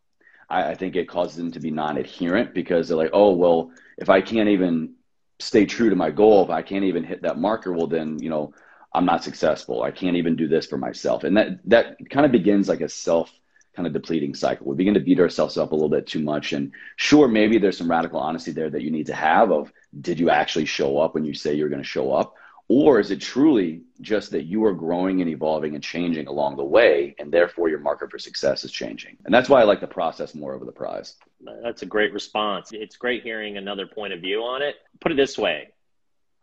I, 0.50 0.72
I 0.72 0.76
think 0.76 0.96
it 0.96 1.08
causes 1.08 1.38
them 1.38 1.52
to 1.52 1.60
be 1.60 1.70
non 1.70 1.98
adherent 1.98 2.56
because 2.56 2.88
they're 2.88 2.98
like, 2.98 3.12
oh, 3.14 3.34
well, 3.34 3.72
if 4.00 4.10
I 4.10 4.22
can't 4.22 4.50
even 4.50 4.96
stay 5.42 5.66
true 5.66 5.90
to 5.90 5.96
my 5.96 6.12
goal, 6.12 6.44
if 6.44 6.50
I 6.50 6.62
can't 6.62 6.86
even 6.86 7.04
hit 7.04 7.22
that 7.24 7.40
marker, 7.40 7.74
well, 7.74 7.88
then, 7.88 8.20
you 8.22 8.30
know, 8.30 8.54
I'm 8.94 9.06
not 9.06 9.24
successful. 9.24 9.84
I 9.84 9.92
can't 9.92 10.18
even 10.18 10.36
do 10.36 10.48
this 10.48 10.66
for 10.66 10.78
myself. 10.78 11.24
And 11.24 11.38
that 11.38 11.60
that 11.66 12.10
kind 12.10 12.26
of 12.26 12.32
begins 12.32 12.68
like 12.68 12.82
a 12.82 12.90
self 12.90 13.32
kind 13.76 13.88
of 13.88 13.94
depleting 13.94 14.36
cycle. 14.36 14.68
We 14.68 14.76
begin 14.76 14.94
to 14.96 15.00
beat 15.00 15.20
ourselves 15.20 15.58
up 15.58 15.72
a 15.72 15.76
little 15.76 15.90
bit 15.90 16.08
too 16.08 16.20
much. 16.20 16.52
And 16.52 16.72
sure, 16.98 17.28
maybe 17.28 17.58
there's 17.58 17.78
some 17.78 17.90
radical 17.90 18.20
honesty 18.20 18.52
there 18.52 18.70
that 18.70 18.82
you 18.82 18.92
need 18.92 19.06
to 19.08 19.16
have 19.16 19.52
of 19.52 19.72
did 20.02 20.20
you 20.20 20.30
actually 20.30 20.66
show 20.66 20.98
up 20.98 21.14
when 21.14 21.26
you 21.26 21.34
say 21.34 21.54
you're 21.54 21.70
going 21.70 21.82
to 21.82 21.88
show 21.88 22.12
up? 22.12 22.36
Or 22.74 23.02
is 23.02 23.12
it 23.12 23.20
truly 23.20 23.82
just 24.00 24.32
that 24.32 24.44
you 24.44 24.64
are 24.64 24.74
growing 24.74 25.20
and 25.20 25.30
evolving 25.30 25.76
and 25.76 25.84
changing 25.84 26.28
along 26.28 26.56
the 26.56 26.64
way, 26.64 27.14
and 27.20 27.30
therefore 27.30 27.68
your 27.68 27.80
marker 27.80 28.08
for 28.08 28.18
success 28.18 28.64
is 28.64 28.72
changing? 28.72 29.18
And 29.26 29.34
that's 29.34 29.50
why 29.50 29.60
I 29.60 29.66
like 29.66 29.82
the 29.82 29.88
process 29.88 30.34
more 30.34 30.54
over 30.54 30.64
the 30.64 30.72
prize. 30.72 31.18
That's 31.64 31.82
a 31.82 31.86
great 31.86 32.14
response. 32.14 32.70
It's 32.72 32.96
great 32.96 33.24
hearing 33.24 33.58
another 33.58 33.88
point 33.88 34.14
of 34.14 34.22
view 34.22 34.40
on 34.44 34.62
it. 34.62 34.76
Put 35.02 35.12
it 35.12 35.16
this 35.16 35.38
way 35.38 35.72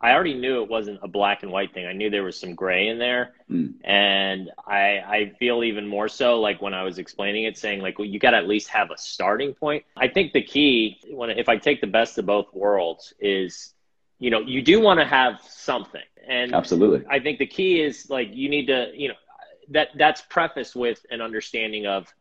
I 0.01 0.11
already 0.11 0.35
knew 0.35 0.61
it 0.61 0.69
wasn't 0.69 0.99
a 1.01 1.07
black 1.07 1.43
and 1.43 1.51
white 1.51 1.73
thing. 1.73 1.85
I 1.85 1.93
knew 1.93 2.09
there 2.11 2.23
was 2.23 2.39
some 2.39 2.55
gray 2.55 2.87
in 2.87 2.99
there. 2.99 3.33
Mm. 3.49 3.73
And 3.83 4.51
I, 4.65 4.99
I 4.99 5.33
feel 5.39 5.63
even 5.63 5.87
more 5.87 6.07
so 6.07 6.39
like 6.39 6.61
when 6.61 6.73
I 6.73 6.83
was 6.83 6.99
explaining 6.99 7.45
it, 7.45 7.57
saying 7.57 7.81
like, 7.81 7.99
well, 7.99 8.07
you 8.07 8.19
got 8.19 8.31
to 8.31 8.37
at 8.37 8.47
least 8.47 8.69
have 8.69 8.91
a 8.91 8.97
starting 8.97 9.53
point. 9.53 9.83
I 9.97 10.07
think 10.07 10.31
the 10.31 10.43
key 10.43 10.99
when, 11.09 11.31
if 11.31 11.49
I 11.49 11.57
take 11.57 11.81
the 11.81 11.87
best 11.87 12.17
of 12.17 12.25
both 12.25 12.53
worlds 12.53 13.13
is, 13.19 13.73
you 14.19 14.29
know, 14.29 14.39
you 14.41 14.61
do 14.61 14.79
want 14.79 14.99
to 14.99 15.05
have 15.05 15.41
something. 15.41 16.01
And 16.27 16.53
absolutely, 16.53 17.05
I 17.09 17.19
think 17.19 17.39
the 17.39 17.47
key 17.47 17.81
is 17.81 18.09
like, 18.09 18.29
you 18.31 18.49
need 18.49 18.67
to, 18.67 18.91
you 18.93 19.09
know, 19.09 19.15
that 19.69 19.89
that's 19.95 20.21
prefaced 20.21 20.75
with 20.75 21.05
an 21.09 21.21
understanding 21.21 21.87
of 21.87 22.13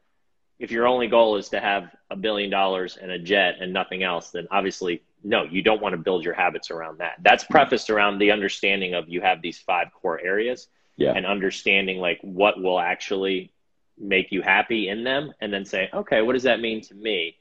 if 0.58 0.70
your 0.70 0.86
only 0.86 1.06
goal 1.06 1.36
is 1.36 1.50
to 1.50 1.60
have 1.60 1.94
a 2.10 2.16
billion 2.16 2.50
dollars 2.50 2.98
and 3.00 3.10
a 3.10 3.18
jet 3.18 3.56
and 3.60 3.72
nothing 3.72 4.02
else, 4.02 4.30
then 4.30 4.48
obviously 4.50 5.02
no, 5.24 5.42
you 5.44 5.62
don't 5.62 5.82
want 5.82 5.92
to 5.92 5.96
build 5.96 6.24
your 6.24 6.34
habits 6.34 6.70
around 6.70 6.98
that. 6.98 7.14
That's 7.22 7.44
mm-hmm. 7.44 7.52
prefaced 7.52 7.90
around 7.90 8.18
the 8.18 8.30
understanding 8.30 8.94
of 8.94 9.08
you 9.08 9.20
have 9.20 9.42
these 9.42 9.58
five 9.58 9.88
core 9.92 10.20
areas 10.20 10.68
yeah. 10.96 11.12
and 11.14 11.26
understanding 11.26 11.98
like 11.98 12.18
what 12.22 12.60
will 12.60 12.78
actually 12.78 13.52
make 13.98 14.30
you 14.30 14.42
happy 14.42 14.88
in 14.88 15.04
them 15.04 15.32
and 15.40 15.52
then 15.52 15.64
say, 15.64 15.88
okay, 15.92 16.22
what 16.22 16.34
does 16.34 16.44
that 16.44 16.60
mean 16.60 16.80
to 16.82 16.94
me? 16.94 17.36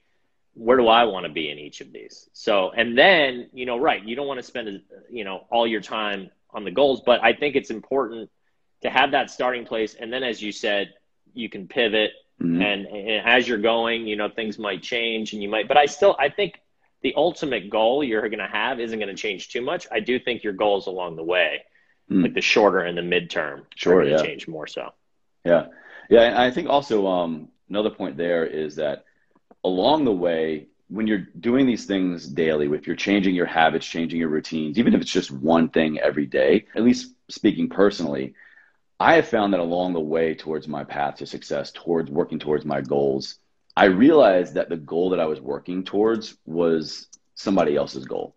Where 0.58 0.78
do 0.78 0.88
I 0.88 1.04
want 1.04 1.26
to 1.26 1.32
be 1.32 1.52
in 1.52 1.60
each 1.60 1.82
of 1.82 1.94
these? 1.94 2.30
So, 2.34 2.72
and 2.72 2.98
then, 2.98 3.50
you 3.54 3.66
know, 3.66 3.78
right, 3.78 4.04
you 4.04 4.16
don't 4.16 4.28
want 4.28 4.40
to 4.40 4.44
spend, 4.44 4.82
you 5.10 5.24
know, 5.24 5.46
all 5.52 5.68
your 5.68 5.82
time 5.82 6.32
on 6.52 6.64
the 6.64 6.72
goals, 6.72 7.02
but 7.06 7.24
I 7.24 7.34
think 7.34 7.56
it's 7.56 7.70
important 7.70 8.30
to 8.82 8.90
have 8.90 9.12
that 9.12 9.30
starting 9.30 9.66
place. 9.66 9.94
And 9.94 10.12
then, 10.12 10.24
as 10.24 10.42
you 10.42 10.52
said, 10.52 10.94
you 11.34 11.48
can 11.48 11.68
pivot 11.68 12.12
mm-hmm. 12.42 12.62
and, 12.62 12.86
and 12.88 13.28
as 13.28 13.48
you're 13.48 13.60
going, 13.60 14.08
you 14.08 14.16
know, 14.16 14.30
things 14.30 14.58
might 14.58 14.82
change 14.82 15.34
and 15.34 15.44
you 15.44 15.50
might, 15.50 15.68
but 15.68 15.78
I 15.78 15.86
still, 15.86 16.16
I 16.20 16.30
think 16.30 16.60
the 17.02 17.14
ultimate 17.16 17.70
goal 17.70 18.04
you're 18.04 18.28
going 18.28 18.40
to 18.40 18.48
have 18.48 18.80
isn't 18.80 18.98
going 18.98 19.16
to 19.16 19.22
change 19.22 19.50
too 19.50 19.62
much. 19.62 19.88
I 19.92 20.00
do 20.00 20.20
think 20.20 20.44
your 20.44 20.54
goals 20.54 20.88
along 20.88 21.16
the 21.16 21.24
way, 21.24 21.64
mm. 22.10 22.24
like 22.24 22.34
the 22.34 22.42
shorter 22.42 22.80
and 22.80 22.98
the 22.98 23.04
midterm, 23.04 23.66
sure, 23.76 23.94
are 23.94 24.02
going 24.02 24.18
to 24.18 24.24
yeah. 24.24 24.28
change 24.28 24.48
more 24.48 24.66
so. 24.68 24.92
Yeah, 25.46 25.68
yeah, 26.10 26.22
and 26.22 26.38
I 26.38 26.52
think 26.52 26.68
also 26.70 27.06
um, 27.08 27.50
another 27.70 27.92
point 27.92 28.18
there 28.18 28.46
is 28.46 28.76
that 28.78 29.06
along 29.68 30.06
the 30.06 30.12
way, 30.12 30.68
when 30.90 31.08
you're 31.08 31.28
doing 31.40 31.66
these 31.66 31.86
things 31.86 32.28
daily, 32.28 32.68
if 32.68 32.88
you're 32.88 32.96
changing 32.96 33.36
your 33.36 33.46
habits, 33.46 33.86
changing 33.86 34.20
your 34.20 34.30
routines, 34.30 34.80
even 34.80 34.94
if 34.94 35.02
it's 35.02 35.12
just 35.12 35.32
one 35.32 35.70
thing 35.70 36.00
every 36.00 36.26
day, 36.26 36.66
at 36.76 36.84
least 36.84 37.14
speaking 37.28 37.68
personally, 37.70 38.34
I 39.00 39.16
have 39.16 39.28
found 39.28 39.54
that 39.54 39.60
along 39.60 39.94
the 39.94 40.00
way 40.00 40.34
towards 40.34 40.68
my 40.68 40.84
path 40.84 41.18
to 41.18 41.26
success, 41.26 41.72
towards 41.72 42.10
working 42.10 42.40
towards 42.40 42.66
my 42.66 42.82
goals, 42.82 43.40
I 43.76 43.86
realized 43.86 44.56
that 44.56 44.70
the 44.70 44.78
goal 44.78 45.12
that 45.12 45.20
I 45.20 45.26
was 45.26 45.40
working 45.40 45.84
towards 45.84 46.36
was 46.46 47.08
somebody 47.36 47.76
else's 47.76 48.06
goal. 48.06 48.36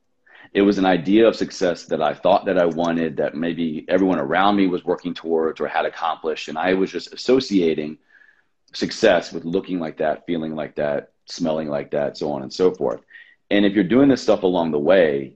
It 0.53 0.63
was 0.63 0.79
an 0.79 0.85
idea 0.85 1.29
of 1.29 1.37
success 1.37 1.87
that 1.87 2.03
I 2.03 2.13
thought 2.13 2.45
that 2.47 2.59
I 2.59 2.67
wanted, 2.67 3.17
that 3.19 3.37
maybe 3.37 3.87
everyone 3.89 4.19
around 4.19 4.57
me 4.57 4.67
was 4.67 4.85
working 4.85 5.15
towards 5.15 5.61
or 5.61 5.69
had 5.69 5.87
accomplished. 5.87 6.49
And 6.49 6.59
I 6.59 6.75
was 6.75 6.91
just 6.91 7.15
associating 7.15 7.99
success 8.75 9.33
with 9.33 9.45
looking 9.45 9.79
like 9.79 9.99
that, 9.99 10.27
feeling 10.27 10.55
like 10.55 10.75
that, 10.75 11.13
smelling 11.31 11.69
like 11.69 11.91
that, 11.93 12.17
so 12.17 12.33
on 12.33 12.43
and 12.43 12.53
so 12.53 12.73
forth. 12.73 13.01
And 13.51 13.65
if 13.65 13.75
you're 13.75 13.85
doing 13.85 14.09
this 14.09 14.23
stuff 14.23 14.43
along 14.43 14.71
the 14.71 14.79
way, 14.79 15.35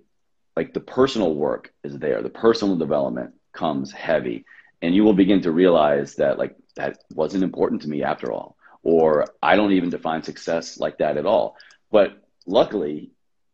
like 0.57 0.73
the 0.73 0.81
personal 0.81 1.35
work 1.35 1.73
is 1.83 1.99
there, 1.99 2.23
the 2.23 2.31
personal 2.31 2.77
development 2.77 3.35
comes 3.53 3.91
heavy. 3.93 4.45
And 4.83 4.95
you 4.95 5.03
will 5.05 5.15
begin 5.15 5.41
to 5.43 5.51
realize 5.51 6.17
that, 6.17 6.39
like, 6.39 6.57
that 6.77 6.99
wasn't 7.15 7.45
important 7.45 7.83
to 7.83 7.89
me 7.89 8.03
after 8.03 8.31
all 8.33 8.57
or 8.85 9.25
I 9.43 9.57
don't 9.57 9.73
even 9.73 9.91
define 9.91 10.23
success 10.23 10.79
like 10.79 10.99
that 10.99 11.17
at 11.17 11.27
all. 11.27 11.57
But 11.91 12.23
luckily, 12.47 13.11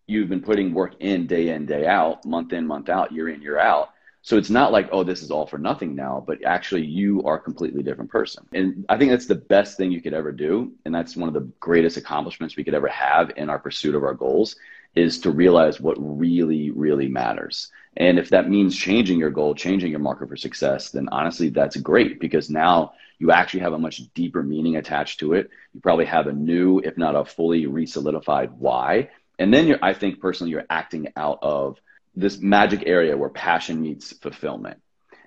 you've 0.07 0.29
been 0.29 0.43
putting 0.43 0.75
work 0.75 0.97
in 0.99 1.27
day 1.27 1.49
in, 1.49 1.67
day 1.67 1.87
out, 1.87 2.27
month 2.27 2.53
in, 2.53 2.67
month 2.67 2.89
out, 2.89 3.13
year 3.13 3.29
in, 3.29 3.41
year 3.41 3.59
out. 3.59 3.91
So 4.23 4.37
it's 4.37 4.51
not 4.51 4.71
like, 4.71 4.89
oh, 4.93 5.03
this 5.03 5.23
is 5.23 5.31
all 5.31 5.47
for 5.47 5.59
nothing 5.59 5.95
now, 5.95 6.23
but 6.27 6.45
actually 6.45 6.85
you 6.85 7.23
are 7.25 7.37
a 7.37 7.41
completely 7.41 7.83
different 7.83 8.11
person. 8.11 8.47
And 8.53 8.85
I 8.89 8.99
think 8.99 9.11
that's 9.11 9.27
the 9.27 9.35
best 9.35 9.77
thing 9.77 9.91
you 9.91 10.03
could 10.03 10.13
ever 10.13 10.31
do. 10.31 10.73
And 10.85 10.95
that's 10.95 11.17
one 11.17 11.29
of 11.29 11.35
the 11.35 11.51
greatest 11.59 11.97
accomplishments 11.97 12.57
we 12.57 12.65
could 12.65 12.75
ever 12.75 12.89
have 12.89 13.33
in 13.37 13.49
our 13.49 13.59
pursuit 13.59 13.95
of 13.95 14.05
our 14.05 14.15
goals 14.15 14.57
is 14.95 15.21
to 15.21 15.31
realize 15.31 15.81
what 15.81 15.97
really, 15.99 16.71
really 16.71 17.09
matters. 17.09 17.71
And 17.97 18.19
if 18.19 18.29
that 18.31 18.49
means 18.49 18.77
changing 18.77 19.19
your 19.19 19.31
goal, 19.31 19.55
changing 19.55 19.91
your 19.91 20.01
marker 20.01 20.27
for 20.27 20.37
success, 20.37 20.91
then 20.91 21.09
honestly, 21.11 21.49
that's 21.49 21.77
great 21.77 22.21
because 22.21 22.51
now 22.51 22.93
you 23.19 23.31
actually 23.33 23.61
have 23.61 23.73
a 23.73 23.79
much 23.79 24.03
deeper 24.15 24.43
meaning 24.43 24.77
attached 24.77 25.21
to 25.21 25.35
it. 25.35 25.51
You 25.75 25.81
probably 25.81 26.07
have 26.07 26.27
a 26.27 26.33
new, 26.33 26.81
if 26.81 26.97
not 26.99 27.17
a 27.17 27.25
fully 27.25 27.67
resolidified 27.67 28.53
why. 28.53 29.11
And 29.39 29.53
then 29.53 29.79
I 29.83 29.95
think 29.95 30.21
personally, 30.21 30.51
you're 30.53 30.67
acting 30.69 31.09
out 31.17 31.39
of 31.43 31.79
this 32.15 32.39
magic 32.39 32.85
area 32.87 33.17
where 33.17 33.29
passion 33.29 33.81
meets 33.81 34.13
fulfillment. 34.13 34.81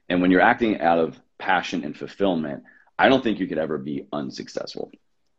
And 0.10 0.22
when 0.22 0.32
you're 0.32 0.42
acting 0.42 0.82
out 0.82 1.00
of 1.00 1.20
passion 1.38 1.84
and 1.84 1.98
fulfillment, 1.98 2.64
I 3.00 3.10
don't 3.10 3.24
think 3.24 3.40
you 3.40 3.48
could 3.48 3.58
ever 3.58 3.78
be 3.78 4.06
unsuccessful. 4.12 4.92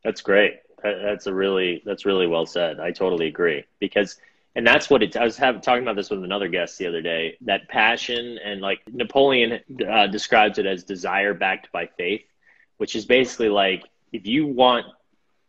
That's 0.03 0.21
great. 0.21 0.55
That's 0.83 1.27
a 1.27 1.35
really 1.35 1.83
that's 1.87 2.05
really 2.05 2.27
well 2.27 2.47
said. 2.47 2.79
I 2.81 2.91
totally 2.91 3.27
agree 3.27 3.65
because 3.79 4.19
and 4.57 4.67
that's 4.67 4.91
what 4.91 5.03
it. 5.03 5.17
I 5.17 5.25
was 5.25 5.37
talking 5.37 5.83
about 5.83 5.97
this 5.97 6.11
with 6.11 6.23
another 6.23 6.49
guest 6.49 6.79
the 6.79 6.87
other 6.87 7.01
day. 7.01 7.39
That 7.43 7.69
passion 7.69 8.39
and 8.45 8.61
like 8.61 8.83
Napoleon 8.93 9.61
uh, 9.89 10.09
describes 10.09 10.59
it 10.59 10.67
as 10.67 10.85
desire 10.85 11.33
backed 11.33 11.73
by 11.73 11.87
faith 11.87 12.23
which 12.77 12.97
is 12.97 13.05
basically 13.05 13.49
like 13.49 13.85
if 14.13 14.27
you 14.27 14.47
want 14.47 14.87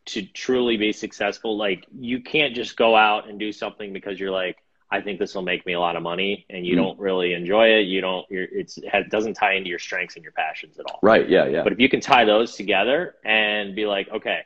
to 0.06 0.22
truly 0.22 0.76
be 0.76 0.92
successful, 0.92 1.56
like 1.56 1.86
you 1.92 2.20
can't 2.20 2.54
just 2.54 2.76
go 2.76 2.94
out 2.94 3.28
and 3.28 3.38
do 3.38 3.52
something 3.52 3.92
because 3.92 4.20
you're 4.20 4.30
like, 4.30 4.56
I 4.90 5.00
think 5.00 5.18
this 5.18 5.34
will 5.34 5.42
make 5.42 5.66
me 5.66 5.72
a 5.72 5.80
lot 5.80 5.96
of 5.96 6.02
money, 6.02 6.46
and 6.48 6.64
you 6.64 6.74
mm 6.74 6.78
don't 6.78 6.98
really 6.98 7.32
enjoy 7.32 7.68
it. 7.68 7.82
You 7.82 8.00
don't. 8.00 8.24
it's 8.30 8.78
it 8.78 9.10
doesn't 9.10 9.34
tie 9.34 9.54
into 9.54 9.68
your 9.68 9.78
strengths 9.78 10.14
and 10.14 10.22
your 10.22 10.32
passions 10.32 10.78
at 10.78 10.86
all. 10.90 11.00
Right. 11.02 11.28
Yeah. 11.28 11.46
Yeah. 11.46 11.64
But 11.64 11.72
if 11.72 11.80
you 11.80 11.88
can 11.88 12.00
tie 12.00 12.24
those 12.24 12.54
together 12.54 13.16
and 13.24 13.74
be 13.74 13.86
like, 13.86 14.08
okay, 14.08 14.42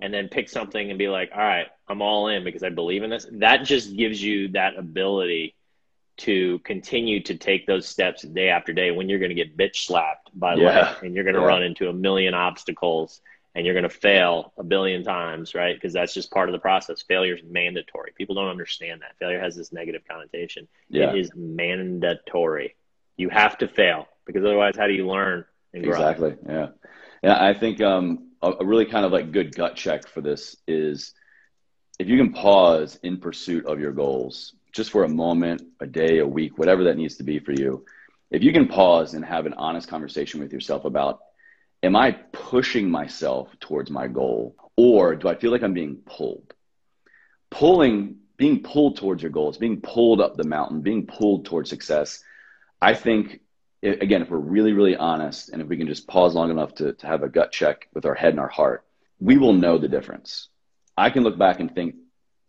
and 0.00 0.12
then 0.12 0.28
pick 0.28 0.48
something 0.48 0.90
and 0.90 0.98
be 0.98 1.08
like, 1.08 1.30
all 1.32 1.40
right, 1.40 1.66
I'm 1.88 2.02
all 2.02 2.28
in 2.28 2.44
because 2.44 2.62
I 2.62 2.68
believe 2.68 3.02
in 3.02 3.10
this. 3.10 3.26
That 3.32 3.64
just 3.64 3.96
gives 3.96 4.22
you 4.22 4.48
that 4.48 4.76
ability 4.76 5.54
to 6.18 6.58
continue 6.60 7.22
to 7.22 7.36
take 7.36 7.66
those 7.66 7.88
steps 7.88 8.22
day 8.22 8.48
after 8.48 8.72
day 8.72 8.90
when 8.90 9.08
you're 9.08 9.18
going 9.18 9.30
to 9.30 9.34
get 9.34 9.56
bitch 9.56 9.76
slapped 9.86 10.30
by 10.38 10.54
yeah. 10.54 10.80
life 10.80 11.02
and 11.02 11.14
you're 11.14 11.24
going 11.24 11.34
to 11.34 11.40
yeah. 11.40 11.46
run 11.46 11.62
into 11.62 11.88
a 11.88 11.92
million 11.92 12.34
obstacles 12.34 13.20
and 13.54 13.66
you're 13.66 13.74
going 13.74 13.82
to 13.82 13.90
fail 13.90 14.52
a 14.56 14.64
billion 14.64 15.04
times, 15.04 15.54
right? 15.54 15.74
Because 15.74 15.92
that's 15.92 16.14
just 16.14 16.30
part 16.30 16.48
of 16.48 16.52
the 16.52 16.58
process. 16.58 17.02
Failure 17.02 17.34
is 17.34 17.42
mandatory. 17.44 18.12
People 18.16 18.34
don't 18.34 18.48
understand 18.48 19.02
that. 19.02 19.18
Failure 19.18 19.40
has 19.40 19.54
this 19.56 19.72
negative 19.72 20.02
connotation. 20.08 20.66
Yeah. 20.88 21.10
It 21.10 21.18
is 21.18 21.30
mandatory. 21.34 22.76
You 23.16 23.28
have 23.28 23.58
to 23.58 23.68
fail 23.68 24.08
because 24.26 24.44
otherwise, 24.44 24.74
how 24.76 24.86
do 24.86 24.94
you 24.94 25.06
learn 25.06 25.44
and 25.74 25.84
grow? 25.84 25.92
Exactly. 25.92 26.34
Yeah. 26.46 26.68
And 27.22 27.32
I 27.32 27.54
think 27.54 27.82
um, 27.82 28.30
a, 28.40 28.52
a 28.60 28.64
really 28.64 28.86
kind 28.86 29.04
of 29.04 29.12
like 29.12 29.32
good 29.32 29.54
gut 29.54 29.76
check 29.76 30.08
for 30.08 30.20
this 30.22 30.56
is 30.66 31.12
if 31.98 32.08
you 32.08 32.16
can 32.16 32.32
pause 32.32 32.98
in 33.02 33.18
pursuit 33.18 33.66
of 33.66 33.78
your 33.78 33.92
goals 33.92 34.54
just 34.72 34.90
for 34.90 35.04
a 35.04 35.08
moment, 35.08 35.62
a 35.80 35.86
day, 35.86 36.18
a 36.18 36.26
week, 36.26 36.58
whatever 36.58 36.84
that 36.84 36.96
needs 36.96 37.16
to 37.16 37.22
be 37.22 37.38
for 37.38 37.52
you. 37.52 37.84
If 38.30 38.42
you 38.42 38.52
can 38.52 38.66
pause 38.66 39.12
and 39.12 39.22
have 39.24 39.44
an 39.44 39.52
honest 39.52 39.88
conversation 39.88 40.40
with 40.40 40.52
yourself 40.52 40.86
about, 40.86 41.20
am 41.82 41.96
I 41.96 42.12
pushing 42.12 42.90
myself 42.90 43.48
towards 43.60 43.90
my 43.90 44.06
goal 44.06 44.56
or 44.76 45.16
do 45.16 45.28
I 45.28 45.34
feel 45.34 45.50
like 45.50 45.62
I'm 45.62 45.74
being 45.74 45.96
pulled? 46.06 46.54
Pulling, 47.50 48.16
being 48.36 48.62
pulled 48.62 48.96
towards 48.96 49.22
your 49.22 49.32
goals, 49.32 49.58
being 49.58 49.80
pulled 49.80 50.20
up 50.20 50.36
the 50.36 50.44
mountain, 50.44 50.80
being 50.80 51.06
pulled 51.06 51.44
towards 51.44 51.68
success. 51.68 52.22
I 52.80 52.94
think, 52.94 53.40
again, 53.82 54.22
if 54.22 54.30
we're 54.30 54.38
really, 54.38 54.72
really 54.72 54.96
honest 54.96 55.50
and 55.50 55.60
if 55.60 55.68
we 55.68 55.76
can 55.76 55.86
just 55.86 56.06
pause 56.06 56.34
long 56.34 56.50
enough 56.50 56.74
to, 56.76 56.94
to 56.94 57.06
have 57.06 57.22
a 57.22 57.28
gut 57.28 57.52
check 57.52 57.88
with 57.94 58.06
our 58.06 58.14
head 58.14 58.30
and 58.30 58.40
our 58.40 58.48
heart, 58.48 58.84
we 59.20 59.36
will 59.36 59.52
know 59.52 59.78
the 59.78 59.88
difference. 59.88 60.48
I 60.96 61.10
can 61.10 61.22
look 61.22 61.38
back 61.38 61.60
and 61.60 61.74
think 61.74 61.96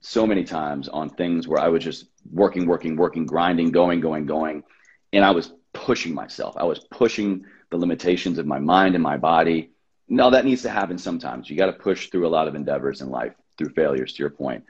so 0.02 0.28
many 0.28 0.44
times 0.44 0.90
on 0.90 1.10
things 1.10 1.48
where 1.48 1.62
I 1.62 1.70
was 1.70 1.84
just 1.84 2.06
working, 2.30 2.66
working, 2.66 2.96
working, 2.96 3.26
grinding, 3.26 3.72
going, 3.72 4.00
going, 4.00 4.26
going. 4.26 4.64
And 5.12 5.24
I 5.24 5.32
was 5.32 5.52
pushing 5.74 6.14
myself. 6.14 6.56
I 6.58 6.64
was 6.64 6.80
pushing 6.80 7.46
the 7.74 7.80
limitations 7.80 8.38
of 8.38 8.46
my 8.46 8.60
mind 8.60 8.94
and 8.94 9.04
my 9.04 9.18
body. 9.18 9.72
No, 10.08 10.30
that 10.30 10.46
needs 10.46 10.62
to 10.62 10.70
happen 10.70 10.98
sometimes. 10.98 11.50
You 11.50 11.58
got 11.58 11.66
to 11.66 11.74
push 11.74 12.10
through 12.10 12.28
a 12.28 12.30
lot 12.30 12.48
of 12.48 12.56
endeavors 12.56 13.02
in 13.02 13.10
life, 13.10 13.34
through 13.58 13.70
failures, 13.70 14.14
to 14.14 14.20
your 14.20 14.30
point. 14.30 14.64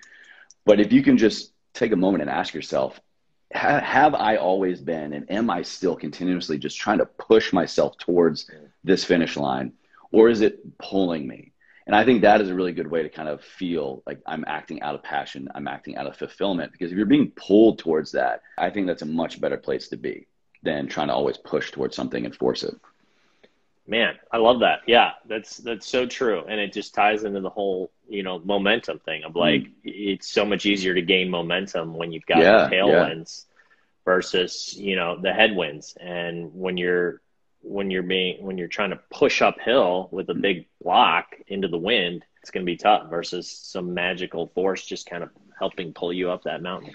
But 0.66 0.80
if 0.80 0.94
you 0.94 1.04
can 1.04 1.18
just 1.18 1.52
take 1.74 1.92
a 1.92 1.98
moment 1.98 2.22
and 2.22 2.30
ask 2.30 2.54
yourself, 2.54 3.00
have 3.52 4.16
I 4.16 4.38
always 4.38 4.80
been 4.80 5.13
and 5.13 5.30
am 5.30 5.50
I 5.50 5.62
still 5.62 5.96
continuously 5.96 6.58
just 6.58 6.80
trying 6.80 7.00
to 7.00 7.06
push 7.06 7.54
myself 7.54 7.98
towards 7.98 8.50
this 8.84 9.04
finish 9.04 9.36
line? 9.36 9.74
Or 10.12 10.30
is 10.30 10.42
it 10.42 10.78
pulling 10.78 11.28
me? 11.28 11.52
And 11.86 11.96
I 11.96 12.06
think 12.06 12.22
that 12.22 12.39
is 12.39 12.50
a 12.50 12.56
really 12.56 12.72
good 12.72 12.89
way 12.89 13.04
to 13.04 13.10
kind 13.10 13.28
of 13.28 13.44
feel 13.44 14.02
like 14.08 14.22
I'm 14.26 14.46
acting 14.48 14.82
out 14.82 14.96
of 14.96 15.04
passion, 15.04 15.50
I'm 15.54 15.68
acting 15.68 15.98
out 15.98 16.08
of 16.08 16.16
fulfillment. 16.16 16.72
Because 16.72 16.92
if 16.92 16.98
you're 16.98 17.06
being 17.06 17.32
pulled 17.36 17.80
towards 17.80 18.13
that, 18.13 18.42
I 18.58 18.70
think 18.70 18.88
that's 18.88 19.02
a 19.02 19.08
much 19.08 19.42
better 19.42 19.58
place 19.58 19.89
to 19.89 19.98
be 19.98 20.28
than 20.63 20.88
trying 20.88 21.08
to 21.08 21.13
always 21.13 21.38
push 21.38 21.72
towards 21.72 21.96
something 21.96 22.26
and 22.26 22.34
force 22.34 22.63
it. 22.63 22.76
Man, 23.86 24.15
I 24.32 24.38
love 24.38 24.62
that. 24.62 24.80
Yeah, 24.88 25.12
that's 25.28 25.58
that's 25.58 25.88
so 25.88 26.06
true, 26.06 26.46
and 26.48 26.60
it 26.60 26.72
just 26.72 26.93
ties 26.93 27.26
into 27.26 27.41
the 27.41 27.50
whole 27.50 27.91
you 28.08 28.24
know 28.24 28.39
momentum 28.39 29.00
thing 29.00 29.24
of 29.24 29.36
like 29.36 29.63
mm. 29.63 29.72
it's 29.84 30.28
so 30.30 30.46
much 30.46 30.65
easier 30.65 30.93
to 30.93 31.02
gain 31.02 31.30
momentum 31.30 31.93
when 31.96 32.12
you've 32.12 32.26
got 32.26 32.39
yeah, 32.39 32.69
tailwinds 32.72 33.46
yeah. 33.46 34.06
versus 34.06 34.74
you 34.78 34.96
know 34.96 35.19
the 35.19 35.34
headwinds, 35.34 35.98
and 36.00 36.54
when 36.54 36.78
you're 36.78 37.22
when 37.62 37.91
you're 37.91 38.04
being 38.04 38.46
when 38.46 38.58
you're 38.58 38.67
trying 38.69 38.91
to 38.91 39.00
push 39.12 39.41
uphill 39.41 40.08
with 40.12 40.30
a 40.30 40.34
big 40.34 40.65
block 40.82 41.36
into 41.48 41.67
the 41.67 41.78
wind, 41.78 42.24
it's 42.41 42.52
going 42.52 42.65
to 42.65 42.72
be 42.72 42.78
tough 42.78 43.10
versus 43.10 43.50
some 43.50 43.93
magical 43.93 44.48
force 44.48 44.86
just 44.86 45.10
kind 45.10 45.24
of 45.24 45.30
helping 45.60 45.93
pull 45.93 46.13
you 46.13 46.30
up 46.30 46.43
that 46.43 46.62
mountain. 46.62 46.93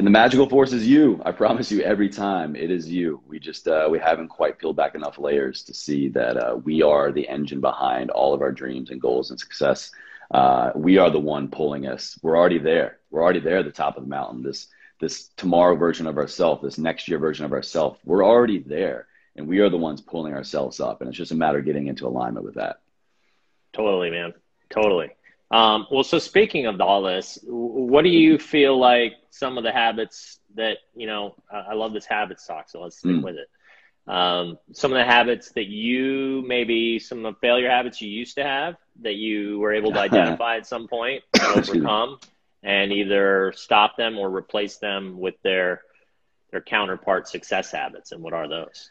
And 0.00 0.06
the 0.06 0.10
magical 0.10 0.48
force 0.48 0.72
is 0.72 0.86
you. 0.86 1.20
I 1.26 1.32
promise 1.32 1.70
you, 1.70 1.82
every 1.82 2.08
time 2.08 2.56
it 2.56 2.70
is 2.70 2.88
you. 2.88 3.20
We 3.28 3.38
just 3.38 3.68
uh, 3.68 3.86
we 3.90 3.98
haven't 3.98 4.28
quite 4.28 4.58
peeled 4.58 4.76
back 4.76 4.94
enough 4.94 5.18
layers 5.18 5.62
to 5.64 5.74
see 5.74 6.08
that 6.08 6.38
uh, 6.38 6.56
we 6.56 6.80
are 6.80 7.12
the 7.12 7.28
engine 7.28 7.60
behind 7.60 8.08
all 8.08 8.32
of 8.32 8.40
our 8.40 8.50
dreams 8.50 8.88
and 8.88 8.98
goals 8.98 9.28
and 9.28 9.38
success. 9.38 9.90
Uh, 10.30 10.70
we 10.74 10.96
are 10.96 11.10
the 11.10 11.20
one 11.20 11.48
pulling 11.48 11.86
us. 11.86 12.18
We're 12.22 12.38
already 12.38 12.56
there. 12.56 13.00
We're 13.10 13.22
already 13.22 13.40
there 13.40 13.58
at 13.58 13.66
the 13.66 13.72
top 13.72 13.98
of 13.98 14.04
the 14.04 14.08
mountain. 14.08 14.42
This 14.42 14.68
this 15.00 15.28
tomorrow 15.36 15.76
version 15.76 16.06
of 16.06 16.16
ourselves, 16.16 16.62
this 16.62 16.78
next 16.78 17.06
year 17.06 17.18
version 17.18 17.44
of 17.44 17.52
ourselves. 17.52 18.00
We're 18.02 18.24
already 18.24 18.60
there 18.60 19.06
and 19.36 19.46
we 19.46 19.58
are 19.58 19.68
the 19.68 19.76
ones 19.76 20.00
pulling 20.00 20.32
ourselves 20.32 20.80
up 20.80 21.02
and 21.02 21.08
it's 21.08 21.18
just 21.18 21.32
a 21.32 21.36
matter 21.36 21.58
of 21.58 21.66
getting 21.66 21.88
into 21.88 22.06
alignment 22.06 22.46
with 22.46 22.54
that 22.54 22.80
totally 23.74 24.10
man 24.10 24.32
totally 24.70 25.10
um, 25.50 25.86
well 25.90 26.04
so 26.04 26.18
speaking 26.18 26.66
of 26.66 26.80
all 26.80 27.02
this 27.02 27.38
what 27.44 28.02
do 28.02 28.10
you 28.10 28.38
feel 28.38 28.78
like 28.78 29.14
some 29.30 29.58
of 29.58 29.64
the 29.64 29.72
habits 29.72 30.38
that 30.54 30.78
you 30.94 31.06
know 31.06 31.34
i 31.52 31.74
love 31.74 31.92
this 31.92 32.06
habits 32.06 32.46
talk 32.46 32.68
so 32.68 32.82
let's 32.82 32.98
stick 32.98 33.12
mm. 33.12 33.22
with 33.22 33.36
it. 33.36 33.48
Um, 34.06 34.58
some 34.72 34.92
of 34.92 34.98
the 34.98 35.04
habits 35.04 35.52
that 35.52 35.66
you 35.66 36.42
maybe 36.44 36.98
some 36.98 37.24
of 37.24 37.34
the 37.34 37.40
failure 37.40 37.70
habits 37.70 38.00
you 38.00 38.08
used 38.08 38.34
to 38.36 38.42
have 38.42 38.76
that 39.02 39.14
you 39.14 39.58
were 39.60 39.72
able 39.72 39.92
to 39.92 40.00
identify 40.00 40.56
at 40.56 40.66
some 40.66 40.88
point 40.88 41.22
and 41.34 41.58
overcome 41.58 42.18
and 42.62 42.92
either 42.92 43.52
stop 43.54 43.96
them 43.96 44.18
or 44.18 44.34
replace 44.34 44.78
them 44.78 45.18
with 45.18 45.34
their 45.42 45.82
their 46.50 46.60
counterpart 46.60 47.28
success 47.28 47.70
habits 47.70 48.10
and 48.10 48.22
what 48.22 48.32
are 48.32 48.48
those 48.48 48.90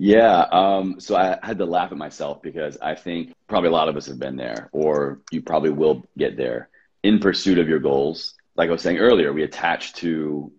yeah. 0.00 0.46
Um, 0.50 0.98
so 0.98 1.14
I 1.14 1.38
had 1.42 1.58
to 1.58 1.66
laugh 1.66 1.92
at 1.92 1.98
myself 1.98 2.40
because 2.40 2.78
I 2.80 2.94
think 2.94 3.34
probably 3.48 3.68
a 3.68 3.72
lot 3.72 3.88
of 3.90 3.98
us 3.98 4.06
have 4.06 4.18
been 4.18 4.36
there, 4.36 4.70
or 4.72 5.20
you 5.30 5.42
probably 5.42 5.68
will 5.68 6.06
get 6.16 6.38
there 6.38 6.70
in 7.02 7.18
pursuit 7.18 7.58
of 7.58 7.68
your 7.68 7.80
goals. 7.80 8.32
Like 8.56 8.70
I 8.70 8.72
was 8.72 8.80
saying 8.80 8.96
earlier, 8.96 9.32
we 9.34 9.42
attach 9.42 9.92
to 9.94 10.50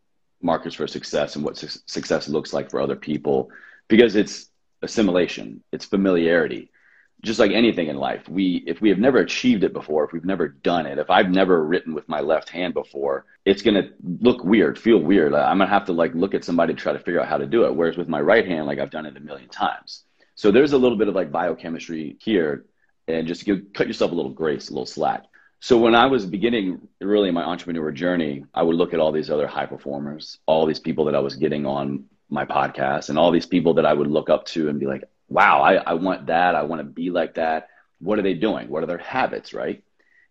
markers 0.43 0.75
for 0.75 0.86
success 0.86 1.36
and 1.36 1.43
what 1.43 1.58
su- 1.58 1.80
success 1.88 2.30
looks 2.30 2.54
like 2.54 2.69
for 2.69 2.80
other 2.80 2.95
people 2.95 3.49
because 3.88 4.15
it's 4.15 4.49
assimilation, 4.84 5.63
it's 5.71 5.86
familiarity 5.86 6.70
just 7.21 7.39
like 7.39 7.51
anything 7.51 7.88
in 7.88 7.97
life, 7.97 8.27
we 8.27 8.63
if 8.65 8.81
we 8.81 8.89
have 8.89 8.97
never 8.97 9.19
achieved 9.19 9.63
it 9.63 9.73
before, 9.73 10.03
if 10.05 10.12
we've 10.12 10.25
never 10.25 10.47
done 10.47 10.86
it, 10.86 10.97
if 10.97 11.10
I've 11.10 11.29
never 11.29 11.63
written 11.63 11.93
with 11.93 12.07
my 12.10 12.19
left 12.19 12.49
hand 12.49 12.73
before, 12.73 13.25
it's 13.45 13.62
gonna 13.62 13.89
look 14.19 14.43
weird, 14.43 14.79
feel 14.79 14.97
weird. 14.97 15.34
I'm 15.34 15.57
gonna 15.57 15.69
have 15.69 15.86
to 15.86 15.93
like 15.93 16.13
look 16.15 16.34
at 16.34 16.43
somebody 16.43 16.73
to 16.73 16.79
try 16.79 16.93
to 16.93 16.99
figure 16.99 17.21
out 17.21 17.27
how 17.27 17.38
to 17.38 17.45
do 17.45 17.65
it. 17.65 17.75
Whereas 17.75 17.97
with 17.97 18.07
my 18.07 18.21
right 18.21 18.45
hand, 18.45 18.65
like 18.65 18.79
I've 18.79 18.91
done 18.91 19.05
it 19.05 19.17
a 19.17 19.19
million 19.19 19.49
times. 19.49 20.03
So 20.36 20.51
there's 20.51 20.73
a 20.73 20.77
little 20.77 20.97
bit 20.97 21.07
of 21.07 21.15
like 21.15 21.31
biochemistry 21.31 22.17
here, 22.19 22.65
and 23.07 23.27
just 23.27 23.45
give, 23.45 23.73
cut 23.73 23.88
yourself 23.88 24.12
a 24.12 24.15
little 24.15 24.31
grace, 24.31 24.69
a 24.69 24.73
little 24.73 24.86
slack. 24.86 25.25
So 25.60 25.77
when 25.77 25.93
I 25.93 26.07
was 26.07 26.25
beginning 26.25 26.88
really 26.99 27.29
my 27.29 27.43
entrepreneur 27.43 27.91
journey, 27.91 28.45
I 28.53 28.63
would 28.63 28.75
look 28.75 28.93
at 28.95 28.99
all 28.99 29.12
these 29.12 29.29
other 29.29 29.45
high 29.45 29.67
performers, 29.67 30.39
all 30.47 30.65
these 30.65 30.79
people 30.79 31.05
that 31.05 31.15
I 31.15 31.19
was 31.19 31.36
getting 31.36 31.67
on 31.67 32.05
my 32.29 32.45
podcast, 32.45 33.10
and 33.10 33.19
all 33.19 33.29
these 33.29 33.45
people 33.45 33.75
that 33.75 33.86
I 33.86 33.93
would 33.93 34.07
look 34.07 34.29
up 34.29 34.45
to 34.47 34.69
and 34.69 34.79
be 34.79 34.88
like, 34.88 35.03
wow, 35.31 35.61
I, 35.61 35.75
I 35.75 35.93
want 35.93 36.27
that. 36.27 36.55
I 36.55 36.63
want 36.63 36.81
to 36.81 36.83
be 36.83 37.09
like 37.09 37.35
that. 37.35 37.69
What 37.99 38.19
are 38.19 38.21
they 38.21 38.33
doing? 38.33 38.69
What 38.69 38.83
are 38.83 38.87
their 38.87 38.97
habits, 38.97 39.53
right? 39.53 39.81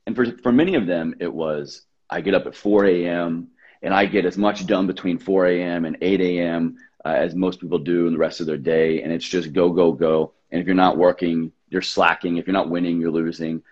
And 0.06 0.14
for, 0.14 0.26
for 0.42 0.52
many 0.52 0.74
of 0.74 0.86
them, 0.86 1.14
it 1.20 1.32
was 1.32 1.82
I 2.08 2.20
get 2.20 2.34
up 2.34 2.46
at 2.46 2.54
4 2.54 2.84
a.m. 2.84 3.48
and 3.82 3.94
I 3.94 4.04
get 4.06 4.26
as 4.26 4.36
much 4.36 4.66
done 4.66 4.86
between 4.86 5.18
4 5.18 5.46
a.m. 5.46 5.84
and 5.86 5.96
8 6.02 6.20
a.m. 6.20 6.76
Uh, 7.04 7.08
as 7.08 7.34
most 7.34 7.60
people 7.60 7.78
do 7.78 8.06
in 8.06 8.12
the 8.12 8.18
rest 8.18 8.40
of 8.40 8.46
their 8.46 8.58
day. 8.58 9.02
And 9.02 9.10
it's 9.10 9.26
just 9.26 9.54
go, 9.54 9.70
go, 9.70 9.92
go. 9.92 10.32
And 10.50 10.60
if 10.60 10.66
you're 10.66 10.74
not 10.74 10.98
working, 10.98 11.52
you're 11.70 11.80
slacking. 11.80 12.36
If 12.36 12.46
you're 12.46 12.52
not 12.52 12.68
winning, 12.68 13.00
you're 13.00 13.10
losing. 13.10 13.62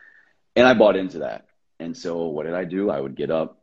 And 0.57 0.67
I 0.67 0.73
bought 0.73 0.97
into 0.97 1.19
that. 1.19 1.47
And 1.79 1.97
so 1.97 2.27
what 2.29 2.47
did 2.47 2.55
I 2.55 2.65
do? 2.65 2.91
I 2.91 3.01
would 3.01 3.15
get 3.15 3.31
up 3.31 3.61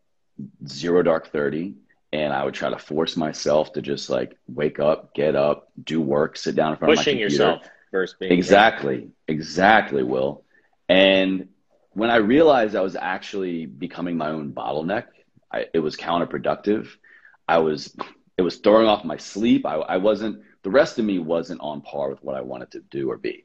zero 0.68 1.02
dark 1.02 1.32
30 1.32 1.76
and 2.16 2.34
I 2.34 2.46
would 2.46 2.54
try 2.54 2.70
to 2.70 2.78
force 2.78 3.18
myself 3.18 3.74
to 3.74 3.82
just 3.82 4.10
like 4.10 4.38
wake 4.48 4.80
up, 4.80 5.14
get 5.14 5.36
up, 5.36 5.70
do 5.84 6.00
work, 6.00 6.38
sit 6.38 6.56
down 6.56 6.72
in 6.72 6.78
front 6.78 6.96
Pushing 6.96 7.18
of 7.18 7.20
my 7.20 7.24
computer. 7.24 7.44
Pushing 7.44 7.54
yourself 7.60 7.72
first. 7.92 8.20
Being 8.20 8.32
exactly, 8.32 9.10
exactly, 9.28 10.02
Will. 10.02 10.44
And 10.88 11.50
when 11.92 12.10
I 12.10 12.18
realized 12.18 12.76
I 12.76 12.82
was 12.82 12.96
actually 12.96 13.66
becoming 13.66 14.16
my 14.16 14.30
own 14.30 14.54
bottleneck, 14.54 15.08
I, 15.52 15.66
it 15.74 15.80
was 15.80 15.98
counterproductive. 15.98 16.88
I 17.50 17.58
was, 17.58 17.96
it 18.38 18.44
was 18.44 18.58
throwing 18.58 18.88
off 18.88 19.04
my 19.04 19.18
sleep. 19.18 19.66
I, 19.66 19.76
I 19.76 19.98
wasn't. 19.98 20.42
The 20.64 20.70
rest 20.70 20.98
of 20.98 21.06
me 21.06 21.20
wasn't 21.20 21.60
on 21.62 21.82
par 21.82 22.10
with 22.10 22.24
what 22.24 22.36
I 22.36 22.42
wanted 22.42 22.72
to 22.72 22.80
do 22.80 23.12
or 23.12 23.18
be. 23.18 23.44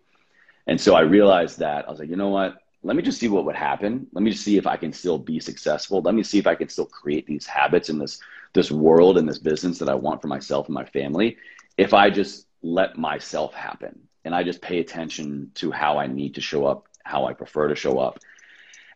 And 0.67 0.81
so 0.81 0.95
I 0.95 1.01
realized 1.01 1.59
that 1.59 1.87
I 1.87 1.91
was 1.91 1.99
like, 1.99 2.09
you 2.09 2.17
know 2.17 2.29
what? 2.29 2.61
let 2.83 2.97
me 2.97 3.03
just 3.03 3.21
see 3.21 3.29
what 3.29 3.45
would 3.45 3.57
happen. 3.57 4.07
Let 4.13 4.23
me 4.23 4.31
just 4.31 4.43
see 4.43 4.57
if 4.57 4.67
I 4.67 4.77
can 4.77 4.93
still 4.93 5.19
be 5.19 5.39
successful. 5.39 6.01
Let 6.01 6.15
me 6.15 6.23
see 6.23 6.39
if 6.39 6.47
I 6.47 6.55
can 6.55 6.69
still 6.69 6.87
create 6.87 7.27
these 7.27 7.47
habits 7.47 7.91
in 7.91 7.99
this 7.99 8.19
this 8.53 8.71
world 8.71 9.19
and 9.19 9.29
this 9.29 9.39
business 9.39 9.79
that 9.79 9.89
I 9.89 9.95
want 9.95 10.23
for 10.23 10.29
myself 10.29 10.67
and 10.67 10.75
my 10.75 10.85
family. 10.85 11.37
If 11.77 11.95
I 11.95 12.11
just 12.11 12.47
let 12.63 12.99
myself 12.99 13.55
happen 13.55 14.01
and 14.25 14.35
I 14.35 14.43
just 14.43 14.61
pay 14.61 14.81
attention 14.81 15.51
to 15.57 15.71
how 15.71 15.99
I 15.99 16.07
need 16.07 16.35
to 16.35 16.41
show 16.41 16.67
up, 16.67 16.87
how 17.05 17.27
I 17.27 17.33
prefer 17.33 17.69
to 17.69 17.75
show 17.75 17.99
up. 17.99 18.19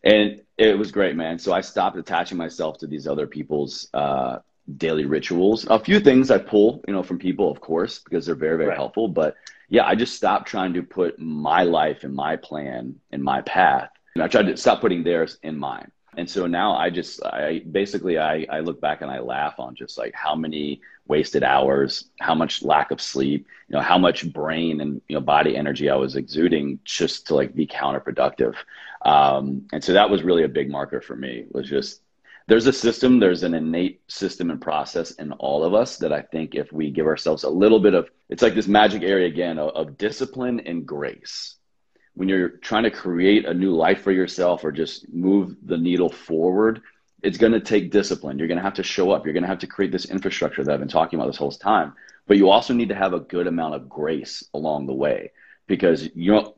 And 0.03 0.43
it 0.59 0.79
was 0.79 0.93
great, 0.93 1.17
man. 1.17 1.39
So 1.39 1.53
I 1.53 1.63
stopped 1.63 1.97
attaching 1.97 2.37
myself 2.37 2.79
to 2.79 2.87
these 2.87 3.07
other 3.07 3.27
people's 3.27 3.89
uh, 3.95 4.41
daily 4.77 5.07
rituals. 5.07 5.67
A 5.69 5.79
few 5.79 5.99
things 6.01 6.31
I 6.31 6.39
pull, 6.39 6.83
you 6.87 6.93
know, 6.93 7.03
from 7.03 7.19
people, 7.19 7.51
of 7.51 7.61
course, 7.61 8.01
because 8.01 8.27
they're 8.27 8.35
very, 8.35 8.59
very 8.59 8.69
right. 8.69 8.77
helpful. 8.77 9.09
But 9.09 9.37
yeah, 9.69 9.87
I 9.87 9.95
just 9.95 10.15
stopped 10.15 10.47
trying 10.47 10.75
to 10.75 10.83
put 10.83 11.19
my 11.19 11.63
life 11.63 12.05
and 12.05 12.15
my 12.15 12.37
plan 12.37 12.97
and 13.11 13.23
my 13.23 13.41
path. 13.43 13.91
And 14.15 14.23
I 14.23 14.29
tried 14.29 14.47
to 14.47 14.57
stop 14.57 14.81
putting 14.81 15.05
theirs 15.05 15.39
in 15.43 15.59
mine. 15.59 15.91
And 16.17 16.29
so 16.29 16.47
now 16.47 16.75
I 16.75 16.91
just, 16.91 17.25
I 17.25 17.63
basically, 17.71 18.19
I, 18.19 18.47
I 18.51 18.61
look 18.61 18.81
back 18.81 19.03
and 19.03 19.11
I 19.11 19.21
laugh 19.21 19.59
on 19.59 19.75
just 19.75 19.99
like 19.99 20.15
how 20.15 20.35
many 20.35 20.81
wasted 21.07 21.43
hours, 21.43 22.11
how 22.21 22.35
much 22.35 22.63
lack 22.63 22.91
of 22.91 23.01
sleep, 23.01 23.47
you 23.69 23.77
know, 23.77 23.83
how 23.83 23.99
much 23.99 24.33
brain 24.33 24.81
and, 24.81 25.01
you 25.09 25.15
know, 25.15 25.21
body 25.21 25.57
energy 25.57 25.91
I 25.91 25.97
was 25.97 26.17
exuding 26.17 26.79
just 26.85 27.27
to 27.29 27.35
like 27.35 27.55
be 27.55 27.67
counterproductive. 27.67 28.55
Um, 29.05 29.67
and 29.73 29.85
so 29.85 29.93
that 29.93 30.09
was 30.11 30.23
really 30.23 30.45
a 30.45 30.49
big 30.49 30.71
marker 30.71 31.01
for 31.01 31.15
me 31.17 31.45
was 31.51 31.69
just 31.69 32.01
there's 32.47 32.67
a 32.67 32.73
system, 32.73 33.21
there's 33.21 33.43
an 33.43 33.55
innate 33.55 34.03
system 34.09 34.51
and 34.51 34.61
process 34.61 35.13
in 35.13 35.33
all 35.33 35.65
of 35.65 35.73
us 35.73 35.97
that 35.99 36.13
I 36.13 36.23
think 36.23 36.55
if 36.55 36.73
we 36.73 36.91
give 36.91 37.07
ourselves 37.07 37.45
a 37.45 37.49
little 37.49 37.81
bit 37.81 37.95
of, 37.95 38.11
it's 38.29 38.43
like 38.43 38.55
this 38.55 38.67
magic 38.67 39.03
area 39.03 39.27
again 39.27 39.59
of, 39.59 39.71
of 39.71 39.97
discipline 39.97 40.61
and 40.61 40.85
grace. 40.85 41.57
When 42.15 42.29
you're 42.29 42.49
trying 42.49 42.85
to 42.85 42.91
create 42.91 43.45
a 43.45 43.55
new 43.55 43.75
life 43.75 44.03
for 44.03 44.13
yourself 44.13 44.65
or 44.65 44.73
just 44.73 45.13
move 45.13 45.57
the 45.65 45.77
needle 45.77 46.09
forward, 46.09 46.81
it's 47.23 47.39
going 47.39 47.53
to 47.53 47.61
take 47.61 47.91
discipline. 47.91 48.39
You're 48.39 48.49
going 48.49 48.59
to 48.59 48.65
have 48.65 48.75
to 48.75 48.83
show 48.83 49.11
up. 49.11 49.25
You're 49.25 49.33
going 49.33 49.43
to 49.43 49.49
have 49.49 49.59
to 49.61 49.67
create 49.67 49.91
this 49.91 50.05
infrastructure 50.05 50.63
that 50.63 50.73
I've 50.73 50.81
been 50.81 50.89
talking 50.89 51.19
about 51.19 51.27
this 51.27 51.37
whole 51.37 51.51
time. 51.51 51.95
But 52.27 52.37
you 52.37 52.51
also 52.51 52.73
need 52.73 52.91
to 52.91 52.95
have 52.95 53.15
a 53.15 53.21
good 53.21 53.47
amount 53.47 53.75
of 53.75 53.89
grace 53.89 54.45
along 54.55 54.87
the 54.87 54.95
way 54.95 55.33
because 55.67 56.09
you 56.15 56.33
know 56.33 56.55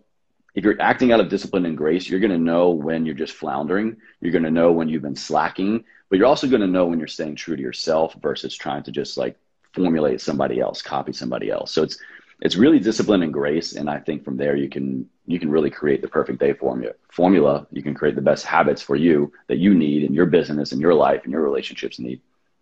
if 0.54 0.64
you're 0.64 0.80
acting 0.80 1.12
out 1.12 1.20
of 1.20 1.28
discipline 1.28 1.66
and 1.66 1.76
grace, 1.76 2.08
you're 2.08 2.20
going 2.20 2.32
to 2.32 2.38
know 2.38 2.70
when 2.70 3.04
you're 3.04 3.14
just 3.14 3.34
floundering. 3.34 3.98
You're 4.20 4.32
going 4.32 4.44
to 4.44 4.50
know 4.50 4.72
when 4.72 4.88
you've 4.88 5.02
been 5.02 5.14
slacking, 5.14 5.84
but 6.08 6.18
you're 6.18 6.26
also 6.26 6.48
going 6.48 6.62
to 6.62 6.66
know 6.66 6.86
when 6.86 6.98
you're 6.98 7.08
staying 7.08 7.36
true 7.36 7.56
to 7.56 7.62
yourself 7.62 8.14
versus 8.22 8.56
trying 8.56 8.82
to 8.84 8.90
just 8.90 9.18
like 9.18 9.36
formulate 9.74 10.20
somebody 10.20 10.58
else, 10.58 10.80
copy 10.80 11.12
somebody 11.12 11.50
else. 11.50 11.72
So 11.72 11.82
it's 11.82 11.98
it's 12.40 12.56
really 12.56 12.78
discipline 12.78 13.22
and 13.22 13.32
grace, 13.32 13.74
and 13.74 13.88
I 13.88 13.98
think 13.98 14.24
from 14.24 14.36
there 14.36 14.56
you 14.56 14.68
can 14.68 15.08
you 15.26 15.38
can 15.38 15.50
really 15.50 15.70
create 15.70 16.02
the 16.02 16.08
perfect 16.08 16.38
day 16.38 16.52
formula. 16.52 16.92
Formula 17.10 17.66
you 17.70 17.82
can 17.82 17.94
create 17.94 18.14
the 18.14 18.22
best 18.22 18.44
habits 18.44 18.82
for 18.82 18.96
you 18.96 19.32
that 19.48 19.58
you 19.58 19.74
need 19.74 20.04
in 20.04 20.14
your 20.14 20.26
business 20.26 20.72
and 20.72 20.80
your 20.80 20.94
life 20.94 21.22
and 21.24 21.32
your 21.32 21.42
relationships 21.42 21.98
need. 21.98 22.20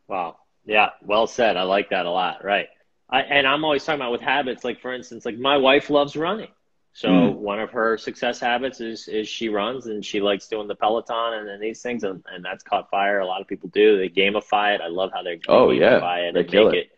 Wow. 0.09 0.39
Yeah. 0.65 0.91
Well 1.03 1.27
said. 1.27 1.57
I 1.57 1.63
like 1.63 1.91
that 1.91 2.07
a 2.07 2.11
lot. 2.11 2.45
Right. 2.45 2.69
I, 3.11 3.21
and 3.21 3.47
I'm 3.47 3.65
always 3.65 3.85
talking 3.85 4.01
about 4.01 4.13
with 4.13 4.23
habits, 4.23 4.65
like 4.65 4.81
for 4.81 4.93
instance, 4.93 5.25
like 5.25 5.39
my 5.39 5.57
wife 5.57 5.91
loves 5.91 6.17
running. 6.17 6.49
So 6.95 7.09
mm. 7.09 7.35
one 7.35 7.59
of 7.59 7.71
her 7.73 7.99
success 7.99 8.39
habits 8.39 8.81
is 8.81 9.09
is 9.09 9.29
she 9.29 9.49
runs 9.49 9.87
and 9.87 10.05
she 10.05 10.21
likes 10.21 10.47
doing 10.47 10.69
the 10.69 10.77
Peloton 10.77 11.35
and, 11.35 11.49
and 11.49 11.63
these 11.63 11.83
things 11.83 12.05
and, 12.05 12.25
and 12.33 12.45
that's 12.45 12.63
caught 12.63 12.89
fire. 12.89 13.19
A 13.19 13.27
lot 13.27 13.41
of 13.41 13.49
people 13.49 13.69
do. 13.71 13.99
They 13.99 14.09
gamify 14.09 14.77
it. 14.77 14.81
I 14.81 14.87
love 14.89 15.11
how 15.13 15.23
they 15.23 15.41
oh 15.49 15.71
yeah 15.71 15.97
it 15.97 16.33
they 16.33 16.41
and 16.41 16.49
kill 16.49 16.67
make 16.67 16.75
it. 16.75 16.79
it 16.87 16.91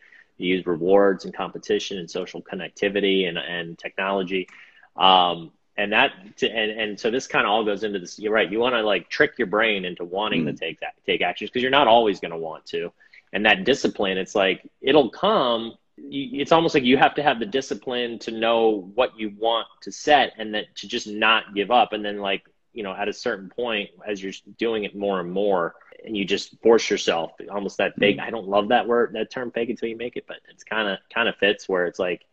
use 0.44 0.66
rewards 0.66 1.24
and 1.24 1.34
competition 1.34 1.98
and 1.98 2.10
social 2.10 2.42
connectivity 2.42 3.28
and, 3.28 3.38
and 3.38 3.78
technology. 3.78 4.48
Um, 4.96 5.52
and 5.78 5.92
that, 5.92 6.12
and, 6.42 6.70
and 6.70 6.98
so 6.98 7.10
this 7.10 7.26
kind 7.26 7.44
of 7.44 7.50
all 7.50 7.64
goes 7.64 7.84
into 7.84 7.98
this. 7.98 8.18
You're 8.18 8.32
right. 8.32 8.50
You 8.50 8.58
want 8.58 8.74
to 8.74 8.82
like 8.82 9.08
trick 9.10 9.32
your 9.38 9.46
brain 9.46 9.84
into 9.84 10.04
wanting 10.04 10.44
mm. 10.44 10.46
to 10.46 10.52
take 10.54 10.80
that, 10.80 10.94
take 11.04 11.20
actions 11.20 11.50
because 11.50 11.62
you're 11.62 11.70
not 11.70 11.86
always 11.86 12.18
going 12.18 12.30
to 12.30 12.38
want 12.38 12.64
to. 12.66 12.92
And 13.32 13.44
that 13.44 13.64
discipline, 13.64 14.16
it's 14.16 14.34
like, 14.34 14.66
it'll 14.80 15.10
come. 15.10 15.74
It's 15.98 16.52
almost 16.52 16.74
like 16.74 16.84
you 16.84 16.96
have 16.96 17.14
to 17.16 17.22
have 17.22 17.38
the 17.38 17.46
discipline 17.46 18.18
to 18.20 18.30
know 18.30 18.90
what 18.94 19.18
you 19.18 19.34
want 19.38 19.66
to 19.82 19.92
set 19.92 20.32
and 20.38 20.54
that 20.54 20.74
to 20.76 20.88
just 20.88 21.06
not 21.06 21.54
give 21.54 21.70
up. 21.70 21.92
And 21.92 22.04
then 22.04 22.18
like, 22.18 22.44
you 22.72 22.82
know, 22.82 22.94
at 22.94 23.08
a 23.08 23.12
certain 23.12 23.50
point, 23.50 23.90
as 24.06 24.22
you're 24.22 24.32
doing 24.58 24.84
it 24.84 24.94
more 24.94 25.20
and 25.20 25.30
more, 25.30 25.74
and 26.04 26.16
you 26.16 26.24
just 26.24 26.58
force 26.62 26.88
yourself 26.88 27.32
almost 27.50 27.78
that 27.78 27.96
fake 27.96 28.18
i 28.20 28.30
don't 28.30 28.46
love 28.46 28.68
that 28.68 28.86
word 28.86 29.12
that 29.14 29.30
term 29.30 29.50
fake 29.50 29.70
until 29.70 29.88
you 29.88 29.96
make 29.96 30.16
it 30.16 30.24
but 30.28 30.36
it's 30.48 30.62
kind 30.62 30.88
of 30.88 30.98
kind 31.12 31.28
of 31.28 31.34
fits 31.36 31.68
where 31.68 31.86
it's 31.86 31.98
like 31.98 32.26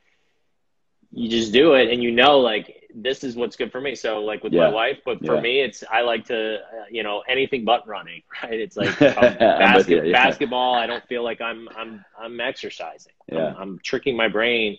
you 1.14 1.30
just 1.30 1.54
do 1.54 1.76
it 1.76 1.92
and 1.92 2.02
you 2.02 2.12
know 2.12 2.40
like 2.40 2.80
this 2.96 3.24
is 3.24 3.36
what's 3.36 3.56
good 3.56 3.72
for 3.72 3.82
me 3.82 3.96
so 3.96 4.20
like 4.20 4.44
with 4.44 4.54
Yeah. 4.54 4.62
my 4.64 4.70
wife 4.70 5.00
but 5.06 5.24
for 5.26 5.36
Yeah. 5.36 5.42
me 5.42 5.62
it's 5.62 5.84
i 5.92 6.02
like 6.02 6.26
to 6.26 6.56
uh, 6.58 6.86
you 6.90 7.04
know 7.04 7.24
anything 7.28 7.66
but 7.66 7.88
running 7.88 8.22
right 8.44 8.60
it's 8.60 8.76
like 8.78 8.98
basket, 9.00 9.90
you, 9.90 10.04
yeah. 10.12 10.12
basketball 10.14 10.76
i 10.76 10.86
don't 10.88 11.04
feel 11.08 11.24
like 11.24 11.42
i'm 11.42 11.68
i'm 11.76 12.04
i'm 12.20 12.40
exercising 12.40 13.14
Yeah. 13.32 13.48
I'm, 13.48 13.56
I'm 13.62 13.80
tricking 13.84 14.18
my 14.18 14.28
brain 14.28 14.78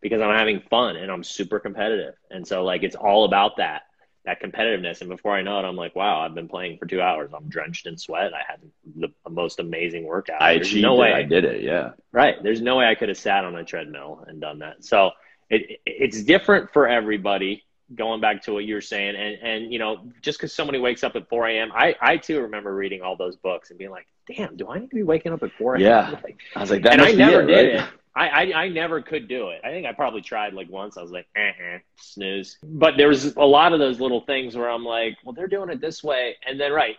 because 0.00 0.20
i'm 0.20 0.34
having 0.34 0.60
fun 0.70 0.96
and 0.96 1.10
i'm 1.10 1.24
super 1.24 1.58
competitive 1.60 2.14
and 2.30 2.46
so 2.46 2.64
like 2.64 2.82
it's 2.82 2.96
all 2.96 3.24
about 3.24 3.56
that 3.58 3.82
that 4.24 4.42
competitiveness. 4.42 5.00
And 5.00 5.08
before 5.08 5.32
I 5.34 5.40
know 5.40 5.58
it, 5.58 5.64
I'm 5.64 5.76
like, 5.76 5.96
wow, 5.96 6.20
I've 6.20 6.34
been 6.34 6.48
playing 6.48 6.76
for 6.76 6.84
two 6.84 7.00
hours. 7.00 7.30
I'm 7.34 7.48
drenched 7.48 7.86
in 7.86 7.96
sweat. 7.96 8.34
I 8.34 8.42
had 8.46 8.60
the, 8.96 9.08
the 9.24 9.30
most 9.30 9.58
amazing 9.58 10.04
workout. 10.04 10.42
I 10.42 10.54
There's 10.56 10.66
achieved 10.68 10.82
no 10.82 10.96
it. 10.96 10.98
way 10.98 11.14
I 11.14 11.22
did 11.22 11.46
it. 11.46 11.62
Yeah. 11.62 11.92
Right. 12.12 12.34
There's 12.42 12.60
no 12.60 12.76
way 12.76 12.86
I 12.86 12.94
could 12.94 13.08
have 13.08 13.16
sat 13.16 13.46
on 13.46 13.56
a 13.56 13.64
treadmill 13.64 14.24
and 14.26 14.38
done 14.38 14.58
that. 14.58 14.84
So 14.84 15.12
it, 15.50 15.80
it's 15.86 16.22
different 16.22 16.72
for 16.72 16.88
everybody. 16.88 17.64
Going 17.94 18.20
back 18.20 18.42
to 18.42 18.52
what 18.52 18.64
you 18.64 18.74
were 18.74 18.82
saying, 18.82 19.16
and 19.16 19.38
and 19.42 19.72
you 19.72 19.78
know, 19.78 20.02
just 20.20 20.38
because 20.38 20.54
somebody 20.54 20.78
wakes 20.78 21.02
up 21.02 21.16
at 21.16 21.26
4 21.30 21.48
a.m., 21.48 21.72
I 21.74 21.96
I 22.02 22.16
too 22.18 22.42
remember 22.42 22.74
reading 22.74 23.00
all 23.00 23.16
those 23.16 23.36
books 23.36 23.70
and 23.70 23.78
being 23.78 23.90
like, 23.90 24.06
damn, 24.26 24.56
do 24.56 24.68
I 24.68 24.78
need 24.78 24.90
to 24.90 24.96
be 24.96 25.02
waking 25.02 25.32
up 25.32 25.42
at 25.42 25.52
4 25.52 25.76
a.m.? 25.76 25.82
Yeah. 25.82 26.10
Like, 26.22 26.38
I 26.54 26.60
was 26.60 26.70
like, 26.70 26.82
that 26.82 26.92
and 26.92 27.02
I 27.02 27.12
never 27.12 27.40
it, 27.42 27.46
did 27.46 27.54
right? 27.54 27.84
it. 27.84 27.90
I, 28.14 28.28
I 28.28 28.62
I 28.64 28.68
never 28.68 29.00
could 29.00 29.28
do 29.28 29.50
it. 29.50 29.60
I 29.64 29.68
think 29.68 29.86
I 29.86 29.92
probably 29.92 30.20
tried 30.20 30.52
like 30.52 30.68
once. 30.68 30.96
I 30.98 31.02
was 31.02 31.12
like, 31.12 31.28
eh, 31.36 31.52
eh, 31.58 31.78
snooze. 31.96 32.58
But 32.62 32.96
there 32.96 33.08
was 33.08 33.36
a 33.36 33.44
lot 33.44 33.72
of 33.72 33.78
those 33.78 34.00
little 34.00 34.20
things 34.22 34.56
where 34.56 34.68
I'm 34.68 34.84
like, 34.84 35.16
well, 35.24 35.32
they're 35.32 35.46
doing 35.46 35.70
it 35.70 35.80
this 35.80 36.02
way, 36.02 36.36
and 36.44 36.60
then 36.60 36.72
right. 36.72 36.96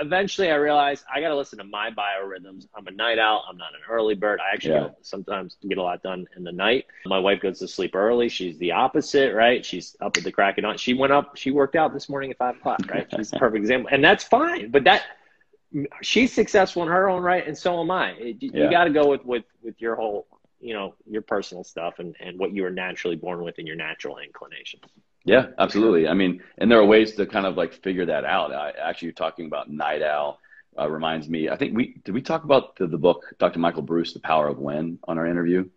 Eventually, 0.00 0.50
I 0.50 0.56
realized 0.56 1.04
I 1.12 1.20
got 1.20 1.28
to 1.28 1.36
listen 1.36 1.58
to 1.58 1.64
my 1.64 1.90
biorhythms. 1.90 2.66
I'm 2.76 2.86
a 2.86 2.90
night 2.90 3.18
owl. 3.18 3.44
I'm 3.48 3.56
not 3.56 3.74
an 3.74 3.80
early 3.88 4.14
bird. 4.14 4.40
I 4.40 4.52
actually 4.52 4.74
Yeah. 4.74 4.88
sometimes 5.02 5.56
get 5.68 5.78
a 5.78 5.82
lot 5.82 6.02
done 6.02 6.26
in 6.36 6.42
the 6.44 6.52
night. 6.52 6.86
My 7.06 7.18
wife 7.18 7.40
goes 7.40 7.58
to 7.60 7.68
sleep 7.68 7.94
early. 7.94 8.28
She's 8.28 8.58
the 8.58 8.72
opposite, 8.72 9.34
right? 9.34 9.64
She's 9.64 9.96
up 10.00 10.16
at 10.16 10.24
the 10.24 10.32
crack 10.32 10.58
of 10.58 10.62
dawn. 10.62 10.76
She 10.78 10.94
went 10.94 11.12
up. 11.12 11.36
She 11.36 11.50
worked 11.50 11.76
out 11.76 11.92
this 11.92 12.08
morning 12.08 12.30
at 12.30 12.38
five 12.38 12.56
o'clock, 12.56 12.80
right? 12.90 13.06
She's 13.16 13.32
a 13.32 13.36
perfect 13.36 13.60
example, 13.62 13.88
and 13.92 14.02
that's 14.02 14.24
fine. 14.24 14.70
But 14.70 14.84
that 14.84 15.02
she's 16.02 16.32
successful 16.32 16.82
in 16.82 16.88
her 16.88 17.08
own 17.08 17.22
right, 17.22 17.46
and 17.46 17.56
so 17.56 17.80
am 17.80 17.90
I. 17.90 18.12
It- 18.12 18.42
You 18.42 18.50
Yeah. 18.54 18.70
got 18.70 18.84
to 18.84 18.90
go 18.90 19.08
with 19.08 19.24
with 19.24 19.44
with 19.62 19.80
your 19.80 19.94
whole, 19.96 20.26
you 20.60 20.74
know, 20.74 20.94
your 21.08 21.22
personal 21.22 21.64
stuff 21.64 21.98
and 21.98 22.16
and 22.20 22.38
what 22.38 22.52
you 22.52 22.64
are 22.64 22.70
naturally 22.70 23.16
born 23.16 23.42
with 23.42 23.58
and 23.58 23.66
your 23.66 23.76
natural 23.76 24.18
inclinations. 24.18 24.84
Yeah, 25.26 25.48
absolutely. 25.58 26.06
I 26.08 26.14
mean, 26.14 26.40
and 26.58 26.70
there 26.70 26.78
are 26.78 26.86
ways 26.86 27.16
to 27.16 27.26
kind 27.26 27.46
of 27.46 27.56
like 27.56 27.74
figure 27.82 28.06
that 28.06 28.24
out. 28.24 28.52
I, 28.54 28.72
actually, 28.80 29.12
talking 29.12 29.46
about 29.46 29.68
night 29.68 30.00
owl 30.00 30.38
uh, 30.78 30.88
reminds 30.88 31.28
me. 31.28 31.48
I 31.50 31.56
think 31.56 31.76
we 31.76 31.96
did 32.04 32.14
we 32.14 32.22
talk 32.22 32.44
about 32.44 32.76
the, 32.76 32.86
the 32.86 32.96
book 32.96 33.24
Dr. 33.38 33.58
Michael 33.58 33.82
Breus, 33.82 34.12
The 34.14 34.20
Power 34.20 34.46
of 34.48 34.58
When, 34.58 34.98
on 35.08 35.18
our 35.18 35.26
interview. 35.26 35.68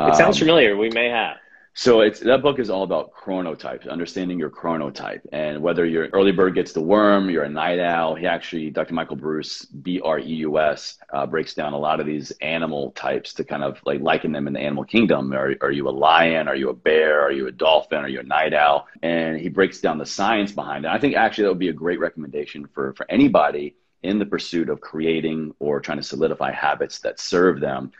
It 0.00 0.14
sounds 0.14 0.36
Um, 0.36 0.40
familiar. 0.46 0.76
We 0.76 0.90
may 0.90 1.08
have. 1.10 1.38
So 1.78 2.00
it's 2.00 2.18
that 2.18 2.42
book 2.42 2.58
is 2.58 2.70
all 2.70 2.82
about 2.82 3.12
chronotypes, 3.14 3.88
understanding 3.88 4.36
your 4.36 4.50
chronotype, 4.50 5.20
and 5.30 5.62
whether 5.62 5.86
you're 5.86 6.06
an 6.06 6.10
early 6.12 6.32
bird 6.32 6.56
gets 6.56 6.72
the 6.72 6.80
worm, 6.80 7.30
you're 7.30 7.44
a 7.44 7.48
night 7.48 7.78
owl. 7.78 8.16
He 8.16 8.26
actually, 8.26 8.70
Dr. 8.70 8.94
Michael 8.94 9.16
Breus, 9.16 9.64
B 9.80 10.00
R 10.00 10.18
E 10.18 10.34
U 10.38 10.58
S, 10.58 10.98
uh, 11.12 11.24
breaks 11.24 11.54
down 11.54 11.74
a 11.74 11.78
lot 11.78 12.00
of 12.00 12.06
these 12.06 12.32
animal 12.40 12.90
types 12.96 13.32
to 13.34 13.44
kind 13.44 13.62
of 13.62 13.78
like 13.86 14.00
liken 14.00 14.32
them 14.32 14.48
in 14.48 14.54
the 14.54 14.58
animal 14.58 14.82
kingdom. 14.82 15.32
Are, 15.32 15.54
are 15.60 15.70
you 15.70 15.88
a 15.88 15.90
lion? 15.90 16.48
Are 16.48 16.56
you 16.56 16.70
a 16.70 16.74
bear? 16.74 17.22
Are 17.22 17.30
you 17.30 17.46
a 17.46 17.52
dolphin? 17.52 17.98
Are 17.98 18.08
you 18.08 18.18
a 18.18 18.24
night 18.24 18.54
owl? 18.54 18.88
And 19.04 19.38
he 19.38 19.48
breaks 19.48 19.80
down 19.80 19.98
the 19.98 20.06
science 20.06 20.50
behind 20.50 20.84
it. 20.84 20.88
I 20.88 20.98
think 20.98 21.14
actually 21.14 21.44
that 21.44 21.50
would 21.50 21.60
be 21.60 21.68
a 21.68 21.72
great 21.84 22.00
recommendation 22.00 22.66
for 22.74 22.92
for 22.94 23.06
anybody 23.08 23.76
in 24.02 24.18
the 24.18 24.26
pursuit 24.26 24.68
of 24.68 24.80
creating 24.80 25.54
or 25.60 25.78
trying 25.78 25.98
to 25.98 26.02
solidify 26.02 26.50
habits 26.50 26.98
that 27.02 27.20
serve 27.20 27.60
them 27.60 27.92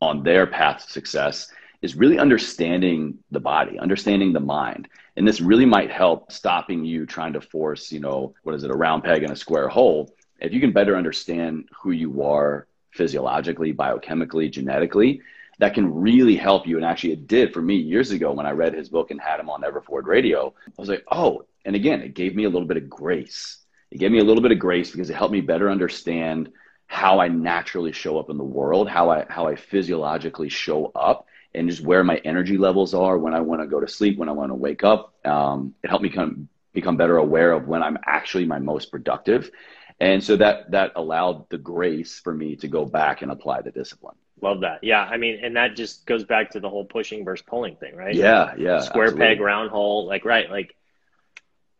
on 0.00 0.22
their 0.22 0.46
path 0.46 0.86
to 0.86 0.90
success 0.90 1.48
is 1.82 1.96
really 1.96 2.18
understanding 2.18 3.18
the 3.30 3.40
body, 3.40 3.78
understanding 3.78 4.32
the 4.32 4.40
mind. 4.40 4.88
And 5.16 5.26
this 5.26 5.40
really 5.40 5.66
might 5.66 5.90
help 5.90 6.30
stopping 6.30 6.84
you 6.84 7.06
trying 7.06 7.32
to 7.32 7.40
force, 7.40 7.90
you 7.90 8.00
know, 8.00 8.34
what 8.42 8.54
is 8.54 8.64
it, 8.64 8.70
a 8.70 8.76
round 8.76 9.04
peg 9.04 9.22
in 9.22 9.30
a 9.30 9.36
square 9.36 9.68
hole. 9.68 10.14
If 10.40 10.52
you 10.52 10.60
can 10.60 10.72
better 10.72 10.96
understand 10.96 11.68
who 11.82 11.92
you 11.92 12.22
are 12.22 12.66
physiologically, 12.92 13.72
biochemically, 13.72 14.50
genetically, 14.50 15.22
that 15.58 15.74
can 15.74 15.92
really 15.94 16.36
help 16.36 16.66
you. 16.66 16.76
And 16.76 16.84
actually, 16.84 17.12
it 17.12 17.26
did 17.26 17.52
for 17.52 17.60
me 17.62 17.76
years 17.76 18.10
ago 18.10 18.32
when 18.32 18.46
I 18.46 18.52
read 18.52 18.74
his 18.74 18.88
book 18.88 19.10
and 19.10 19.20
had 19.20 19.40
him 19.40 19.50
on 19.50 19.64
Ever 19.64 19.80
Forward 19.80 20.06
Radio. 20.06 20.54
I 20.66 20.70
was 20.78 20.88
like, 20.88 21.04
oh, 21.10 21.44
and 21.64 21.76
again, 21.76 22.00
it 22.00 22.14
gave 22.14 22.34
me 22.34 22.44
a 22.44 22.50
little 22.50 22.66
bit 22.66 22.78
of 22.78 22.88
grace. 22.88 23.58
It 23.90 23.98
gave 23.98 24.10
me 24.10 24.20
a 24.20 24.24
little 24.24 24.42
bit 24.42 24.52
of 24.52 24.58
grace 24.58 24.90
because 24.90 25.10
it 25.10 25.16
helped 25.16 25.32
me 25.32 25.40
better 25.40 25.70
understand 25.70 26.50
how 26.86 27.20
I 27.20 27.28
naturally 27.28 27.92
show 27.92 28.18
up 28.18 28.30
in 28.30 28.38
the 28.38 28.44
world, 28.44 28.88
how 28.88 29.10
I 29.10 29.26
how 29.28 29.46
I 29.46 29.54
physiologically 29.54 30.48
show 30.48 30.90
up, 30.94 31.26
and 31.54 31.68
just 31.68 31.82
where 31.82 32.04
my 32.04 32.16
energy 32.24 32.58
levels 32.58 32.94
are 32.94 33.18
when 33.18 33.34
I 33.34 33.40
want 33.40 33.60
to 33.60 33.66
go 33.66 33.80
to 33.80 33.88
sleep, 33.88 34.18
when 34.18 34.28
I 34.28 34.32
want 34.32 34.50
to 34.50 34.54
wake 34.54 34.84
up. 34.84 35.14
Um, 35.26 35.74
it 35.82 35.88
helped 35.88 36.02
me 36.02 36.10
come 36.10 36.48
become 36.72 36.96
better 36.96 37.16
aware 37.16 37.52
of 37.52 37.66
when 37.66 37.82
I'm 37.82 37.98
actually 38.06 38.44
my 38.44 38.58
most 38.58 38.90
productive, 38.90 39.50
and 39.98 40.22
so 40.22 40.36
that 40.36 40.70
that 40.70 40.92
allowed 40.96 41.48
the 41.50 41.58
grace 41.58 42.20
for 42.20 42.32
me 42.32 42.56
to 42.56 42.68
go 42.68 42.84
back 42.84 43.22
and 43.22 43.32
apply 43.32 43.62
the 43.62 43.70
discipline. 43.70 44.16
Love 44.42 44.60
that. 44.60 44.82
Yeah, 44.82 45.02
I 45.02 45.18
mean, 45.18 45.38
and 45.42 45.56
that 45.56 45.76
just 45.76 46.06
goes 46.06 46.24
back 46.24 46.50
to 46.52 46.60
the 46.60 46.68
whole 46.68 46.84
pushing 46.84 47.24
versus 47.24 47.44
pulling 47.46 47.76
thing, 47.76 47.94
right? 47.94 48.14
Yeah, 48.14 48.54
yeah. 48.56 48.80
Square 48.80 49.08
absolutely. 49.08 49.34
peg, 49.34 49.40
round 49.40 49.70
hole. 49.70 50.06
Like, 50.06 50.24
right, 50.24 50.50
like 50.50 50.74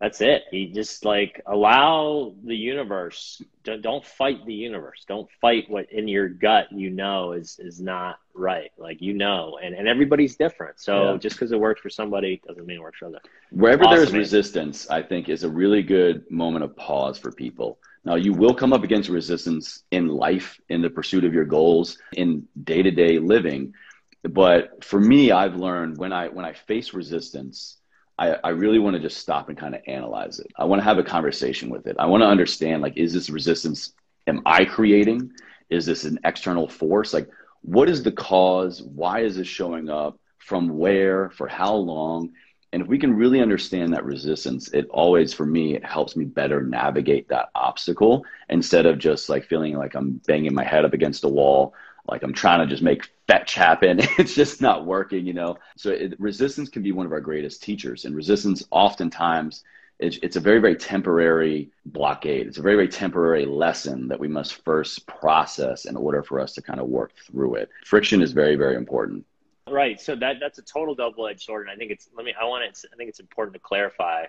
that's 0.00 0.20
it. 0.22 0.44
You 0.52 0.72
just 0.72 1.04
like 1.04 1.42
allow 1.46 2.34
the 2.44 2.56
universe. 2.56 3.42
Don't, 3.64 3.82
don't 3.82 4.04
fight 4.04 4.46
the 4.46 4.54
universe. 4.54 5.04
Don't 5.08 5.28
fight 5.40 5.70
what 5.70 5.92
in 5.92 6.08
your 6.08 6.28
gut 6.28 6.66
you 6.72 6.90
know 6.90 7.32
is 7.32 7.58
is 7.58 7.80
not 7.80 8.18
right. 8.34 8.70
Like 8.78 9.00
you 9.02 9.14
know, 9.14 9.58
and 9.62 9.74
and 9.74 9.88
everybody's 9.88 10.36
different. 10.36 10.80
So 10.80 11.16
Yeah. 11.16 11.18
just 11.18 11.36
because 11.36 11.52
it 11.52 11.60
works 11.60 11.80
for 11.80 11.90
somebody 11.90 12.40
doesn't 12.46 12.66
mean 12.66 12.78
it 12.78 12.82
works 12.82 12.98
for 12.98 13.06
others. 13.08 13.20
Wherever 13.50 13.86
Awesome, 13.86 13.88
there's 13.88 14.12
resistance, 14.14 14.88
I 14.90 15.02
think 15.02 15.28
is 15.28 15.44
a 15.44 15.51
really 15.51 15.82
good 15.82 16.30
moment 16.30 16.64
of 16.64 16.76
pause 16.76 17.18
for 17.18 17.32
people. 17.32 17.78
Now, 18.05 18.16
you 18.16 18.32
will 18.32 18.55
come 18.55 18.72
up 18.72 18.84
against 18.84 19.09
resistance 19.11 19.82
in 19.90 20.09
life, 20.09 20.61
in 20.68 20.82
the 20.82 20.90
pursuit 20.90 21.24
of 21.24 21.34
your 21.34 21.44
goals, 21.44 21.98
in 22.16 22.48
day 22.62 22.82
to 22.82 22.90
day 22.90 23.18
living. 23.18 23.74
But 24.24 24.84
for 24.84 25.01
me, 25.01 25.32
I've 25.32 25.57
learned 25.57 25.98
when 25.98 26.12
I 26.12 26.28
when 26.28 26.44
I 26.44 26.53
face 26.55 26.94
resistance, 26.94 27.80
I, 28.20 28.36
I 28.44 28.48
really 28.50 28.78
want 28.78 28.94
to 28.94 29.00
just 29.00 29.16
stop 29.16 29.48
and 29.48 29.56
kind 29.56 29.74
of 29.74 29.80
analyze 29.86 30.38
it. 30.40 30.52
I 30.56 30.66
want 30.66 30.80
to 30.80 30.84
have 30.84 30.98
a 30.98 31.02
conversation 31.02 31.70
with 31.70 31.86
it. 31.86 31.96
I 31.98 32.04
want 32.06 32.22
to 32.22 32.26
understand 32.26 32.82
like, 32.82 32.98
is 32.98 33.14
this 33.14 33.30
resistance? 33.30 33.94
Am 34.26 34.42
I 34.44 34.66
creating? 34.66 35.32
Is 35.70 35.86
this 35.86 36.04
an 36.04 36.18
external 36.24 36.68
force? 36.68 37.14
Like, 37.14 37.28
what 37.62 37.88
is 37.88 38.02
the 38.02 38.12
cause? 38.12 38.82
Why 38.82 39.20
is 39.20 39.36
this 39.36 39.48
showing 39.48 39.88
up? 39.88 40.18
From 40.38 40.76
where? 40.78 41.30
For 41.30 41.48
how 41.48 41.74
long? 41.74 42.32
And 42.72 42.82
if 42.82 42.88
we 42.88 42.98
can 42.98 43.14
really 43.14 43.40
understand 43.40 43.94
that 43.94 44.04
resistance, 44.04 44.68
it 44.68 44.86
always, 44.90 45.32
for 45.32 45.46
me, 45.46 45.74
it 45.74 45.84
helps 45.84 46.14
me 46.14 46.24
better 46.24 46.62
navigate 46.62 47.28
that 47.28 47.48
obstacle 47.54 48.24
instead 48.48 48.86
of 48.86 48.98
just 48.98 49.28
like 49.28 49.46
feeling 49.46 49.76
like 49.76 49.94
I'm 49.94 50.20
banging 50.26 50.54
my 50.54 50.64
head 50.64 50.84
up 50.84 50.92
against 50.92 51.24
a 51.24 51.28
wall, 51.28 51.74
like 52.11 52.22
I'm 52.22 52.32
trying 52.32 52.61
to 52.61 52.66
just 52.66 52.82
make 52.82 53.08
fetch 53.26 53.54
happen. 53.54 54.00
it's 54.18 54.34
just 54.34 54.61
not 54.61 54.84
working, 54.84 55.26
you 55.26 55.32
know? 55.32 55.56
So 55.76 55.90
it, 55.90 56.18
resistance 56.18 56.68
can 56.68 56.82
be 56.82 56.92
one 56.92 57.06
of 57.06 57.12
our 57.12 57.20
greatest 57.20 57.62
teachers. 57.62 58.04
And 58.04 58.14
resistance 58.14 58.64
oftentimes, 58.70 59.62
it's, 60.00 60.18
it's 60.22 60.36
a 60.36 60.40
very, 60.40 60.58
very 60.58 60.76
temporary 60.76 61.70
blockade. 61.86 62.46
It's 62.48 62.58
a 62.58 62.62
very, 62.62 62.74
very 62.74 62.88
temporary 62.88 63.46
lesson 63.46 64.08
that 64.08 64.18
we 64.18 64.28
must 64.28 64.64
first 64.64 65.06
process 65.06 65.84
in 65.84 65.96
order 65.96 66.22
for 66.22 66.40
us 66.40 66.52
to 66.54 66.62
kind 66.62 66.80
of 66.80 66.88
work 66.88 67.12
through 67.26 67.56
it. 67.56 67.70
Friction 67.84 68.20
is 68.22 68.32
very, 68.32 68.56
very 68.56 68.76
important. 68.76 69.24
Right. 69.68 70.00
So 70.00 70.16
that 70.16 70.36
that's 70.40 70.58
a 70.58 70.62
total 70.62 70.96
double-edged 70.96 71.42
sword, 71.42 71.68
and 71.68 71.70
I 71.70 71.76
think 71.76 71.92
it's. 71.92 72.08
Let 72.16 72.24
me. 72.24 72.34
I 72.38 72.44
want 72.44 72.74
to, 72.74 72.88
I 72.92 72.96
think 72.96 73.08
it's 73.08 73.20
important 73.20 73.54
to 73.54 73.61
clarify. 73.61 74.24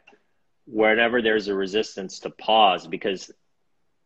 Whenever 0.68 1.22
there's 1.24 1.48
a 1.48 1.56
resistance 1.56 2.20
to 2.20 2.30
pause, 2.30 2.86
because 2.86 3.32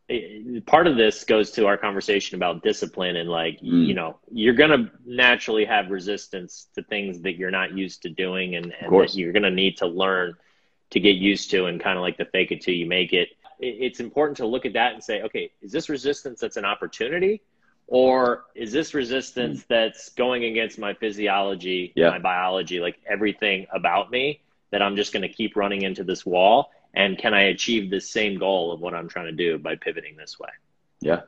it, 0.07 0.65
part 0.65 0.87
of 0.87 0.97
this 0.97 1.23
goes 1.23 1.51
to 1.51 1.65
our 1.65 1.77
conversation 1.77 2.35
about 2.35 2.61
discipline 2.61 3.15
and 3.15 3.29
like 3.29 3.59
mm. 3.59 3.87
you 3.87 3.93
know 3.93 4.19
you're 4.31 4.53
gonna 4.53 4.91
naturally 5.05 5.65
have 5.65 5.89
resistance 5.89 6.67
to 6.75 6.83
things 6.83 7.21
that 7.21 7.37
you're 7.37 7.51
not 7.51 7.75
used 7.75 8.03
to 8.03 8.09
doing, 8.09 8.55
and, 8.55 8.73
and 8.79 8.93
that 8.93 9.15
you're 9.15 9.33
gonna 9.33 9.49
need 9.49 9.77
to 9.77 9.87
learn 9.87 10.35
to 10.91 10.99
get 10.99 11.15
used 11.15 11.49
to, 11.51 11.65
and 11.65 11.81
kind 11.81 11.97
of 11.97 12.03
like 12.03 12.17
the 12.17 12.25
fake 12.25 12.51
it 12.51 12.61
till 12.61 12.75
you 12.75 12.85
make 12.85 13.13
it. 13.13 13.29
it. 13.59 13.65
It's 13.79 13.99
important 13.99 14.37
to 14.37 14.45
look 14.45 14.65
at 14.65 14.73
that 14.73 14.93
and 14.93 15.03
say, 15.03 15.23
okay, 15.23 15.51
is 15.61 15.71
this 15.71 15.89
resistance 15.89 16.39
that's 16.39 16.57
an 16.57 16.65
opportunity? 16.65 17.41
or 17.87 18.45
is 18.55 18.71
this 18.71 18.93
resistance 18.93 19.61
mm. 19.61 19.67
that's 19.67 20.09
going 20.09 20.43
against 20.45 20.79
my 20.79 20.93
physiology, 20.93 21.93
yeah. 21.95 22.09
my 22.09 22.19
biology, 22.19 22.79
like 22.79 22.97
everything 23.07 23.67
about 23.71 24.09
me 24.09 24.41
that 24.71 24.81
I'm 24.81 24.95
just 24.95 25.13
going 25.13 25.21
to 25.21 25.29
keep 25.29 25.55
running 25.55 25.83
into 25.83 26.03
this 26.03 26.25
wall? 26.25 26.71
And 26.95 27.17
can 27.17 27.33
I 27.33 27.43
achieve 27.43 27.89
the 27.89 27.99
same 27.99 28.39
goal 28.39 28.71
of 28.71 28.79
what 28.79 28.93
I'm 28.93 29.09
trying 29.09 29.25
to 29.25 29.31
do 29.31 29.57
by 29.57 29.75
pivoting 29.75 30.15
this 30.15 30.39
way? 30.39 30.49
Yeah. 31.01 31.21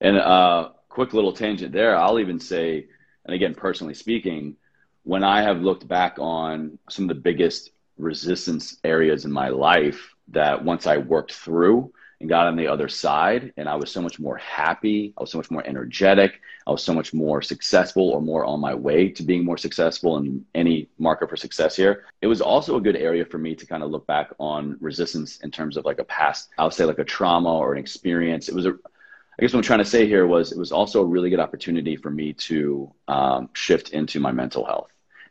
And 0.00 0.16
uh, 0.16 0.70
quick 0.88 1.12
little 1.12 1.32
tangent 1.32 1.72
there. 1.72 1.96
I'll 1.96 2.20
even 2.20 2.38
say, 2.38 2.86
and 3.24 3.34
again, 3.34 3.54
personally 3.54 3.94
speaking, 3.94 4.56
when 5.02 5.24
I 5.24 5.42
have 5.42 5.62
looked 5.62 5.88
back 5.88 6.16
on 6.18 6.78
some 6.88 7.04
of 7.04 7.08
the 7.08 7.20
biggest 7.20 7.70
resistance 7.98 8.78
areas 8.84 9.24
in 9.24 9.32
my 9.32 9.48
life 9.48 10.14
that 10.28 10.64
once 10.64 10.86
I 10.86 10.98
worked 10.98 11.32
through, 11.32 11.92
and 12.20 12.28
got 12.28 12.46
on 12.46 12.56
the 12.56 12.66
other 12.66 12.88
side 12.88 13.52
and 13.56 13.68
I 13.68 13.74
was 13.76 13.90
so 13.90 14.02
much 14.02 14.20
more 14.20 14.36
happy. 14.36 15.14
I 15.16 15.22
was 15.22 15.30
so 15.30 15.38
much 15.38 15.50
more 15.50 15.66
energetic. 15.66 16.40
I 16.66 16.70
was 16.70 16.82
so 16.82 16.92
much 16.92 17.14
more 17.14 17.40
successful 17.40 18.10
or 18.10 18.20
more 18.20 18.44
on 18.44 18.60
my 18.60 18.74
way 18.74 19.08
to 19.08 19.22
being 19.22 19.44
more 19.44 19.56
successful 19.56 20.18
and 20.18 20.44
any 20.54 20.88
marker 20.98 21.26
for 21.26 21.36
success 21.36 21.74
here. 21.76 22.04
It 22.20 22.26
was 22.26 22.40
also 22.40 22.76
a 22.76 22.80
good 22.80 22.96
area 22.96 23.24
for 23.24 23.38
me 23.38 23.54
to 23.54 23.66
kind 23.66 23.82
of 23.82 23.90
look 23.90 24.06
back 24.06 24.30
on 24.38 24.76
resistance 24.80 25.38
in 25.38 25.50
terms 25.50 25.76
of 25.76 25.84
like 25.84 25.98
a 25.98 26.04
past, 26.04 26.50
I 26.58 26.64
would 26.64 26.74
say 26.74 26.84
like 26.84 26.98
a 26.98 27.04
trauma 27.04 27.56
or 27.56 27.72
an 27.72 27.78
experience. 27.78 28.48
It 28.48 28.54
was 28.54 28.66
a, 28.66 28.70
I 28.70 29.42
guess 29.42 29.54
what 29.54 29.60
I'm 29.60 29.64
trying 29.64 29.78
to 29.78 29.84
say 29.86 30.06
here 30.06 30.26
was 30.26 30.52
it 30.52 30.58
was 30.58 30.72
also 30.72 31.00
a 31.00 31.06
really 31.06 31.30
good 31.30 31.40
opportunity 31.40 31.96
for 31.96 32.10
me 32.10 32.34
to 32.34 32.92
um, 33.08 33.48
shift 33.54 33.90
into 33.90 34.20
my 34.20 34.32
mental 34.32 34.66
health 34.66 34.90